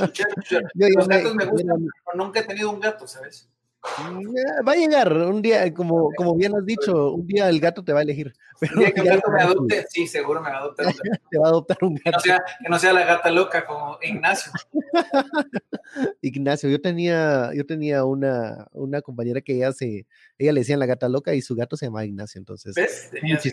Chuchero, 0.00 0.30
chuchero. 0.42 0.68
Los 0.74 1.06
gatos 1.06 1.36
me 1.36 1.44
gustan, 1.44 1.86
pero 2.04 2.16
nunca 2.16 2.40
he 2.40 2.44
tenido 2.44 2.68
un 2.68 2.80
gato, 2.80 3.06
¿sabes? 3.06 3.48
Va 3.84 4.72
a 4.72 4.76
llegar 4.76 5.12
un 5.12 5.42
día, 5.42 5.72
como, 5.74 6.10
como 6.16 6.36
bien 6.36 6.54
has 6.54 6.64
dicho, 6.64 7.12
un 7.12 7.26
día 7.26 7.48
el 7.48 7.58
gato 7.58 7.82
te 7.82 7.92
va 7.92 8.00
a 8.00 8.02
elegir. 8.02 8.32
Pero 8.60 8.74
el 8.74 8.78
día 8.78 8.92
que 8.92 9.00
el 9.00 9.06
gato 9.06 9.30
me 9.30 9.42
adopte, 9.42 9.86
sí, 9.88 10.06
seguro 10.06 10.40
me 10.40 10.50
va 10.50 10.58
a 10.58 10.60
adoptar 10.60 10.86
un 10.86 10.92
gato. 10.92 11.22
Te 11.30 11.38
va 11.38 11.46
a 11.46 11.48
adoptar 11.48 11.78
un 11.80 11.94
gato. 12.04 12.18
Que 12.22 12.68
no 12.68 12.78
sea, 12.78 12.92
la 12.92 13.04
gata 13.04 13.30
loca 13.30 13.66
como 13.66 13.98
Ignacio. 14.02 14.52
Ignacio, 16.22 16.70
yo 16.70 16.80
tenía, 16.80 17.50
yo 17.54 17.66
tenía 17.66 18.04
una, 18.04 18.68
una 18.72 19.02
compañera 19.02 19.40
que 19.40 19.56
ella 19.56 19.72
se, 19.72 20.06
ella 20.38 20.52
le 20.52 20.60
decían 20.60 20.78
la 20.78 20.86
gata 20.86 21.08
loca 21.08 21.34
y 21.34 21.42
su 21.42 21.56
gato 21.56 21.76
se 21.76 21.86
llamaba 21.86 22.04
Ignacio, 22.04 22.38
entonces. 22.38 22.76
¿Ves? 22.76 23.10
Tenía, 23.10 23.40
sí, 23.40 23.52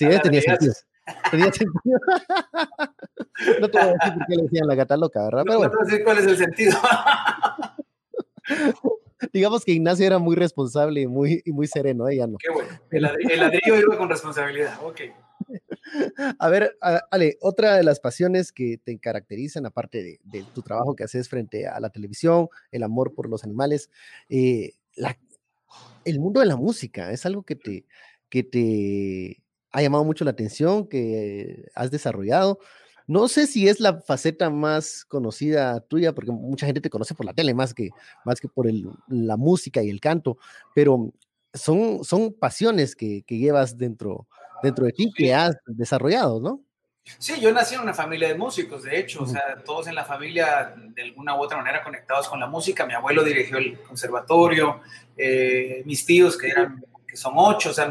ella 0.00 0.20
tenía 0.20 0.42
sentido. 0.42 0.74
Tenía 1.30 1.46
sentido. 1.46 1.72
no 3.60 3.70
te 3.70 3.78
voy 3.78 3.88
a 3.88 3.92
decir 3.92 4.14
por 4.14 4.26
qué 4.26 4.36
le 4.36 4.42
decían 4.42 4.66
la 4.66 4.74
gata 4.74 4.96
loca, 4.98 5.24
¿verdad? 5.24 5.44
No 5.46 5.52
te 5.52 5.68
voy 5.68 5.76
a 5.80 5.84
decir 5.84 6.04
cuál 6.04 6.18
es 6.18 6.26
el 6.26 6.36
sentido 6.36 6.78
digamos 9.32 9.64
que 9.64 9.72
Ignacio 9.72 10.06
era 10.06 10.18
muy 10.18 10.36
responsable 10.36 11.02
y 11.02 11.06
muy, 11.06 11.42
y 11.44 11.52
muy 11.52 11.66
sereno, 11.66 12.08
ella 12.08 12.26
no. 12.26 12.38
Qué 12.38 12.50
bueno. 12.50 12.70
El, 12.90 13.02
ladrillo, 13.02 13.80
iba 13.80 13.96
con 13.96 14.08
responsabilidad, 14.08 14.78
ok. 14.82 15.00
A 16.38 16.48
ver, 16.48 16.76
Ale, 17.10 17.36
otra 17.40 17.76
de 17.76 17.82
las 17.82 18.00
pasiones 18.00 18.52
que 18.52 18.78
te 18.82 18.98
caracterizan, 18.98 19.66
aparte 19.66 20.18
de, 20.24 20.44
tu 20.54 20.62
trabajo 20.62 20.94
que 20.96 21.04
haces 21.04 21.28
frente 21.28 21.66
a 21.66 21.78
la 21.80 21.90
televisión, 21.90 22.48
el 22.70 22.82
amor 22.82 23.14
por 23.14 23.28
los 23.28 23.44
animales, 23.44 23.90
eh, 24.28 24.74
el 26.04 26.20
mundo 26.20 26.40
de 26.40 26.46
la 26.46 26.56
música 26.56 27.10
es 27.12 27.26
algo 27.26 27.42
que 27.42 27.56
te, 27.56 27.84
que 28.28 28.42
te 28.42 29.42
ha 29.72 29.82
llamado 29.82 30.04
mucho 30.04 30.24
la 30.24 30.30
atención, 30.30 30.86
que 30.86 31.66
has 31.74 31.90
desarrollado. 31.90 32.58
No 33.06 33.28
sé 33.28 33.46
si 33.46 33.68
es 33.68 33.80
la 33.80 34.00
faceta 34.00 34.50
más 34.50 35.04
conocida 35.04 35.80
tuya, 35.80 36.14
porque 36.14 36.30
mucha 36.30 36.66
gente 36.66 36.80
te 36.80 36.90
conoce 36.90 37.14
por 37.14 37.26
la 37.26 37.34
tele 37.34 37.52
más 37.54 37.74
que, 37.74 37.90
más 38.24 38.40
que 38.40 38.48
por 38.48 38.66
el, 38.66 38.88
la 39.08 39.36
música 39.36 39.82
y 39.82 39.90
el 39.90 40.00
canto, 40.00 40.38
pero 40.74 41.12
son, 41.52 42.02
son 42.04 42.32
pasiones 42.32 42.96
que, 42.96 43.22
que 43.26 43.38
llevas 43.38 43.76
dentro, 43.76 44.26
dentro 44.62 44.86
de 44.86 44.92
ti 44.92 45.12
que 45.14 45.34
has 45.34 45.56
desarrollado, 45.66 46.40
¿no? 46.40 46.62
Sí, 47.18 47.38
yo 47.38 47.52
nací 47.52 47.74
en 47.74 47.82
una 47.82 47.92
familia 47.92 48.28
de 48.28 48.34
músicos, 48.34 48.82
de 48.82 48.98
hecho, 48.98 49.24
o 49.24 49.26
sea, 49.26 49.62
todos 49.62 49.86
en 49.88 49.94
la 49.94 50.06
familia 50.06 50.74
de 50.74 51.02
alguna 51.02 51.36
u 51.36 51.42
otra 51.42 51.58
manera 51.58 51.84
conectados 51.84 52.28
con 52.28 52.40
la 52.40 52.46
música. 52.46 52.86
Mi 52.86 52.94
abuelo 52.94 53.22
dirigió 53.22 53.58
el 53.58 53.78
conservatorio, 53.80 54.80
eh, 55.16 55.82
mis 55.84 56.06
tíos 56.06 56.38
que 56.38 56.48
eran 56.48 56.82
que 57.06 57.18
son 57.18 57.34
ocho, 57.36 57.70
o 57.70 57.72
sea, 57.72 57.90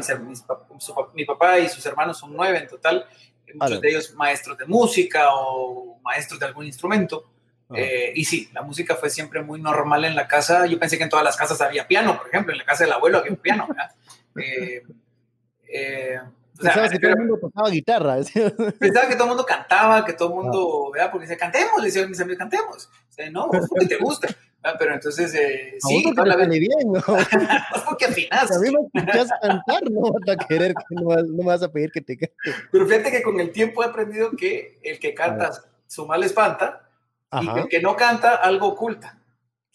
mi 1.14 1.24
papá 1.24 1.58
y 1.60 1.68
sus 1.68 1.86
hermanos 1.86 2.18
son 2.18 2.34
nueve 2.34 2.58
en 2.58 2.66
total, 2.66 3.06
muchos 3.54 3.80
de 3.80 3.88
ellos 3.88 4.14
maestros 4.14 4.58
de 4.58 4.66
música 4.66 5.26
o 5.34 5.98
maestros 6.02 6.40
de 6.40 6.46
algún 6.46 6.66
instrumento. 6.66 7.30
Eh, 7.74 8.12
y 8.14 8.24
sí, 8.24 8.48
la 8.52 8.62
música 8.62 8.94
fue 8.94 9.10
siempre 9.10 9.42
muy 9.42 9.60
normal 9.60 10.04
en 10.04 10.14
la 10.14 10.28
casa. 10.28 10.66
Yo 10.66 10.78
pensé 10.78 10.96
que 10.96 11.04
en 11.04 11.10
todas 11.10 11.24
las 11.24 11.36
casas 11.36 11.60
había 11.60 11.88
piano, 11.88 12.16
por 12.18 12.28
ejemplo, 12.28 12.52
en 12.52 12.58
la 12.58 12.64
casa 12.64 12.84
del 12.84 12.92
abuelo 12.92 13.18
había 13.18 13.32
un 13.32 13.38
piano. 13.38 13.68
Eh, 14.36 14.82
eh, 15.68 16.18
Pensaba 16.58 16.88
que 16.88 16.98
todo 16.98 17.10
el 17.12 17.18
mundo 17.18 17.38
tocaba 17.40 17.70
guitarra. 17.70 18.16
Pensaba 18.80 19.08
que 19.08 19.14
todo 19.14 19.24
el 19.24 19.28
mundo 19.28 19.46
cantaba, 19.46 20.04
que 20.04 20.12
todo 20.12 20.28
el 20.28 20.34
mundo, 20.34 20.90
¿verdad? 20.92 21.10
Porque 21.10 21.26
dice, 21.26 21.36
cantemos, 21.36 21.78
le 21.78 21.86
decían 21.86 22.08
mis 22.08 22.20
amigos, 22.20 22.38
cantemos. 22.38 22.90
O 23.16 23.30
no, 23.30 23.48
porque 23.68 23.86
te 23.86 23.96
gusta. 23.96 24.28
Pero 24.78 24.94
entonces, 24.94 25.34
eh, 25.34 25.76
sí, 25.78 26.10
no 26.16 26.24
la 26.24 26.36
bien, 26.46 26.70
¿no? 26.86 27.00
porque 27.84 28.06
afinas. 28.06 28.50
A 28.50 28.58
mí 28.58 28.70
me 28.70 29.00
escuchas 29.00 29.30
cantar, 29.40 29.90
no 29.90 30.00
vas 30.12 30.36
a 30.36 30.46
querer, 30.46 30.74
no, 30.90 31.10
me 31.22 31.44
vas 31.44 31.62
a 31.62 31.70
pedir 31.70 31.90
que 31.92 32.00
te 32.00 32.16
cante. 32.16 32.34
Pero 32.72 32.86
fíjate 32.86 33.10
que 33.10 33.22
con 33.22 33.38
el 33.40 33.50
tiempo 33.52 33.82
he 33.82 33.86
aprendido 33.86 34.30
que 34.32 34.78
el 34.82 34.98
que 34.98 35.12
canta 35.12 35.52
su 35.86 36.06
mal 36.06 36.22
espanta 36.24 36.88
y 37.40 37.58
el 37.58 37.68
que 37.68 37.80
no 37.80 37.94
canta 37.94 38.36
algo 38.36 38.68
oculta. 38.68 39.18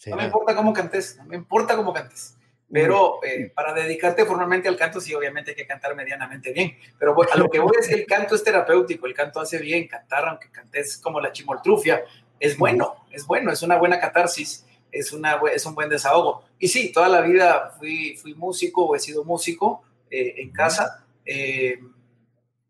No 0.08 0.16
me 0.16 0.26
importa 0.26 0.56
cómo 0.56 0.74
cantes, 0.74 1.18
no 1.18 1.26
me 1.26 1.36
importa 1.36 1.76
cómo 1.76 1.94
cantes. 1.94 2.36
Pero 2.72 3.20
eh, 3.24 3.52
para 3.54 3.74
dedicarte 3.74 4.26
formalmente 4.26 4.68
al 4.68 4.78
canto, 4.78 5.02
sí, 5.02 5.14
obviamente 5.14 5.52
hay 5.52 5.58
que 5.58 5.68
cantar 5.68 5.96
medianamente 5.96 6.52
bien. 6.52 6.78
Pero 6.98 7.16
a 7.32 7.38
lo 7.38 7.50
que 7.50 7.60
voy 7.60 7.74
es 7.80 7.88
que 7.88 7.96
el 7.96 8.06
canto 8.06 8.36
es 8.36 8.44
terapéutico, 8.44 9.06
el 9.08 9.14
canto 9.14 9.40
hace 9.40 9.58
bien, 9.60 9.88
cantar, 9.88 10.28
aunque 10.28 10.50
cantes 10.52 10.98
como 10.98 11.20
la 11.20 11.32
chimoltrufia, 11.32 12.04
es 12.40 12.58
bueno, 12.58 13.06
es 13.12 13.26
bueno, 13.26 13.52
es 13.52 13.62
una 13.64 13.78
buena 13.78 14.00
catarsis 14.00 14.66
es, 14.92 15.12
una, 15.12 15.40
es 15.54 15.66
un 15.66 15.76
buen 15.76 15.90
desahogo. 15.90 16.44
Y 16.58 16.68
sí, 16.68 16.92
toda 16.92 17.08
la 17.08 17.22
vida 17.22 17.74
fui, 17.78 18.16
fui 18.18 18.34
músico 18.34 18.86
o 18.86 18.96
he 18.96 19.00
sido 19.00 19.24
músico 19.24 19.84
eh, 20.10 20.36
en 20.38 20.52
casa. 20.52 21.06
Eh, 21.26 21.80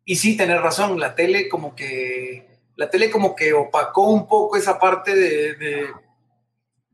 y 0.05 0.15
sí, 0.15 0.35
tener 0.35 0.59
razón, 0.59 0.99
la 0.99 1.15
tele 1.15 1.47
como 1.47 1.75
que, 1.75 2.47
la 2.75 2.89
tele 2.89 3.11
como 3.11 3.35
que 3.35 3.53
opacó 3.53 4.09
un 4.09 4.27
poco 4.27 4.57
esa 4.57 4.79
parte 4.79 5.15
de, 5.15 5.53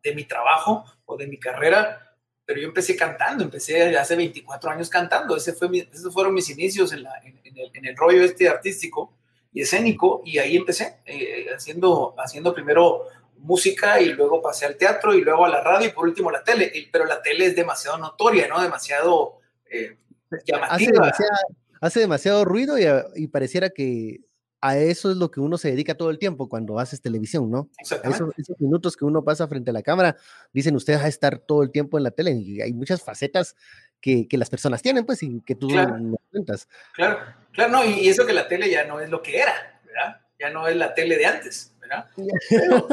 de, 0.04 0.14
mi 0.14 0.26
trabajo 0.26 0.84
o 1.06 1.16
de 1.18 1.26
mi 1.26 1.40
carrera, 1.40 2.16
pero 2.46 2.60
yo 2.60 2.68
empecé 2.68 2.96
cantando, 2.96 3.44
empecé 3.44 3.98
hace 3.98 4.16
24 4.16 4.70
años 4.70 4.90
cantando, 4.90 5.36
Ese 5.36 5.54
fue 5.54 5.70
esos 5.92 6.14
fueron 6.14 6.34
mis 6.34 6.50
inicios 6.50 6.92
en, 6.92 7.06
en, 7.44 7.86
el, 7.86 7.96
rollo 7.96 8.24
este 8.24 8.48
artístico 8.48 9.14
y 9.52 9.62
escénico, 9.62 10.22
y 10.26 10.38
ahí 10.38 10.58
empecé, 10.58 10.98
eh, 11.06 11.48
haciendo, 11.56 12.14
haciendo 12.18 12.54
primero 12.54 13.06
música 13.46 14.02
y 14.02 14.10
luego 14.10 14.42
pasé 14.42 14.66
al 14.66 14.76
teatro 14.76 15.14
y 15.14 15.22
luego 15.22 15.46
a 15.46 15.50
la 15.50 15.62
radio 15.62 15.88
y 15.88 15.92
por 15.92 16.06
último 16.06 16.32
la 16.32 16.44
tele. 16.44 16.72
Pero 16.92 17.06
la 17.06 17.22
tele 17.22 17.46
es 17.46 17.56
demasiado 17.56 17.98
notoria, 17.98 18.48
¿no? 18.48 18.62
Demasiado 18.62 19.40
eh, 19.70 19.98
llamativa. 20.46 21.12
Hace 21.82 22.00
demasiado, 22.00 22.46
ruido 22.46 22.78
y, 23.16 23.28
pareciera 23.28 23.70
que 23.70 24.22
a 24.62 24.78
eso 24.78 25.12
es 25.12 25.18
lo 25.18 25.30
que 25.30 25.40
uno 25.40 25.58
se 25.58 25.70
dedica 25.70 25.96
todo 25.96 26.10
el 26.10 26.18
tiempo 26.18 26.50
cuando 26.50 26.80
haces 26.80 27.02
televisión, 27.02 27.52
¿no? 27.52 27.70
Esos, 27.78 28.00
esos, 28.38 28.60
minutos 28.60 28.98
que 28.98 29.06
uno 29.06 29.24
pasa 29.24 29.48
frente 29.48 29.70
a 29.70 29.74
la 29.74 29.84
cámara, 29.84 30.16
dicen 30.52 30.76
ustedes 30.76 31.02
a 31.02 31.08
estar 31.08 31.38
todo 31.38 31.62
el 31.62 31.70
tiempo 31.70 31.98
en 31.98 32.04
la 32.06 32.12
tele 32.12 32.32
y 32.32 32.62
hay 32.62 32.74
muchas 32.74 33.04
facetas 33.04 33.56
que, 34.02 34.28
que, 34.28 34.38
las 34.38 34.50
personas 34.50 34.82
tienen, 34.82 35.06
pues, 35.06 35.22
y 35.22 35.42
que 35.42 35.54
tú 35.54 35.68
claro. 35.68 36.00
no 36.00 36.18
cuentas. 36.32 36.68
Claro, 36.94 37.20
claro, 37.52 37.72
no, 37.72 37.86
y 37.86 38.08
eso 38.08 38.26
que 38.26 38.34
la 38.34 38.48
tele 38.48 38.70
ya 38.72 38.86
no 38.86 39.00
es 39.00 39.10
lo 39.10 39.22
que 39.22 39.38
era, 39.38 39.80
¿verdad? 39.86 40.22
Ya 40.40 40.50
no 40.50 40.68
es 40.68 40.76
la 40.76 40.96
tele 40.96 41.18
de 41.18 41.26
antes, 41.26 41.76
¿verdad? 41.80 42.10
Pero, 42.50 42.88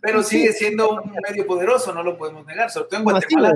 pero 0.00 0.22
sigue 0.22 0.52
siendo 0.52 0.90
un 0.90 1.12
medio 1.28 1.46
poderoso, 1.46 1.92
no 1.92 2.02
lo 2.02 2.16
podemos 2.16 2.46
negar, 2.46 2.70
sobre 2.70 2.88
todo 2.88 2.98
en 2.98 3.04
Guatemala, 3.04 3.54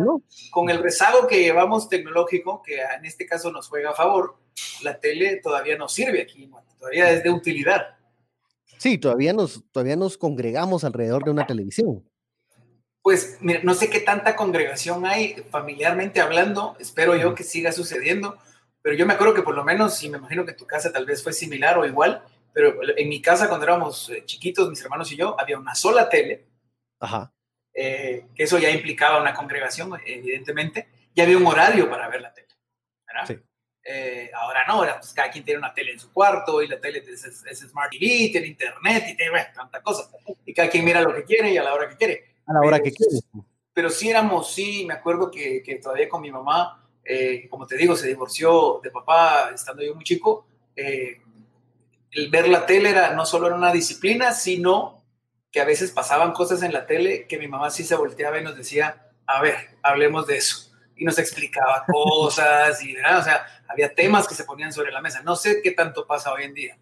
con 0.51 0.71
el 0.71 0.83
rezago 0.83 1.27
que 1.27 1.41
llevamos 1.41 1.89
tecnológico, 1.89 2.63
que 2.63 2.81
en 2.81 3.05
este 3.05 3.27
caso 3.27 3.53
nos 3.53 3.69
juega 3.69 3.91
a 3.91 3.95
favor, 3.95 4.37
la 4.83 4.99
tele 4.99 5.41
todavía 5.43 5.77
no 5.77 5.89
sirve 5.89 6.23
aquí, 6.23 6.51
todavía 6.79 7.11
es 7.11 7.23
de 7.23 7.31
utilidad. 7.31 7.97
Sí, 8.79 8.99
todavía 8.99 9.33
nos, 9.33 9.65
todavía 9.73 9.97
nos 9.97 10.19
congregamos 10.19 10.85
alrededor 10.85 11.25
de 11.25 11.31
una 11.31 11.47
televisión. 11.47 12.05
Pues 13.03 13.39
mira, 13.41 13.61
no 13.63 13.75
sé 13.75 13.89
qué 13.89 14.01
tanta 14.01 14.35
congregación 14.35 15.07
hay 15.07 15.35
familiarmente 15.51 16.21
hablando, 16.21 16.77
espero 16.81 17.15
yo 17.15 17.35
que 17.35 17.45
siga 17.45 17.71
sucediendo, 17.71 18.37
pero 18.83 18.97
yo 18.97 19.07
me 19.07 19.15
acuerdo 19.15 19.35
que 19.35 19.43
por 19.43 19.55
lo 19.55 19.65
menos, 19.65 20.03
y 20.03 20.11
me 20.11 20.19
imagino 20.19 20.45
que 20.45 20.53
tu 20.53 20.67
casa 20.67 20.93
tal 20.93 21.07
vez 21.07 21.23
fue 21.23 21.33
similar 21.33 21.79
o 21.79 21.87
igual, 21.87 22.23
pero 22.57 22.75
en 22.97 23.09
mi 23.11 23.21
casa 23.21 23.51
cuando 23.51 23.67
éramos 23.67 24.09
eh, 24.09 24.25
chiquitos, 24.25 24.71
mis 24.71 24.81
hermanos 24.81 25.13
y 25.13 25.17
yo, 25.17 25.39
había 25.39 25.59
una 25.59 25.75
sola 25.75 26.09
tele, 26.09 26.47
Ajá. 26.99 27.31
eh, 27.75 28.29
que 28.35 28.45
eso 28.45 28.57
ya 28.57 28.71
implicaba 28.71 29.21
una 29.21 29.35
congregación, 29.35 29.93
evidentemente, 30.07 30.89
y 31.15 31.21
había 31.21 31.37
un 31.37 31.47
horario 31.47 31.91
para 31.91 32.09
ver 32.09 32.23
la 32.23 32.33
tele, 32.33 32.49
¿verdad? 33.07 33.27
Sí. 33.27 33.39
Eh, 33.85 34.31
ahora 34.35 34.65
no, 34.67 34.73
ahora 34.77 34.97
pues 34.99 35.13
cada 35.13 35.31
quien 35.31 35.45
tiene 35.45 35.59
una 35.59 35.75
tele 35.75 35.93
en 35.93 35.99
su 35.99 36.11
cuarto 36.11 36.63
y 36.63 36.69
la 36.69 36.81
tele 36.81 37.01
es, 37.07 37.25
es, 37.27 37.59
Smart 37.59 37.93
TV, 37.93 38.31
tiene 38.33 38.47
internet 38.47 39.05
y 39.07 39.17
tiene 39.17 39.31
bueno, 39.33 39.49
tanta 39.55 39.83
cosa. 39.83 40.11
Y 40.47 40.55
cada 40.55 40.71
quien 40.71 40.83
mira 40.83 41.03
lo 41.03 41.15
que 41.15 41.25
quiere 41.25 41.53
y 41.53 41.59
a 41.59 41.63
la 41.63 41.75
hora 41.75 41.91
que 41.91 41.97
quiere. 41.97 42.37
A 42.47 42.55
la 42.55 42.61
hora 42.61 42.81
que 42.81 42.91
quieres. 42.91 43.23
Pero 43.75 43.91
sí 43.91 44.09
éramos, 44.09 44.51
sí, 44.51 44.87
me 44.87 44.95
acuerdo 44.95 45.31
que, 45.31 45.63
que 45.63 45.75
todavía 45.75 46.09
con 46.09 46.23
mi 46.23 46.31
mamá, 46.31 46.89
eh, 47.05 47.47
como 47.51 47.67
te 47.67 47.77
digo, 47.77 47.95
se 47.95 48.09
divorció 48.09 48.81
de 48.83 48.91
papá 48.91 49.51
estando 49.55 49.83
yo 49.83 49.95
muy 49.95 50.05
chico. 50.05 50.47
Eh, 50.75 51.21
el 52.11 52.31
ver 52.31 52.49
la 52.49 52.67
tele 52.67 52.91
era, 52.91 53.11
no 53.15 53.27
solo 53.27 53.47
era 53.47 53.57
una 53.57 53.73
disciplina, 53.73 54.33
sino 54.33 55.05
que 55.51 55.61
a 55.61 55.65
veces 55.65 55.91
pasaban 55.91 56.33
cosas 56.33 56.63
en 56.63 56.73
la 56.73 56.87
tele 56.87 57.27
que 57.27 57.39
mi 57.39 57.49
mamá 57.49 57.71
sí 57.71 57.85
se 57.85 57.95
volteaba 57.95 58.39
y 58.39 58.45
nos 58.45 58.57
decía, 58.57 59.11
a 59.27 59.41
ver, 59.41 59.79
hablemos 59.83 60.27
de 60.27 60.37
eso. 60.37 60.71
Y 60.97 61.05
nos 61.05 61.19
explicaba 61.19 61.85
cosas 61.93 62.83
y, 62.83 62.95
¿verdad? 62.95 63.19
o 63.19 63.23
sea, 63.23 63.47
había 63.69 63.95
temas 63.95 64.27
que 64.29 64.35
se 64.35 64.45
ponían 64.45 64.73
sobre 64.73 64.93
la 64.93 65.01
mesa. 65.01 65.23
No 65.23 65.37
sé 65.37 65.61
qué 65.63 65.73
tanto 65.73 66.07
pasa 66.07 66.33
hoy 66.33 66.45
en 66.45 66.55
día, 66.55 66.79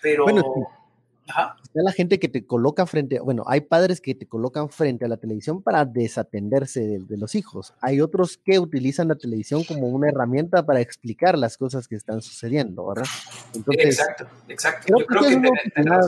pero... 0.00 0.26
Ajá. 1.28 1.56
Está 1.62 1.82
la 1.82 1.92
gente 1.92 2.18
que 2.18 2.28
te 2.28 2.46
coloca 2.46 2.86
frente, 2.86 3.20
bueno, 3.20 3.44
hay 3.46 3.60
padres 3.60 4.00
que 4.00 4.14
te 4.14 4.26
colocan 4.26 4.70
frente 4.70 5.04
a 5.04 5.08
la 5.08 5.16
televisión 5.16 5.62
para 5.62 5.84
desatenderse 5.84 6.80
de, 6.80 6.98
de, 7.00 7.16
los 7.16 7.34
hijos. 7.34 7.74
Hay 7.80 8.00
otros 8.00 8.38
que 8.38 8.58
utilizan 8.58 9.08
la 9.08 9.16
televisión 9.16 9.64
como 9.64 9.88
una 9.88 10.08
herramienta 10.08 10.64
para 10.64 10.80
explicar 10.80 11.38
las 11.38 11.56
cosas 11.56 11.86
que 11.86 11.96
están 11.96 12.22
sucediendo, 12.22 12.86
¿verdad? 12.86 13.06
Entonces, 13.54 13.86
exacto, 13.86 14.26
exacto. 14.48 14.86
Creo, 14.86 14.98
Yo 15.00 15.06
creo 15.06 15.22
que, 15.22 15.28
que, 15.28 15.80
es 15.80 15.86
una 15.86 16.00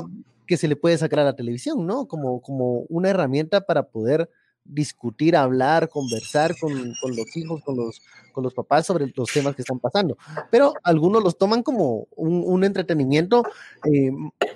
que 0.51 0.57
se 0.57 0.67
le 0.67 0.75
puede 0.75 0.99
sacar 0.99 1.21
a 1.21 1.25
la 1.25 1.37
televisión, 1.37 1.87
¿no? 1.87 2.09
Como, 2.09 2.43
como 2.43 2.81
una 2.89 3.11
herramienta 3.11 3.61
para 3.61 3.85
poder 3.85 4.29
discutir, 4.65 5.37
hablar, 5.37 5.89
conversar 5.89 6.57
con, 6.59 6.73
con, 7.01 7.17
los 7.17 7.37
hijos, 7.37 7.63
con 7.63 7.77
los, 7.77 8.03
con 8.33 8.45
los 8.45 8.53
papás 8.53 8.87
sobre 8.87 9.13
los 9.15 9.33
temas 9.33 9.55
que 9.55 9.63
están 9.63 9.79
pasando. 9.79 10.19
Pero 10.51 10.75
algunos 10.83 11.23
los 11.23 11.39
toman 11.39 11.63
como 11.63 12.09
un, 12.17 12.43
un 12.45 12.65
entretenimiento 12.65 13.45
eh, 13.85 14.11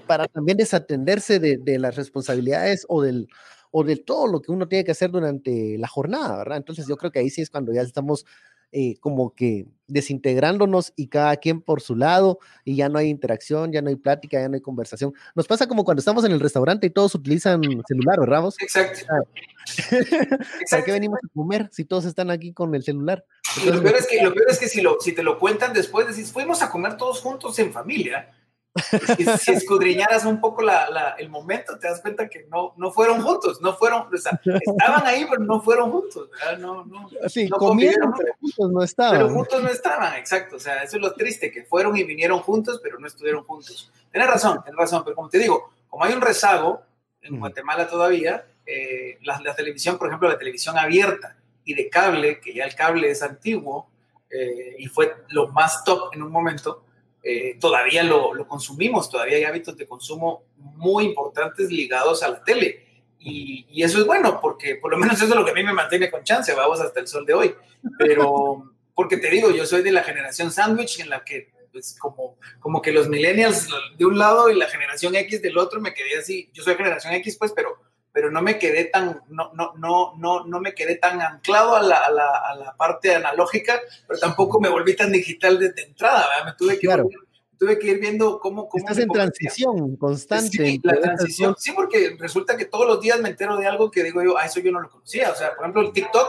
para 0.07 0.29
también 0.29 0.59
desatenderse 0.59 1.39
de, 1.39 1.57
de, 1.57 1.79
las 1.79 1.97
responsabilidades 1.97 2.87
o 2.89 3.03
del, 3.03 3.29
o 3.71 3.85
de 3.85 3.97
todo 3.97 4.27
lo 4.27 4.41
que 4.41 4.53
uno 4.53 4.69
tiene 4.69 4.85
que 4.85 4.93
hacer 4.93 5.11
durante 5.11 5.77
la 5.79 5.89
jornada, 5.89 6.39
¿verdad? 6.39 6.59
Entonces 6.59 6.87
yo 6.87 6.97
creo 6.97 7.11
que 7.11 7.19
ahí 7.19 7.31
sí 7.31 7.43
es 7.43 7.51
cuando 7.51 7.73
ya 7.73 7.83
estamos 7.83 8.25
eh, 8.77 8.97
como 8.99 9.33
que 9.37 9.67
desintegrándonos 9.87 10.93
y 10.97 11.07
cada 11.07 11.37
quien 11.37 11.61
por 11.61 11.81
su 11.81 11.95
lado 11.95 12.41
y 12.65 12.75
ya 12.75 12.89
no 12.89 12.99
hay 12.99 13.09
interacción, 13.09 13.71
ya 13.71 13.83
no 13.83 13.89
hay 13.89 13.95
plática, 13.95 14.41
ya 14.41 14.49
no 14.49 14.57
hay 14.57 14.61
conversación. 14.61 15.13
Nos 15.37 15.47
pasa 15.47 15.69
como 15.69 15.85
cuando 15.85 16.01
estamos 16.01 16.25
en 16.25 16.33
el 16.33 16.41
restaurante 16.41 16.89
y 16.89 16.91
todos 16.91 17.15
utilizan 17.15 17.63
celular, 17.87 18.19
¿verdad? 18.19 18.43
Vos? 18.43 18.57
Exacto. 18.61 19.07
¿Para 20.71 20.85
qué 20.85 20.91
venimos 20.91 21.21
a 21.25 21.29
comer 21.33 21.69
si 21.71 21.85
todos 21.85 22.05
están 22.05 22.33
aquí 22.33 22.53
con 22.53 22.75
el 22.75 22.83
celular? 22.83 23.25
Entonces, 23.59 23.77
lo, 23.77 23.83
peor 23.85 23.97
es 23.97 24.07
que, 24.09 24.23
lo 24.25 24.35
peor 24.35 24.51
es 24.51 24.59
que 24.59 24.69
si, 24.69 24.81
lo, 24.81 24.97
si 25.01 25.13
te 25.13 25.23
lo 25.23 25.39
cuentan 25.39 25.73
después, 25.73 26.09
decís, 26.09 26.33
fuimos 26.33 26.61
a 26.61 26.69
comer 26.69 26.97
todos 26.97 27.21
juntos 27.21 27.57
en 27.61 27.73
familia. 27.73 28.33
Si, 29.17 29.25
si 29.25 29.53
escudriñaras 29.53 30.25
un 30.25 30.41
poco 30.41 30.63
la, 30.63 30.91
la, 30.91 31.11
el 31.19 31.29
momento, 31.29 31.79
te 31.79 31.89
das 31.89 32.01
cuenta 32.01 32.29
que 32.29 32.47
no, 32.51 32.75
no 32.77 32.91
fueron 32.91 33.23
juntos, 33.23 33.61
no 33.61 33.75
fueron, 33.75 34.09
o 34.13 34.17
sea, 34.17 34.41
estaban 34.45 35.07
ahí, 35.07 35.25
pero 35.31 35.43
no 35.45 35.61
fueron 35.61 35.93
juntos, 35.93 36.29
¿verdad? 36.31 36.59
No, 36.59 36.85
no, 36.85 37.09
sí, 37.29 37.49
no 37.49 37.57
comieron, 37.57 38.13
pero 38.17 38.35
juntos 38.41 38.71
no 38.73 38.83
estaban. 38.83 39.19
Pero 39.19 39.31
juntos 39.31 39.63
no 39.63 39.69
estaban, 39.69 40.17
exacto, 40.17 40.57
o 40.57 40.59
sea, 40.59 40.83
eso 40.83 40.97
es 40.97 41.03
lo 41.03 41.15
triste, 41.15 41.53
que 41.53 41.63
fueron 41.63 41.97
y 41.97 42.03
vinieron 42.03 42.41
juntos, 42.41 42.81
pero 42.83 42.99
no 42.99 43.07
estuvieron 43.07 43.45
juntos. 43.45 43.93
Tienes 44.11 44.29
razón, 44.29 44.61
tienes 44.65 44.79
razón, 44.79 45.03
pero 45.05 45.15
como 45.15 45.29
te 45.29 45.39
digo, 45.39 45.71
como 45.89 46.05
hay 46.05 46.13
un 46.13 46.21
rezago 46.21 46.83
en 47.23 47.39
Guatemala 47.39 47.87
todavía, 47.87 48.45
eh, 48.67 49.19
la, 49.23 49.41
la, 49.41 49.55
televisión, 49.55 49.99
por 49.99 50.09
ejemplo, 50.09 50.29
la 50.29 50.39
televisión 50.39 50.77
abierta 50.77 51.37
y 51.65 51.75
de 51.75 51.89
cable, 51.89 52.41
que 52.41 52.55
ya 52.55 52.65
el 52.65 52.75
cable 52.75 53.11
es 53.11 53.23
antiguo 53.23 53.89
eh, 54.31 54.75
y 54.79 54.87
fue 54.87 55.15
lo 55.29 55.49
más 55.49 55.85
top 55.85 56.15
en 56.15 56.23
un 56.23 56.33
momento, 56.33 56.85
eh, 57.27 57.57
todavía 57.59 58.03
lo, 58.03 58.35
lo, 58.35 58.47
consumimos, 58.47 59.09
todavía 59.09 59.39
hay 59.39 59.45
hábitos 59.45 59.77
de 59.79 59.87
consumo 59.87 60.45
muy 60.57 61.05
importantes 61.05 61.71
ligados 61.71 62.23
a 62.23 62.29
la 62.29 62.45
tele. 62.45 62.85
Y, 63.19 63.67
y, 63.71 63.83
eso 63.83 63.99
es 63.99 64.07
bueno, 64.07 64.41
porque 64.43 64.75
por 64.77 64.91
lo 64.91 64.99
menos 64.99 65.17
eso 65.17 65.25
es 65.25 65.35
lo 65.35 65.45
que 65.45 65.53
a 65.53 65.55
mí 65.55 65.63
me 65.63 65.73
mantiene 65.73 66.11
con 66.11 66.23
chance, 66.23 66.53
vamos 66.53 66.83
hasta 66.83 67.01
el 67.01 67.09
sol 67.09 67.25
de 67.25 67.33
hoy. 67.33 67.55
Pero, 67.99 68.75
porque 68.95 69.17
te 69.17 69.31
digo, 69.31 69.51
yo 69.51 69.65
soy 69.65 69.83
de 69.83 69.93
la 69.93 70.03
generación 70.03 70.53
sándwich 70.53 71.01
en 71.01 71.09
la 71.09 71.25
que, 71.25 71.51
pues, 71.73 71.97
como, 71.99 72.37
como 72.61 72.83
que 72.83 72.93
los 72.93 73.09
millennials 73.09 73.69
de 73.97 74.05
un 74.05 74.19
lado 74.19 74.51
y 74.51 74.55
la 74.55 74.69
generación 74.69 75.17
X 75.17 75.41
del 75.41 75.57
otro, 75.57 75.81
me 75.81 75.95
quedé 75.95 76.19
así. 76.19 76.51
Yo 76.53 76.63
soy 76.63 76.75
generación 76.75 77.15
X, 77.15 77.39
pues, 77.39 77.53
pero, 77.57 77.79
pero 78.15 78.31
no 78.31 78.43
me 78.43 78.61
quedé 78.61 78.85
tan, 78.85 79.21
no, 79.29 79.51
no, 79.55 79.75
no, 79.77 80.15
no, 80.17 80.47
no 80.47 80.61
me 80.61 80.73
quedé 80.73 80.95
tan 80.95 81.21
anclado 81.21 81.75
a 81.75 81.83
la, 81.83 81.97
a, 81.97 82.11
la, 82.13 82.29
a 82.49 82.55
la 82.55 82.77
parte 82.77 83.13
analógica, 83.13 83.81
pero 84.07 84.21
tampoco 84.21 84.61
me 84.61 84.69
volví 84.69 84.95
tan 84.95 85.11
digital 85.11 85.59
desde 85.59 85.83
entrada, 85.83 86.29
¿verdad? 86.29 86.45
Me 86.45 86.53
tuve 86.57 86.79
que, 86.79 86.87
claro. 86.87 87.09
tuve 87.59 87.77
que 87.77 87.89
ir 87.89 87.99
viendo 87.99 88.39
cómo... 88.39 88.69
cómo 88.69 88.85
Estás 88.85 88.99
en 89.03 89.09
transición 89.09 89.97
constante. 89.97 90.49
Sí, 90.49 90.81
la 90.85 91.01
transición, 91.01 91.57
sí, 91.59 91.73
porque 91.73 92.17
resulta 92.17 92.57
que 92.57 92.67
todos 92.67 92.87
los 92.87 93.01
días 93.01 93.19
me 93.21 93.31
entero 93.31 93.57
de 93.57 93.67
algo 93.67 93.91
que 93.91 94.05
digo 94.05 94.23
yo, 94.23 94.39
ah, 94.39 94.47
eso 94.47 94.61
yo 94.61 94.71
no 94.71 94.81
lo 94.81 94.91
conocía, 94.91 95.33
o 95.33 95.35
sea, 95.35 95.53
por 95.57 95.65
ejemplo, 95.65 95.83
el 95.83 95.93
TikTok 95.93 96.29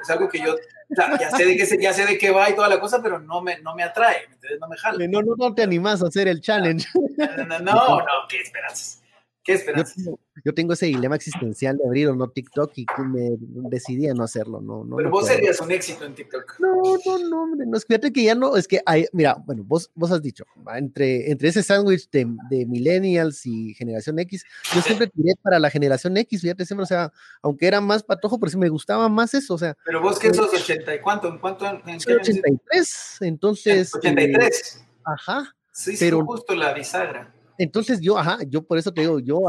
es 0.00 0.08
algo 0.08 0.30
que 0.30 0.38
yo 0.38 0.56
ya 0.88 1.30
sé 1.36 1.44
de 1.44 1.56
qué 1.58 1.78
ya 1.82 1.92
sé 1.92 2.06
de 2.06 2.16
qué 2.16 2.30
va 2.30 2.48
y 2.48 2.54
toda 2.54 2.68
la 2.70 2.80
cosa, 2.80 3.02
pero 3.02 3.18
no 3.18 3.42
me, 3.42 3.60
no 3.60 3.74
me 3.74 3.82
atrae, 3.82 4.26
no 4.58 4.68
me 4.68 4.76
jala. 4.78 5.06
No, 5.06 5.20
no, 5.20 5.34
no 5.36 5.54
te 5.54 5.62
animas 5.62 6.02
a 6.02 6.06
hacer 6.06 6.28
el 6.28 6.40
challenge. 6.40 6.88
No, 6.94 7.44
no, 7.44 7.58
no, 7.58 7.98
no 7.98 8.06
qué 8.26 8.40
esperanzas. 8.40 9.02
¿Qué 9.46 9.52
esperanzas? 9.52 9.96
Yo 9.96 10.02
tengo, 10.02 10.18
yo 10.44 10.54
tengo, 10.54 10.72
ese 10.72 10.86
dilema 10.86 11.14
existencial 11.14 11.78
de 11.78 11.86
abrir 11.86 12.08
o 12.08 12.16
no 12.16 12.28
TikTok 12.28 12.72
y 12.74 12.84
me 13.06 13.36
decidí 13.70 14.08
a 14.08 14.14
no 14.14 14.24
hacerlo. 14.24 14.60
No, 14.60 14.84
no, 14.84 14.96
Pero 14.96 15.08
vos 15.08 15.22
puedo. 15.22 15.36
serías 15.36 15.60
un 15.60 15.70
éxito 15.70 16.04
en 16.04 16.16
TikTok. 16.16 16.58
No, 16.58 16.82
no, 17.04 17.18
no, 17.28 17.42
hombre, 17.44 17.64
no, 17.64 17.76
es 17.76 17.86
fíjate 17.86 18.12
que 18.12 18.24
ya 18.24 18.34
no, 18.34 18.56
es 18.56 18.66
que 18.66 18.80
hay, 18.84 19.06
mira, 19.12 19.36
bueno, 19.46 19.62
vos, 19.64 19.88
vos 19.94 20.10
has 20.10 20.20
dicho, 20.20 20.44
entre, 20.74 21.30
entre 21.30 21.48
ese 21.48 21.62
sándwich 21.62 22.10
de, 22.10 22.26
de, 22.50 22.66
millennials 22.66 23.46
y 23.46 23.72
generación 23.74 24.18
X, 24.18 24.44
yo 24.74 24.82
siempre 24.82 25.06
tiré 25.06 25.34
para 25.40 25.60
la 25.60 25.70
generación 25.70 26.16
X, 26.16 26.40
fíjate, 26.40 26.66
siempre, 26.66 26.82
o 26.82 26.86
sea, 26.86 27.12
aunque 27.40 27.68
era 27.68 27.80
más 27.80 28.02
patojo, 28.02 28.40
pero 28.40 28.50
sí 28.50 28.58
me 28.58 28.68
gustaba 28.68 29.08
más 29.08 29.32
eso, 29.32 29.54
o 29.54 29.58
sea. 29.58 29.76
Pero 29.84 30.00
vos 30.02 30.18
que 30.18 30.34
sos 30.34 30.52
80 30.52 30.92
y 30.92 31.00
cuánto, 31.00 31.28
¿en 31.28 31.38
cuánto? 31.38 31.66
En 31.86 32.00
soy 32.00 32.14
83, 32.14 33.18
entonces. 33.20 33.94
83. 33.94 34.76
Eh, 34.76 34.86
ajá. 35.04 35.54
Sí, 35.70 35.94
pero, 36.00 36.20
sí, 36.20 36.24
justo 36.26 36.54
la 36.56 36.72
bisagra. 36.72 37.35
Entonces 37.58 38.00
yo, 38.00 38.18
ajá, 38.18 38.38
yo 38.48 38.62
por 38.62 38.78
eso 38.78 38.92
te 38.92 39.02
digo, 39.02 39.18
yo, 39.20 39.40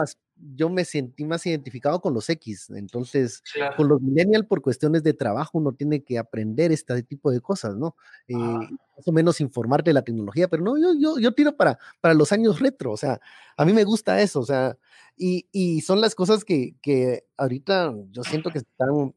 yo 0.55 0.69
me 0.69 0.85
sentí 0.85 1.25
más 1.25 1.45
identificado 1.45 1.99
con 1.99 2.13
los 2.13 2.29
X, 2.29 2.69
entonces 2.69 3.41
claro. 3.53 3.75
con 3.75 3.87
los 3.87 4.01
millennials 4.01 4.45
por 4.45 4.61
cuestiones 4.61 5.03
de 5.03 5.13
trabajo 5.13 5.57
uno 5.57 5.73
tiene 5.73 6.03
que 6.03 6.17
aprender 6.17 6.71
este 6.71 7.01
tipo 7.03 7.31
de 7.31 7.41
cosas, 7.41 7.75
¿no? 7.75 7.95
Eh, 8.27 8.35
más 8.35 9.05
o 9.05 9.11
menos 9.11 9.41
informarte 9.41 9.89
de 9.89 9.95
la 9.95 10.03
tecnología, 10.03 10.47
pero 10.47 10.63
no, 10.63 10.77
yo, 10.77 10.93
yo, 10.99 11.19
yo 11.19 11.33
tiro 11.33 11.55
para, 11.55 11.77
para 12.01 12.13
los 12.13 12.31
años 12.31 12.59
retro, 12.59 12.91
o 12.91 12.97
sea, 12.97 13.19
a 13.57 13.65
mí 13.65 13.73
me 13.73 13.83
gusta 13.83 14.21
eso, 14.21 14.39
o 14.39 14.45
sea, 14.45 14.77
y, 15.15 15.47
y 15.51 15.81
son 15.81 16.01
las 16.01 16.15
cosas 16.15 16.45
que, 16.45 16.75
que 16.81 17.25
ahorita 17.37 17.93
yo 18.11 18.23
siento 18.23 18.51
que 18.51 18.59
están, 18.59 18.89
o 18.89 19.15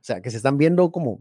sea, 0.00 0.20
que 0.20 0.30
se 0.30 0.36
están 0.36 0.58
viendo 0.58 0.90
como... 0.92 1.20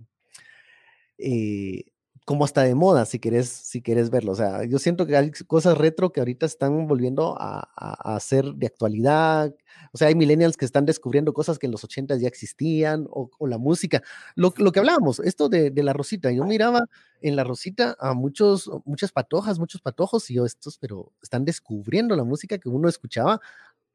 Eh, 1.17 1.85
como 2.27 2.43
hasta 2.43 2.63
de 2.63 2.75
moda, 2.75 3.05
si 3.05 3.21
quieres, 3.21 3.47
si 3.47 3.81
quieres 3.81 4.09
verlo. 4.09 4.33
O 4.33 4.35
sea, 4.35 4.65
yo 4.65 4.79
siento 4.79 5.07
que 5.07 5.15
hay 5.15 5.31
cosas 5.47 5.77
retro 5.77 6.11
que 6.11 6.19
ahorita 6.19 6.45
están 6.45 6.85
volviendo 6.85 7.37
a, 7.39 7.69
a, 7.73 8.15
a, 8.15 8.19
ser 8.19 8.43
de 8.47 8.67
actualidad. 8.67 9.55
O 9.93 9.97
sea, 9.97 10.09
hay 10.09 10.15
millennials 10.15 10.57
que 10.57 10.65
están 10.65 10.85
descubriendo 10.85 11.31
cosas 11.31 11.57
que 11.57 11.67
en 11.67 11.71
los 11.71 11.85
80 11.85 12.17
ya 12.17 12.27
existían, 12.27 13.07
o, 13.11 13.31
o 13.39 13.47
la 13.47 13.57
música. 13.57 14.03
Lo, 14.35 14.53
lo, 14.57 14.73
que 14.73 14.79
hablábamos, 14.79 15.21
esto 15.21 15.47
de, 15.47 15.71
de, 15.71 15.83
la 15.83 15.93
Rosita. 15.93 16.29
Yo 16.29 16.43
miraba 16.43 16.83
en 17.21 17.37
la 17.37 17.45
Rosita 17.45 17.95
a 17.97 18.13
muchos, 18.13 18.69
muchas 18.83 19.13
patojas, 19.13 19.57
muchos 19.57 19.79
patojos, 19.79 20.29
y 20.29 20.33
yo, 20.33 20.45
estos, 20.45 20.77
pero 20.79 21.13
están 21.23 21.45
descubriendo 21.45 22.13
la 22.17 22.25
música 22.25 22.57
que 22.57 22.67
uno 22.67 22.89
escuchaba 22.89 23.39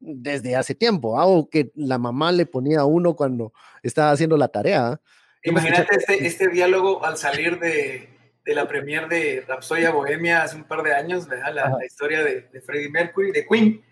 desde 0.01 0.57
hace 0.57 0.75
tiempo, 0.75 1.21
¿ah? 1.21 1.27
o 1.27 1.51
que 1.51 1.71
la 1.75 1.99
mamá 1.99 2.33
le 2.33 2.47
ponía 2.47 2.81
a 2.81 2.87
uno 2.87 3.15
cuando 3.15 3.53
estaba 3.83 4.11
haciendo 4.11 4.39
la 4.39 4.49
tarea. 4.49 5.03
Imagínate 5.43 5.97
este, 5.97 6.27
este 6.27 6.49
diálogo 6.49 7.05
al 7.05 7.19
salir 7.19 7.59
de, 7.61 8.12
de 8.45 8.55
la 8.55 8.67
premier 8.67 9.09
de 9.09 9.45
Rapsodia 9.47 9.91
Bohemia 9.91 10.43
hace 10.43 10.57
un 10.57 10.65
par 10.65 10.83
de 10.83 10.95
años, 10.95 11.29
¿verdad? 11.29 11.55
La, 11.55 11.71
la 11.71 11.87
historia 11.87 12.23
de, 12.23 12.49
de, 12.53 12.61
Freddie 12.61 12.91
Mercury, 12.91 13.31
de 13.31 13.47
Queen, 13.47 13.85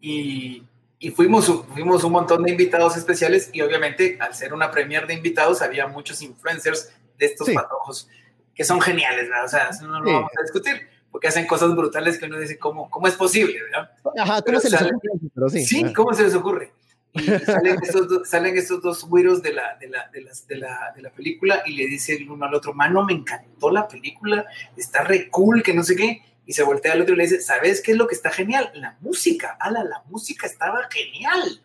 y, 0.00 0.64
y, 0.98 1.10
fuimos, 1.10 1.46
fuimos 1.72 2.04
un 2.04 2.12
montón 2.12 2.42
de 2.44 2.50
invitados 2.50 2.96
especiales 2.96 3.50
y 3.52 3.60
obviamente 3.60 4.16
al 4.20 4.34
ser 4.34 4.54
una 4.54 4.70
premier 4.70 5.06
de 5.06 5.14
invitados 5.14 5.60
había 5.60 5.86
muchos 5.86 6.22
influencers 6.22 6.92
de 7.18 7.26
estos 7.26 7.48
sí. 7.48 7.54
patojos 7.54 8.08
que 8.54 8.64
son 8.64 8.80
geniales, 8.80 9.28
¿verdad? 9.28 9.44
O 9.44 9.48
sea, 9.48 9.68
eso 9.68 9.86
no 9.86 10.00
lo 10.00 10.06
sí. 10.06 10.12
vamos 10.14 10.32
a 10.36 10.42
discutir, 10.42 10.88
porque 11.10 11.28
hacen 11.28 11.46
cosas 11.46 11.74
brutales 11.76 12.18
que 12.18 12.26
uno 12.26 12.38
dice, 12.38 12.58
¿cómo, 12.58 12.90
cómo 12.90 13.06
es 13.06 13.14
posible, 13.14 13.62
¿verdad? 13.62 13.90
Ajá, 14.18 14.42
¿cómo 14.42 14.60
se 14.60 14.70
les 14.70 14.82
ocurre? 14.82 15.10
Pero 15.34 15.48
sí, 15.48 15.64
sí 15.64 15.92
¿cómo 15.92 16.14
se 16.14 16.24
les 16.24 16.34
ocurre? 16.34 16.72
Y 17.14 17.22
salen 17.22 17.78
estos, 17.82 18.08
dos, 18.08 18.28
salen 18.28 18.56
estos 18.56 18.82
dos 18.82 19.04
güiros 19.04 19.42
de 19.42 19.52
la, 19.52 19.76
de, 19.80 19.88
la, 19.88 20.08
de, 20.08 20.20
de, 20.20 20.56
la, 20.56 20.92
de 20.94 21.02
la 21.02 21.10
película 21.10 21.62
y 21.66 21.74
le 21.74 21.86
dice 21.86 22.14
el 22.14 22.30
uno 22.30 22.46
al 22.46 22.54
otro, 22.54 22.74
mano, 22.74 23.04
me 23.04 23.14
encantó 23.14 23.70
la 23.70 23.88
película, 23.88 24.46
está 24.76 25.04
re 25.04 25.28
cool, 25.30 25.62
que 25.62 25.74
no 25.74 25.82
sé 25.82 25.96
qué. 25.96 26.22
Y 26.46 26.54
se 26.54 26.62
voltea 26.62 26.92
al 26.92 27.02
otro 27.02 27.14
y 27.14 27.18
le 27.18 27.24
dice, 27.24 27.40
¿sabes 27.42 27.82
qué 27.82 27.92
es 27.92 27.98
lo 27.98 28.06
que 28.06 28.14
está 28.14 28.30
genial? 28.30 28.70
La 28.74 28.96
música, 29.00 29.56
ala, 29.60 29.84
la 29.84 30.02
música 30.08 30.46
estaba 30.46 30.88
genial. 30.90 31.60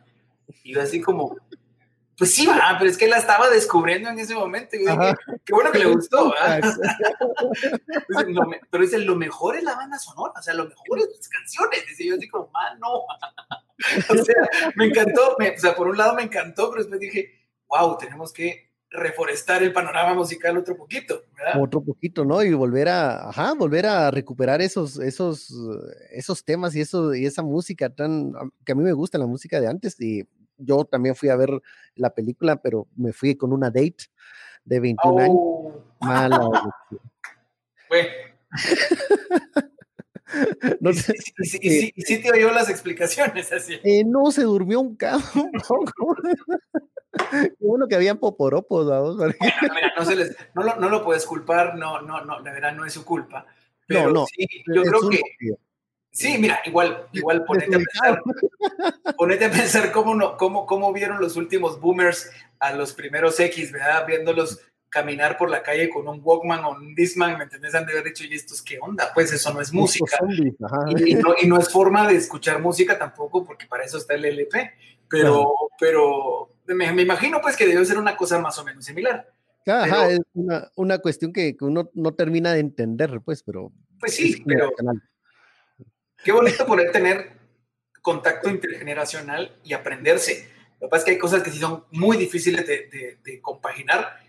Y 0.63 0.77
así 0.77 0.99
como, 0.99 1.37
pues 2.17 2.33
sí, 2.33 2.45
va, 2.45 2.75
pero 2.77 2.89
es 2.89 2.97
que 2.97 3.07
la 3.07 3.17
estaba 3.17 3.49
descubriendo 3.49 4.09
en 4.09 4.19
ese 4.19 4.35
momento. 4.35 4.75
Y 4.75 4.79
dije, 4.79 5.15
qué 5.43 5.53
bueno 5.53 5.71
que 5.71 5.79
le 5.79 5.85
gustó. 5.85 6.33
pero 8.69 8.83
dice, 8.83 8.99
lo 8.99 9.15
mejor 9.15 9.57
es 9.57 9.63
la 9.63 9.75
banda 9.75 9.97
sonora, 9.97 10.33
o 10.37 10.41
sea, 10.41 10.53
lo 10.53 10.65
mejor 10.65 10.99
es 10.99 11.07
las 11.15 11.27
canciones. 11.27 11.85
Dice 11.87 12.05
yo 12.05 12.15
así 12.15 12.27
como, 12.27 12.49
mano. 12.51 13.03
o 14.09 14.23
sea, 14.23 14.71
me 14.75 14.85
encantó, 14.85 15.35
me, 15.39 15.51
o 15.51 15.57
sea, 15.57 15.75
por 15.75 15.87
un 15.87 15.97
lado 15.97 16.13
me 16.13 16.23
encantó, 16.23 16.69
pero 16.69 16.83
después 16.83 16.99
dije, 16.99 17.47
wow, 17.67 17.97
tenemos 17.97 18.31
que 18.31 18.71
reforestar 18.91 19.63
el 19.63 19.73
panorama 19.73 20.13
musical 20.13 20.55
otro 20.55 20.77
poquito, 20.77 21.23
¿verdad? 21.35 21.59
Otro 21.59 21.83
poquito, 21.83 22.25
¿no? 22.25 22.43
Y 22.43 22.53
volver 22.53 22.89
a, 22.89 23.29
ajá, 23.29 23.55
volver 23.55 23.87
a 23.87 24.11
recuperar 24.11 24.61
esos, 24.61 24.99
esos, 24.99 25.51
esos 26.11 26.45
temas 26.45 26.75
y 26.75 26.81
eso, 26.81 27.15
y 27.15 27.25
esa 27.25 27.41
música 27.41 27.89
tan, 27.89 28.33
que 28.63 28.71
a 28.71 28.75
mí 28.75 28.83
me 28.83 28.93
gusta 28.93 29.17
la 29.17 29.25
música 29.25 29.59
de 29.59 29.67
antes 29.67 29.99
y 29.99 30.27
yo 30.57 30.85
también 30.85 31.15
fui 31.15 31.29
a 31.29 31.35
ver 31.35 31.49
la 31.95 32.13
película, 32.13 32.61
pero 32.61 32.87
me 32.95 33.13
fui 33.13 33.35
con 33.35 33.53
una 33.53 33.69
date 33.69 34.05
de 34.65 34.79
21 34.79 35.15
oh. 35.15 35.19
años. 35.19 35.83
Mala. 35.99 36.39
Bueno. 37.89 38.09
No 40.79 40.89
y, 40.89 40.95
sé, 40.95 41.13
y, 41.13 41.57
y, 41.57 41.83
y, 41.85 41.93
y, 41.95 42.01
sí 42.01 42.21
te 42.21 42.31
oyó 42.31 42.51
las 42.51 42.69
explicaciones 42.69 43.51
así. 43.51 43.79
Eh, 43.83 44.03
no, 44.03 44.31
se 44.31 44.41
durmió 44.41 44.79
un 44.79 44.95
cabrón. 44.95 45.51
Qué 47.29 47.53
bueno 47.59 47.87
que 47.87 47.95
habían 47.95 48.17
poporopos, 48.17 48.87
vamos. 48.87 49.17
Bueno, 49.17 49.35
mira, 49.39 49.93
no, 49.95 50.03
se 50.03 50.15
les, 50.15 50.35
no, 50.55 50.63
lo, 50.63 50.75
no 50.77 50.89
lo 50.89 51.03
puedes 51.03 51.25
culpar, 51.25 51.75
no, 51.77 52.01
no, 52.01 52.25
no, 52.25 52.39
la 52.39 52.51
verdad 52.51 52.73
no 52.73 52.85
es 52.85 52.93
su 52.93 53.05
culpa. 53.05 53.45
Pero 53.85 54.07
no, 54.07 54.11
no, 54.11 54.25
sí, 54.25 54.47
yo 54.73 54.81
creo 54.81 55.09
que. 55.09 55.21
Sí, 56.13 56.37
mira, 56.37 56.61
igual, 56.65 57.07
igual 57.11 57.43
ponete 57.43 57.75
a 57.75 57.79
pensar, 57.79 58.21
ponete 59.17 59.45
a 59.45 59.51
pensar 59.51 59.91
cómo, 59.91 60.13
no, 60.13 60.37
cómo, 60.37 60.67
cómo 60.67 60.93
vieron 60.93 61.19
los 61.19 61.35
últimos 61.35 61.81
boomers 61.81 62.29
a 62.59 62.71
los 62.71 62.93
primeros 62.93 63.39
X, 63.39 63.71
¿verdad? 63.71 64.05
Viéndolos 64.05 64.61
caminar 64.89 65.39
por 65.39 65.49
la 65.49 65.63
calle 65.63 65.89
con 65.89 66.07
un 66.07 66.21
Walkman 66.23 66.63
o 66.65 66.71
un 66.73 66.93
Disman, 66.93 67.35
¿me 67.39 67.45
entendés? 67.45 67.73
Han 67.73 67.87
de 67.87 67.93
haber 67.93 68.03
dicho, 68.05 68.23
¿y 68.25 68.35
estos 68.35 68.61
qué 68.61 68.77
onda? 68.79 69.09
Pues 69.11 69.33
eso 69.33 69.51
no 69.51 69.59
es 69.59 69.73
música. 69.73 70.19
Y, 70.95 71.13
y, 71.13 71.15
no, 71.15 71.33
y 71.41 71.47
no 71.47 71.57
es 71.57 71.67
forma 71.69 72.07
de 72.07 72.15
escuchar 72.15 72.61
música 72.61 72.99
tampoco, 72.99 73.43
porque 73.43 73.65
para 73.65 73.83
eso 73.83 73.97
está 73.97 74.13
el 74.13 74.25
LP. 74.25 74.71
Pero, 75.09 75.51
pero 75.79 76.53
me, 76.67 76.93
me, 76.93 77.01
imagino 77.01 77.41
pues 77.41 77.57
que 77.57 77.65
debe 77.65 77.83
ser 77.85 77.97
una 77.97 78.15
cosa 78.15 78.37
más 78.37 78.57
o 78.59 78.63
menos 78.63 78.85
similar. 78.85 79.27
Ajá, 79.65 80.05
pero, 80.05 80.09
es 80.09 80.19
una, 80.35 80.71
una 80.75 80.99
cuestión 80.99 81.33
que, 81.33 81.57
que, 81.57 81.65
uno 81.65 81.89
no 81.95 82.13
termina 82.13 82.53
de 82.53 82.59
entender, 82.59 83.19
pues, 83.25 83.41
pero... 83.41 83.71
Pues 83.99 84.15
sí, 84.15 84.43
pero... 84.45 84.69
Qué 86.23 86.31
bonito 86.31 86.65
poder 86.65 86.91
tener 86.91 87.33
contacto 88.01 88.49
intergeneracional 88.49 89.57
y 89.63 89.73
aprenderse. 89.73 90.49
Lo 90.79 90.87
que 90.87 90.91
pasa 90.91 90.99
es 90.99 91.05
que 91.05 91.11
hay 91.11 91.17
cosas 91.17 91.43
que 91.43 91.51
sí 91.51 91.59
son 91.59 91.85
muy 91.91 92.17
difíciles 92.17 92.65
de, 92.65 93.17
de, 93.23 93.41
compaginar 93.41 94.22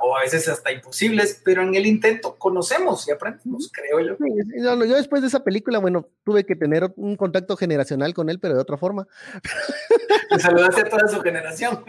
o 0.00 0.16
a 0.16 0.22
veces 0.22 0.48
hasta 0.48 0.72
imposibles, 0.72 1.40
pero 1.44 1.62
en 1.62 1.74
el 1.74 1.86
intento 1.86 2.36
conocemos 2.36 3.06
y 3.08 3.12
aprendemos, 3.12 3.70
creo 3.72 4.00
yo. 4.00 4.16
Yo 4.84 4.96
después 4.96 5.22
de 5.22 5.28
esa 5.28 5.44
película, 5.44 5.78
bueno, 5.78 6.08
tuve 6.24 6.44
que 6.44 6.56
tener 6.56 6.92
un 6.96 7.16
contacto 7.16 7.56
generacional 7.56 8.14
con 8.14 8.28
él, 8.30 8.40
pero 8.40 8.54
de 8.54 8.60
otra 8.60 8.76
forma. 8.76 9.06
Me 10.30 10.38
saludaste 10.38 10.82
a 10.82 10.88
toda 10.88 11.08
su 11.08 11.20
generación. 11.20 11.84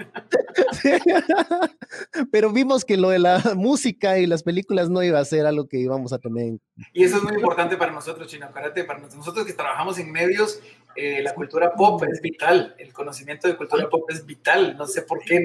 Sí. 0.81 0.91
Pero 2.31 2.51
vimos 2.51 2.85
que 2.85 2.97
lo 2.97 3.09
de 3.09 3.19
la 3.19 3.41
música 3.55 4.19
y 4.19 4.27
las 4.27 4.43
películas 4.43 4.89
no 4.89 5.03
iba 5.03 5.19
a 5.19 5.25
ser 5.25 5.45
algo 5.45 5.67
que 5.67 5.77
íbamos 5.77 6.13
a 6.13 6.19
tener. 6.19 6.59
Y 6.93 7.03
eso 7.03 7.17
es 7.17 7.23
muy 7.23 7.33
importante 7.33 7.77
para 7.77 7.91
nosotros, 7.91 8.27
Chino 8.27 8.51
Karate, 8.51 8.83
para 8.83 8.99
nosotros 8.99 9.45
que 9.45 9.53
trabajamos 9.53 9.97
en 9.99 10.11
medios 10.11 10.61
eh, 10.95 11.21
la 11.21 11.33
cultura 11.33 11.73
pop 11.73 12.03
es 12.03 12.21
vital, 12.21 12.75
el 12.77 12.91
conocimiento 12.91 13.47
de 13.47 13.55
cultura 13.55 13.89
pop 13.89 14.09
es 14.09 14.25
vital, 14.25 14.75
no 14.77 14.85
sé 14.87 15.03
por 15.03 15.19
qué 15.19 15.41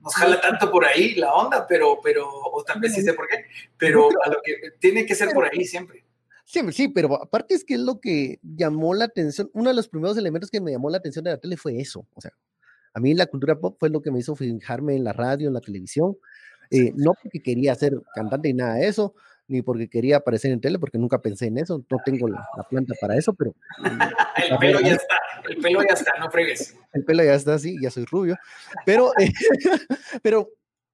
nos 0.00 0.14
jala 0.14 0.40
tanto 0.40 0.70
por 0.70 0.84
ahí 0.84 1.14
la 1.14 1.32
onda, 1.32 1.66
pero, 1.66 1.98
pero, 2.02 2.28
o 2.28 2.62
tal 2.64 2.80
vez 2.80 2.94
sí 2.94 3.02
sé 3.02 3.14
por 3.14 3.28
qué, 3.28 3.44
pero 3.78 4.08
a 4.24 4.28
lo 4.28 4.40
que 4.42 4.72
tiene 4.78 5.06
que 5.06 5.14
ser 5.14 5.30
por 5.30 5.44
ahí 5.44 5.64
siempre. 5.64 6.04
Siempre, 6.44 6.74
sí, 6.74 6.88
pero 6.88 7.22
aparte 7.22 7.54
es 7.54 7.64
que 7.64 7.74
es 7.74 7.80
lo 7.80 8.00
que 8.00 8.40
llamó 8.42 8.94
la 8.94 9.04
atención, 9.04 9.50
uno 9.52 9.68
de 9.68 9.76
los 9.76 9.88
primeros 9.88 10.16
elementos 10.16 10.50
que 10.50 10.60
me 10.60 10.72
llamó 10.72 10.90
la 10.90 10.98
atención 10.98 11.24
de 11.24 11.32
la 11.32 11.38
tele 11.38 11.56
fue 11.56 11.78
eso, 11.78 12.06
o 12.14 12.20
sea, 12.20 12.32
a 12.94 13.00
mí 13.00 13.14
la 13.14 13.26
cultura 13.26 13.58
pop 13.58 13.76
fue 13.78 13.90
lo 13.90 14.00
que 14.00 14.10
me 14.10 14.18
hizo 14.18 14.34
fijarme 14.34 14.96
en 14.96 15.04
la 15.04 15.12
radio, 15.12 15.48
en 15.48 15.54
la 15.54 15.60
televisión, 15.60 16.16
eh, 16.70 16.92
no 16.96 17.12
porque 17.22 17.40
quería 17.40 17.74
ser 17.74 18.00
cantante 18.14 18.48
y 18.48 18.54
nada 18.54 18.74
de 18.74 18.88
eso, 18.88 19.14
ni 19.48 19.62
porque 19.62 19.88
quería 19.88 20.18
aparecer 20.18 20.52
en 20.52 20.60
tele, 20.60 20.78
porque 20.78 20.98
nunca 20.98 21.20
pensé 21.20 21.46
en 21.46 21.58
eso, 21.58 21.84
no 21.90 21.98
tengo 22.04 22.28
la, 22.28 22.46
la 22.56 22.62
planta 22.64 22.94
para 23.00 23.16
eso, 23.16 23.32
pero... 23.34 23.54
el 24.50 24.58
pelo 24.58 24.80
ya 24.80 24.92
está, 24.92 25.16
el 25.48 25.56
pelo 25.56 25.80
ya 25.82 25.94
está, 25.94 26.12
no 26.20 26.30
fregues. 26.30 26.76
El 26.92 27.04
pelo 27.04 27.24
ya 27.24 27.34
está, 27.34 27.58
sí, 27.58 27.76
ya 27.82 27.90
soy 27.90 28.04
rubio, 28.04 28.36
pero, 28.84 29.10
eh, 29.18 29.32
pero 30.22 30.50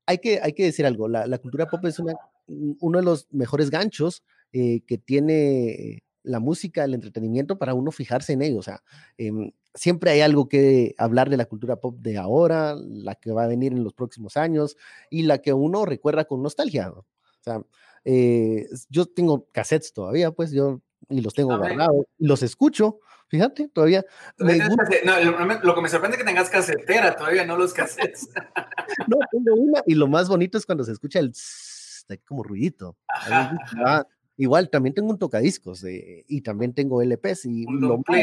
hay, 0.07 0.19
que, 0.19 0.41
hay 0.43 0.53
que 0.53 0.65
decir 0.65 0.87
algo, 0.87 1.09
la, 1.09 1.27
la 1.27 1.39
cultura 1.39 1.67
pop 1.67 1.85
es 1.85 1.99
una, 1.99 2.15
uno 2.47 2.99
de 2.99 3.05
los 3.05 3.27
mejores 3.33 3.71
ganchos 3.71 4.23
eh, 4.53 4.83
que 4.87 4.99
tiene 4.99 6.05
la 6.23 6.39
música, 6.39 6.85
el 6.85 6.95
entretenimiento, 6.95 7.59
para 7.59 7.75
uno 7.75 7.91
fijarse 7.91 8.33
en 8.33 8.43
ello, 8.43 8.59
o 8.59 8.63
sea, 8.63 8.83
eh, 9.19 9.31
siempre 9.75 10.13
hay 10.13 10.21
algo 10.21 10.49
que 10.49 10.95
hablar 10.97 11.29
de 11.29 11.37
la 11.37 11.47
cultura 11.47 11.77
pop 11.77 11.99
de 11.99 12.19
ahora, 12.19 12.77
la 12.77 13.17
que 13.17 13.33
va 13.33 13.45
a 13.45 13.49
venir 13.49 13.73
en 13.73 13.83
los 13.83 13.95
próximos 13.95 14.37
años, 14.37 14.77
y 15.11 15.25
la 15.25 15.39
que 15.39 15.53
uno 15.53 15.85
recuerda 15.85 16.25
con 16.25 16.43
nostalgia, 16.43 16.87
¿no? 16.87 17.01
o 17.01 17.43
sea, 17.43 17.61
eh, 18.05 18.69
yo 18.89 19.07
tengo 19.07 19.49
cassettes 19.53 19.93
todavía, 19.93 20.31
pues 20.31 20.53
yo 20.53 20.81
y 21.09 21.21
los 21.21 21.35
tengo 21.35 21.57
guardados, 21.57 22.07
los 22.19 22.43
escucho, 22.43 23.01
fíjate, 23.29 23.69
todavía. 23.69 24.05
Me 24.39 24.57
no, 24.57 25.21
lo, 25.21 25.63
lo, 25.63 25.75
que 25.75 25.81
me 25.81 25.89
sorprende 25.89 26.17
es 26.17 26.23
que 26.23 26.27
tengas 26.27 26.51
casetera, 26.51 27.15
todavía 27.17 27.45
no 27.45 27.57
los 27.57 27.73
cassettes. 27.73 28.29
no, 29.09 29.19
tengo 29.31 29.55
una, 29.55 29.83
y 29.87 29.95
lo 29.95 30.07
más 30.09 30.29
bonito 30.29 30.59
es 30.59 30.67
cuando 30.67 30.85
se 30.85 30.93
escucha 30.93 31.19
el 31.19 31.33
tss, 31.33 32.07
como 32.27 32.43
ruidito. 32.43 32.97
Ajá, 33.09 33.57
ajá. 33.63 33.83
Ah, 33.85 34.07
igual, 34.37 34.71
también 34.71 34.95
tengo 34.95 35.11
un 35.11 35.19
tocadiscos 35.19 35.85
y 35.85 36.41
también 36.43 36.75
tengo 36.75 37.03
LPs. 37.03 37.47
Y 37.47 37.67
un 37.67 37.81
lo, 37.81 37.99
más, 37.99 38.21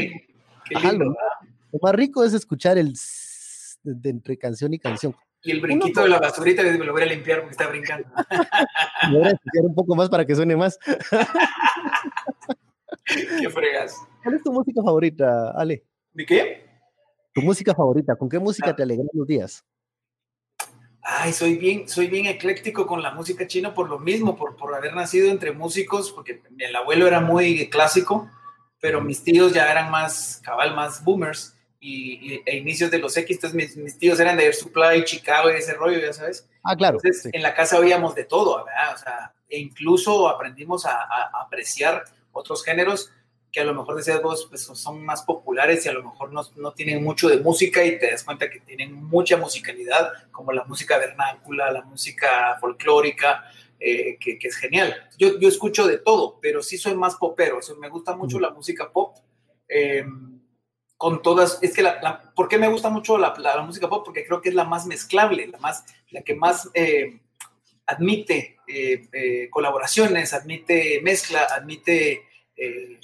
ajá, 0.75 0.91
lo, 0.93 1.05
lo, 1.05 1.79
más 1.82 1.95
rico 1.95 2.23
es 2.23 2.34
escuchar 2.34 2.77
el 2.77 2.93
tss, 2.93 3.79
de 3.84 4.09
entre 4.09 4.38
canción 4.38 4.73
y 4.73 4.79
canción. 4.79 5.15
Y 5.44 5.52
el 5.52 5.60
brinquito 5.60 6.02
Uno, 6.02 6.04
de 6.04 6.10
la 6.10 6.20
basurita 6.20 6.62
me 6.64 6.78
lo 6.78 6.94
voy 6.94 7.02
a 7.02 7.08
limpiar 7.08 7.39
porque 7.39 7.52
está 7.52 7.68
brincando. 7.68 8.08
Me 9.12 9.18
voy 9.18 9.28
a 9.28 9.32
escuchar 9.32 9.64
un 9.64 9.74
poco 9.74 9.96
más 9.96 10.10
para 10.10 10.26
que 10.26 10.36
suene 10.36 10.56
más. 10.56 10.78
¿Qué 13.06 13.50
fregas? 13.50 13.96
¿Cuál 14.24 14.36
es 14.36 14.44
tu 14.44 14.54
música 14.54 14.82
favorita, 14.84 15.52
Ale? 15.52 15.84
¿De 16.14 16.26
qué? 16.26 16.66
Tu 17.34 17.42
música 17.42 17.74
favorita. 17.74 18.16
¿Con 18.16 18.30
qué 18.30 18.38
música 18.38 18.70
ah. 18.70 18.76
te 18.76 18.84
alegran 18.84 19.08
los 19.14 19.26
días? 19.26 19.66
Ay, 21.02 21.34
soy 21.34 21.58
bien, 21.58 21.89
soy 21.89 22.08
bien 22.08 22.28
ecléctico 22.28 22.86
con 22.86 23.02
la 23.02 23.12
música 23.12 23.48
china 23.48 23.74
por 23.74 23.89
lo 23.89 23.98
mismo, 23.98 24.38
por, 24.38 24.56
por 24.56 24.76
haber 24.76 24.94
nacido 24.94 25.32
entre 25.32 25.52
músicos, 25.52 26.12
porque 26.12 26.44
el 26.60 26.76
abuelo 26.76 27.08
era 27.08 27.20
muy 27.20 27.68
clásico, 27.70 28.30
pero 28.80 29.02
mis 29.02 29.24
tíos 29.24 29.52
ya 29.52 29.72
eran 29.72 29.89
más, 29.89 30.39
cabal, 30.46 30.76
más 30.76 31.04
boomers 31.04 31.58
y, 31.82 32.36
y, 32.36 32.43
e 32.45 32.57
inicios 32.57 32.91
de 32.91 32.99
los 32.99 33.17
X, 33.17 33.38
entonces 33.38 33.55
mis, 33.55 33.75
mis, 33.75 33.97
tíos 33.97 34.19
eran 34.19 34.38
de 34.38 34.45
Air 34.45 34.53
Supply, 34.53 35.03
Chicago 35.03 35.49
y 35.49 35.55
ese 35.55 35.73
rollo, 35.73 35.99
ya 35.99 36.13
sabes. 36.13 36.47
Ah, 36.63 36.75
claro. 36.75 36.97
Entonces, 36.97 37.23
sí. 37.23 37.29
en 37.34 37.41
la 37.41 37.55
casa 37.55 37.79
oíamos 37.79 38.13
de 38.13 38.23
todo, 38.23 38.63
¿verdad? 38.63 38.93
O 38.93 38.97
sea, 38.99 39.34
e 39.49 39.59
incluso 39.59 40.29
aprendimos 40.29 40.86
a, 40.86 40.93
a, 40.93 41.32
a, 41.34 41.41
apreciar 41.41 42.05
otros 42.32 42.63
géneros 42.63 43.11
que 43.51 43.59
a 43.59 43.65
lo 43.65 43.73
mejor 43.73 43.95
decías 43.97 44.21
vos, 44.21 44.45
pues 44.47 44.61
son 44.61 45.03
más 45.03 45.23
populares 45.23 45.86
y 45.86 45.89
a 45.89 45.93
lo 45.93 46.03
mejor 46.03 46.32
no, 46.32 46.41
no 46.55 46.71
tienen 46.71 47.03
mucho 47.03 47.27
de 47.27 47.38
música 47.38 47.84
y 47.84 47.99
te 47.99 48.11
das 48.11 48.23
cuenta 48.23 48.49
que 48.49 48.61
tienen 48.61 48.93
mucha 48.93 49.36
musicalidad, 49.36 50.13
como 50.32 50.53
la 50.53 50.63
música 50.63 50.97
vernácula, 50.97 51.71
la 51.71 51.82
música 51.82 52.57
folclórica, 52.61 53.43
eh, 53.77 54.17
que, 54.19 54.39
que, 54.39 54.47
es 54.47 54.55
genial. 54.55 54.95
Yo, 55.17 55.38
yo 55.39 55.49
escucho 55.49 55.86
de 55.86 55.97
todo, 55.97 56.39
pero 56.39 56.63
sí 56.63 56.77
soy 56.77 56.95
más 56.95 57.15
popero, 57.15 57.57
o 57.57 57.61
sea, 57.61 57.75
me 57.75 57.89
gusta 57.89 58.15
mucho 58.15 58.38
mm. 58.38 58.41
la 58.41 58.51
música 58.51 58.89
pop. 58.89 59.17
Eh, 59.67 60.05
con 61.02 61.24
todas, 61.24 61.58
es 61.64 61.74
que 61.74 61.82
la, 61.82 61.99
la, 61.99 62.32
¿por 62.36 62.47
qué 62.47 62.60
me 62.60 62.68
gusta 62.68 62.91
mucho 62.91 63.18
la, 63.18 63.34
la, 63.39 63.56
la, 63.56 63.64
música 63.64 63.89
pop? 63.89 64.04
Porque 64.06 64.24
creo 64.24 64.39
que 64.39 64.49
es 64.49 64.56
la 64.56 64.66
más 64.66 64.86
mezclable, 64.86 65.47
la, 65.47 65.58
más, 65.58 65.84
la 66.12 66.22
que 66.22 66.36
más 66.36 66.70
eh, 66.76 67.20
admite 67.88 68.60
eh, 68.68 69.08
eh, 69.12 69.49
colaboraciones, 69.49 70.32
admite 70.36 71.02
mezcla, 71.02 71.47
admite 71.58 72.22
eh, 72.56 72.99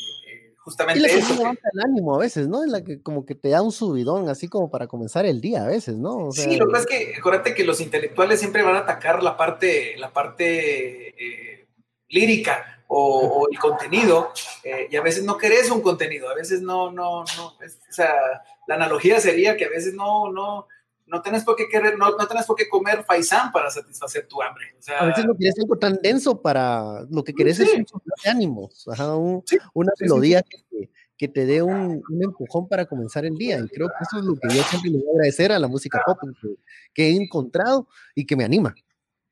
justamente 0.59 1.11
y 1.11 1.17
eso. 1.17 1.41
el 1.41 1.81
ánimo 1.83 2.13
a 2.13 2.19
veces, 2.19 2.47
¿no? 2.47 2.63
Es 2.63 2.69
la 2.69 2.83
que 2.83 3.01
como 3.01 3.25
que 3.25 3.33
te 3.33 3.49
da 3.49 3.63
un 3.63 3.71
subidón, 3.71 4.29
así 4.29 4.47
como 4.47 4.69
para 4.69 4.85
comenzar 4.85 5.25
el 5.25 5.41
día 5.41 5.63
a 5.63 5.67
veces, 5.67 5.97
¿no? 5.97 6.31
sí, 6.31 6.55
lo 6.55 6.67
que 6.67 6.71
pasa 6.73 6.85
es 6.87 6.99
que 6.99 7.15
acuérdate 7.17 7.55
que 7.55 7.65
los 7.65 7.81
intelectuales 7.81 8.39
siempre 8.39 8.61
van 8.61 8.75
a 8.75 8.81
atacar 8.81 9.23
la 9.23 9.35
parte, 9.35 9.97
la 9.97 10.13
parte 10.13 11.65
lírica 12.09 12.83
o, 12.87 13.47
el 13.51 13.59
contenido, 13.59 14.31
y 14.89 14.95
a 14.95 15.01
veces 15.01 15.23
no 15.23 15.37
querés 15.37 15.69
un 15.69 15.81
contenido, 15.81 16.29
a 16.29 16.35
veces 16.35 16.61
no, 16.61 16.91
no, 16.91 17.25
no, 17.35 17.47
o 17.47 17.57
sea, 17.89 18.13
la 18.65 18.75
analogía 18.75 19.19
sería 19.19 19.57
que 19.57 19.65
a 19.65 19.69
veces 19.69 19.93
no, 19.93 20.31
no, 20.31 20.67
no 21.07 21.21
tenés 21.21 21.43
por 21.43 21.55
qué 21.55 21.67
querer, 21.67 21.97
no, 21.97 22.11
no 22.11 22.27
tenés 22.27 22.45
por 22.45 22.55
qué 22.55 22.67
comer 22.67 23.03
faisán 23.03 23.51
para 23.51 23.69
satisfacer 23.71 24.27
tu 24.27 24.41
hambre. 24.41 24.65
a 24.99 25.05
veces 25.05 25.25
no 25.25 25.35
quieres 25.35 25.57
algo 25.59 25.77
tan 25.77 25.99
denso 26.01 26.41
para 26.41 27.05
lo 27.09 27.23
que 27.23 27.33
querés 27.33 27.59
es 27.59 27.73
un 27.73 27.85
de 28.23 28.29
ánimos, 28.29 28.85
una 29.73 29.91
melodía 29.99 30.43
que, 31.17 31.27
te 31.27 31.45
dé 31.45 31.61
un, 31.61 32.03
empujón 32.21 32.67
para 32.67 32.85
comenzar 32.85 33.25
el 33.25 33.35
día. 33.35 33.57
Y 33.59 33.67
creo 33.69 33.87
que 33.87 34.03
eso 34.03 34.19
es 34.19 34.25
lo 34.25 34.35
que 34.35 34.55
yo 34.55 34.61
siempre 34.63 34.91
le 34.91 34.97
voy 34.97 35.07
a 35.07 35.11
agradecer 35.13 35.51
a 35.51 35.59
la 35.59 35.67
música 35.67 36.01
pop 36.05 36.19
que, 36.93 37.07
he 37.07 37.15
encontrado 37.15 37.87
y 38.13 38.25
que 38.25 38.35
me 38.35 38.43
anima. 38.43 38.75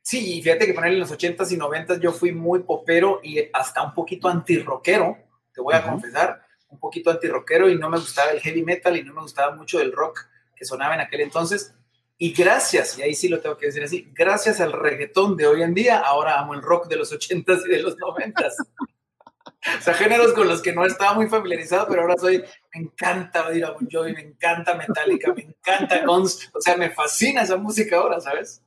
Sí, 0.05 0.39
fíjate 0.43 0.67
que 0.67 0.73
poner 0.75 0.93
en 0.93 0.99
los 0.99 1.11
80s 1.11 1.51
y 1.51 1.57
90s 1.57 1.99
yo 1.99 2.11
fui 2.11 2.31
muy 2.31 2.59
popero 2.59 3.21
y 3.23 3.39
hasta 3.51 3.81
un 3.81 3.91
poquito 3.95 4.27
anti-rockero, 4.29 5.17
te 5.51 5.61
voy 5.61 5.73
a 5.73 5.81
confesar, 5.81 6.45
un 6.67 6.79
poquito 6.79 7.09
anti-rockero 7.09 7.67
y 7.71 7.75
no 7.79 7.89
me 7.89 7.97
gustaba 7.97 8.29
el 8.29 8.39
heavy 8.39 8.61
metal 8.61 8.95
y 8.95 9.03
no 9.03 9.15
me 9.15 9.21
gustaba 9.21 9.55
mucho 9.55 9.81
el 9.81 9.91
rock 9.91 10.27
que 10.55 10.63
sonaba 10.63 10.93
en 10.93 11.01
aquel 11.01 11.21
entonces. 11.21 11.73
Y 12.19 12.33
gracias, 12.33 12.99
y 12.99 13.01
ahí 13.01 13.15
sí 13.15 13.29
lo 13.29 13.39
tengo 13.39 13.57
que 13.57 13.65
decir 13.65 13.83
así, 13.83 14.11
gracias 14.13 14.61
al 14.61 14.73
reggaetón 14.73 15.35
de 15.35 15.47
hoy 15.47 15.63
en 15.63 15.73
día, 15.73 15.97
ahora 15.97 16.39
amo 16.39 16.53
el 16.53 16.61
rock 16.61 16.87
de 16.87 16.97
los 16.97 17.11
80s 17.11 17.63
y 17.65 17.69
de 17.71 17.81
los 17.81 17.97
90s. 17.97 18.53
o 18.61 19.81
sea, 19.81 19.95
géneros 19.95 20.33
con 20.33 20.47
los 20.47 20.61
que 20.61 20.71
no 20.71 20.85
estaba 20.85 21.15
muy 21.15 21.27
familiarizado, 21.29 21.87
pero 21.89 22.03
ahora 22.03 22.15
soy, 22.19 22.43
me 22.75 22.81
encanta 22.81 23.47
oír 23.47 23.65
a 23.65 23.71
Bon 23.71 23.87
Jovi, 23.91 24.13
me 24.13 24.21
encanta 24.21 24.75
Metallica, 24.75 25.33
me 25.33 25.41
encanta 25.41 26.05
Guns, 26.05 26.51
o 26.53 26.61
sea, 26.61 26.77
me 26.77 26.91
fascina 26.91 27.41
esa 27.41 27.57
música 27.57 27.97
ahora, 27.97 28.21
¿sabes? 28.21 28.61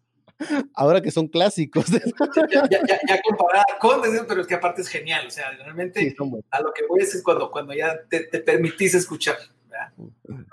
Ahora 0.74 1.00
que 1.00 1.10
son 1.10 1.28
clásicos. 1.28 1.86
ya, 2.50 2.68
ya, 2.70 2.80
ya, 3.08 3.22
comparada 3.22 3.64
con, 3.80 4.00
pero 4.28 4.40
es 4.40 4.46
que 4.46 4.54
aparte 4.54 4.82
es 4.82 4.88
genial, 4.88 5.26
o 5.26 5.30
sea, 5.30 5.50
realmente 5.50 6.14
a 6.50 6.60
lo 6.60 6.72
que 6.72 6.86
voy 6.86 7.00
es 7.00 7.22
cuando, 7.22 7.50
cuando 7.50 7.74
ya 7.74 7.98
te, 8.08 8.20
te 8.20 8.40
permitís 8.40 8.94
escuchar. 8.94 9.36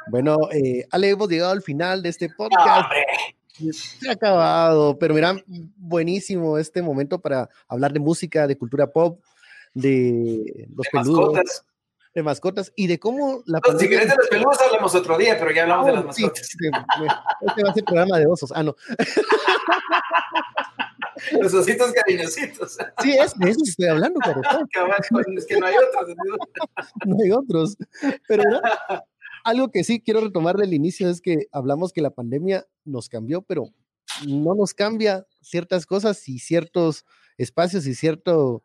Bueno, 0.08 0.38
eh, 0.52 0.86
Ale, 0.92 1.10
hemos 1.10 1.30
llegado 1.30 1.52
al 1.52 1.62
final 1.62 2.02
de 2.02 2.10
este 2.10 2.30
podcast. 2.30 2.90
Se 3.72 4.10
ha 4.10 4.14
acabado, 4.14 4.98
pero 5.00 5.14
mira, 5.14 5.36
buenísimo 5.78 6.58
este 6.58 6.82
momento 6.82 7.20
para 7.20 7.50
hablar 7.68 7.94
de 7.94 8.00
música, 8.00 8.48
de 8.48 8.58
cultura 8.58 8.92
pop, 8.92 9.22
de 9.74 10.68
los 10.76 10.88
peludos, 10.90 11.64
de 12.16 12.24
mascotas 12.24 12.72
y 12.78 12.88
de 12.88 12.98
cómo 12.98 13.44
la 13.46 13.60
Si 13.78 13.90
querés 13.90 14.08
de 14.08 14.16
los 14.16 14.28
peludos 14.30 14.58
hablamos 14.62 14.96
otro 14.96 15.18
día, 15.18 15.38
pero 15.38 15.52
ya 15.52 15.64
hablamos 15.64 15.86
de 15.86 15.92
las 15.92 16.06
mascotas. 16.06 16.50
este 16.50 17.64
va 17.64 17.70
a 17.70 17.74
ser 17.74 17.84
programa 17.84 18.18
de 18.18 18.26
osos. 18.26 18.54
Ah, 18.56 18.64
no. 18.64 18.76
Los 21.40 21.54
ositos 21.54 21.92
cariñositos. 21.94 22.78
Sí, 23.02 23.18
es 23.18 23.38
de 23.38 23.50
eso 23.50 23.60
estoy 23.64 23.88
hablando, 23.88 24.20
pero 24.24 24.42
es 24.42 24.46
que 25.48 25.58
no 25.58 25.66
hay 25.66 25.76
otros. 25.76 26.16
no 27.06 27.18
hay 27.24 27.32
otros. 27.32 27.78
Pero 28.28 28.44
algo 29.44 29.72
que 29.72 29.84
sí 29.84 30.02
quiero 30.02 30.22
retomar 30.22 30.58
del 30.58 30.74
inicio 30.74 31.10
es 31.10 31.22
que 31.22 31.48
hablamos 31.52 31.94
que 31.94 32.02
la 32.02 32.10
pandemia 32.10 32.68
nos 32.84 33.08
cambió, 33.08 33.42
pero 33.42 33.70
no 34.28 34.56
nos 34.56 34.74
cambia 34.74 35.26
ciertas 35.42 35.86
cosas 35.86 36.28
y 36.28 36.40
ciertos 36.40 37.06
espacios 37.38 37.88
y 37.88 37.96
cierto 37.96 38.64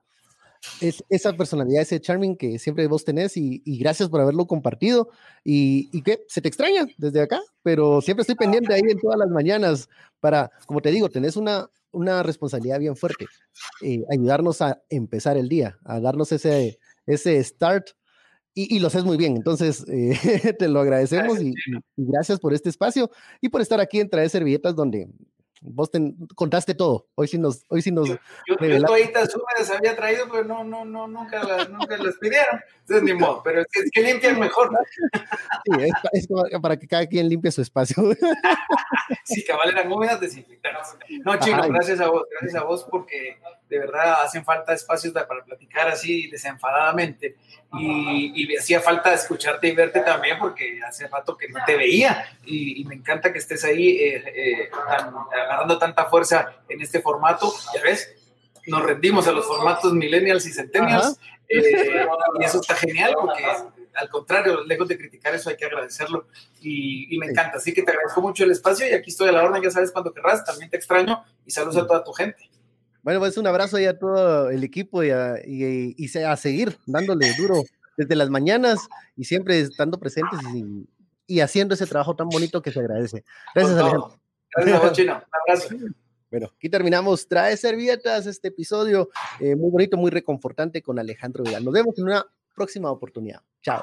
es 0.80 1.04
esa 1.08 1.32
personalidad, 1.32 1.82
ese 1.82 2.00
charming 2.00 2.36
que 2.36 2.58
siempre 2.58 2.86
vos 2.86 3.04
tenés 3.04 3.36
y, 3.36 3.62
gracias 3.78 4.08
por 4.08 4.20
haberlo 4.20 4.46
compartido 4.46 5.08
y, 5.44 5.88
y, 5.92 6.02
que 6.02 6.24
se 6.28 6.40
te 6.40 6.48
extraña 6.48 6.86
desde 6.98 7.22
acá, 7.22 7.40
pero 7.62 8.00
siempre 8.00 8.22
estoy 8.22 8.36
pendiente 8.36 8.74
ahí 8.74 8.82
en 8.88 8.98
todas 8.98 9.18
las 9.18 9.28
mañanas 9.28 9.88
para, 10.20 10.50
como 10.66 10.80
te 10.80 10.90
digo, 10.90 11.08
tenés 11.08 11.36
una, 11.36 11.68
una 11.92 12.22
responsabilidad 12.22 12.78
bien 12.78 12.96
fuerte, 12.96 13.26
eh, 13.82 14.04
ayudarnos 14.11 14.62
a 14.62 14.80
empezar 14.88 15.36
el 15.36 15.48
día, 15.48 15.78
a 15.84 16.00
darnos 16.00 16.32
ese, 16.32 16.78
ese 17.06 17.42
start 17.42 17.88
y, 18.52 18.78
lo 18.80 18.88
haces 18.88 19.04
muy 19.04 19.16
bien. 19.16 19.36
Entonces, 19.36 19.84
eh, 19.88 20.12
te 20.58 20.68
lo 20.68 20.80
agradecemos 20.80 21.40
y, 21.40 21.54
gracias 21.96 22.38
por 22.40 22.52
este 22.52 22.68
espacio 22.68 23.11
y 23.40 23.48
por 23.48 23.61
estar 23.61 23.80
aquí 23.80 24.00
en 24.00 24.11
Traer 24.11 24.28
Servilletas, 24.28 24.74
donde 24.74 25.08
vos 25.61 25.90
contaste 26.34 26.74
todo. 26.74 27.08
Hoy 27.14 27.28
sí 27.28 27.38
nos. 27.38 27.64
Hoy 27.68 27.82
sí 27.82 27.92
nos 27.92 28.08
yo, 28.08 28.16
yo, 28.46 28.82
toallitas 28.84 29.34
húmedas 29.34 29.70
había 29.70 29.94
traído, 29.94 30.26
pero 30.30 30.44
no, 30.44 30.64
no, 30.64 30.84
no, 30.84 31.06
nunca 31.06 31.42
las, 31.44 31.68
nunca 31.68 31.96
las 31.98 32.16
pidieron. 32.16 32.61
Entonces, 32.80 33.02
ni 33.02 33.14
modo, 33.14 33.42
pero 33.42 33.61
es 33.61 33.90
que, 33.92 34.02
limpian 34.02 34.38
mejor. 34.38 34.70
Sí, 35.64 35.88
es, 36.12 36.28
para 36.61 36.76
que 36.76 36.88
cada 36.88 37.06
quien 37.06 37.28
limpie 37.28 37.52
su 37.52 37.62
espacio. 37.62 38.02
Sí, 39.24 39.44
cabal 39.44 39.70
eran 39.70 39.90
húmedas 39.92 40.20
desinfectadas. 40.20 40.96
No, 41.24 41.38
chicos, 41.38 41.68
gracias 41.68 42.00
a 42.00 42.08
vos, 42.08 42.24
gracias 42.30 42.61
a 42.61 42.64
vos 42.64 42.86
porque 42.90 43.38
de 43.68 43.78
verdad 43.78 44.22
hacen 44.24 44.44
falta 44.44 44.72
espacios 44.72 45.12
para 45.12 45.44
platicar 45.44 45.88
así 45.88 46.28
desenfadadamente 46.28 47.36
y, 47.78 48.56
hacía 48.56 48.80
falta 48.80 49.14
escucharte 49.14 49.68
y 49.68 49.74
verte 49.74 50.00
también 50.00 50.38
porque 50.38 50.80
hace 50.86 51.06
rato 51.06 51.36
que 51.36 51.48
no 51.48 51.61
te 51.64 51.76
veía 51.76 52.26
y, 52.44 52.84
me 52.84 52.96
encanta 52.96 53.32
que 53.32 53.38
estés 53.38 53.64
ahí 53.64 53.90
eh, 53.90 54.24
eh, 54.26 54.70
agarrando 55.51 55.78
tanta 55.78 56.07
fuerza 56.07 56.53
en 56.68 56.80
este 56.80 57.01
formato, 57.01 57.53
ya 57.74 57.82
ves, 57.82 58.14
nos 58.66 58.82
rendimos 58.82 59.26
a 59.26 59.32
los 59.32 59.46
formatos 59.46 59.92
millennials 59.92 60.46
y 60.46 60.53
centennials 60.53 61.18
eh, 61.48 62.07
y 62.38 62.44
eso 62.44 62.61
está 62.61 62.74
genial 62.76 63.14
porque 63.20 63.44
al 63.94 64.09
contrario, 64.09 64.64
lejos 64.64 64.88
de 64.88 64.96
criticar 64.96 65.34
eso 65.34 65.51
hay 65.51 65.57
que 65.57 65.64
agradecerlo 65.64 66.26
y, 66.61 67.16
me 67.18 67.26
encanta, 67.26 67.59
así 67.59 67.72
que 67.72 67.82
te 67.82 67.90
agradezco 67.90 68.20
mucho 68.20 68.44
el 68.44 68.51
espacio 68.51 68.88
y 68.88 68.92
aquí 68.92 69.11
estoy 69.11 69.28
a 69.28 69.32
la 69.32 69.42
orden, 69.42 69.62
ya 69.62 69.70
sabes 69.70 69.90
cuando 69.90 70.12
querrás, 70.12 70.44
también 70.44 70.70
te 70.70 70.76
extraño 70.76 71.22
y 71.44 71.51
saludos 71.51 71.76
a 71.78 71.86
toda 71.86 72.05
tu 72.05 72.12
gente. 72.12 72.38
Bueno, 73.03 73.18
pues 73.18 73.36
un 73.36 73.46
abrazo 73.46 73.78
ya 73.78 73.90
a 73.90 73.98
todo 73.98 74.51
el 74.51 74.62
equipo 74.62 75.03
y 75.03 75.11
a, 75.11 75.36
y, 75.44 76.18
a 76.18 76.36
seguir 76.36 76.78
dándole 76.86 77.34
duro 77.34 77.62
desde 77.96 78.14
las 78.14 78.30
mañanas 78.30 78.78
y 79.16 79.24
siempre 79.24 79.61
estando 79.61 79.98
presentes 79.98 80.38
y, 81.26 81.40
haciendo 81.40 81.74
ese 81.74 81.86
trabajo 81.86 82.16
tan 82.16 82.28
bonito 82.28 82.61
que 82.61 82.72
se 82.72 82.80
agradece. 82.80 83.24
Gracias, 83.55 83.78
Alejandro. 83.78 84.20
Gracias 84.55 84.84
a 84.84 84.92
Chino. 84.92 85.14
Un 85.14 85.53
abrazo. 85.53 85.74
Bueno, 86.30 86.51
aquí 86.57 86.68
terminamos. 86.68 87.26
Trae 87.26 87.57
servietas 87.57 88.26
este 88.26 88.48
episodio 88.48 89.11
eh, 89.40 89.57
muy 89.57 89.70
bonito, 89.70 89.96
muy 89.96 90.11
reconfortante 90.11 90.80
con 90.82 90.98
Alejandro 90.98 91.42
Vidal. 91.42 91.64
Nos 91.64 91.74
vemos 91.74 91.98
en 91.98 92.05
una 92.05 92.24
próxima 92.55 92.90
oportunidad. 92.90 93.42
Chao. 93.62 93.82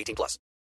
18 0.01 0.15
plus. 0.15 0.41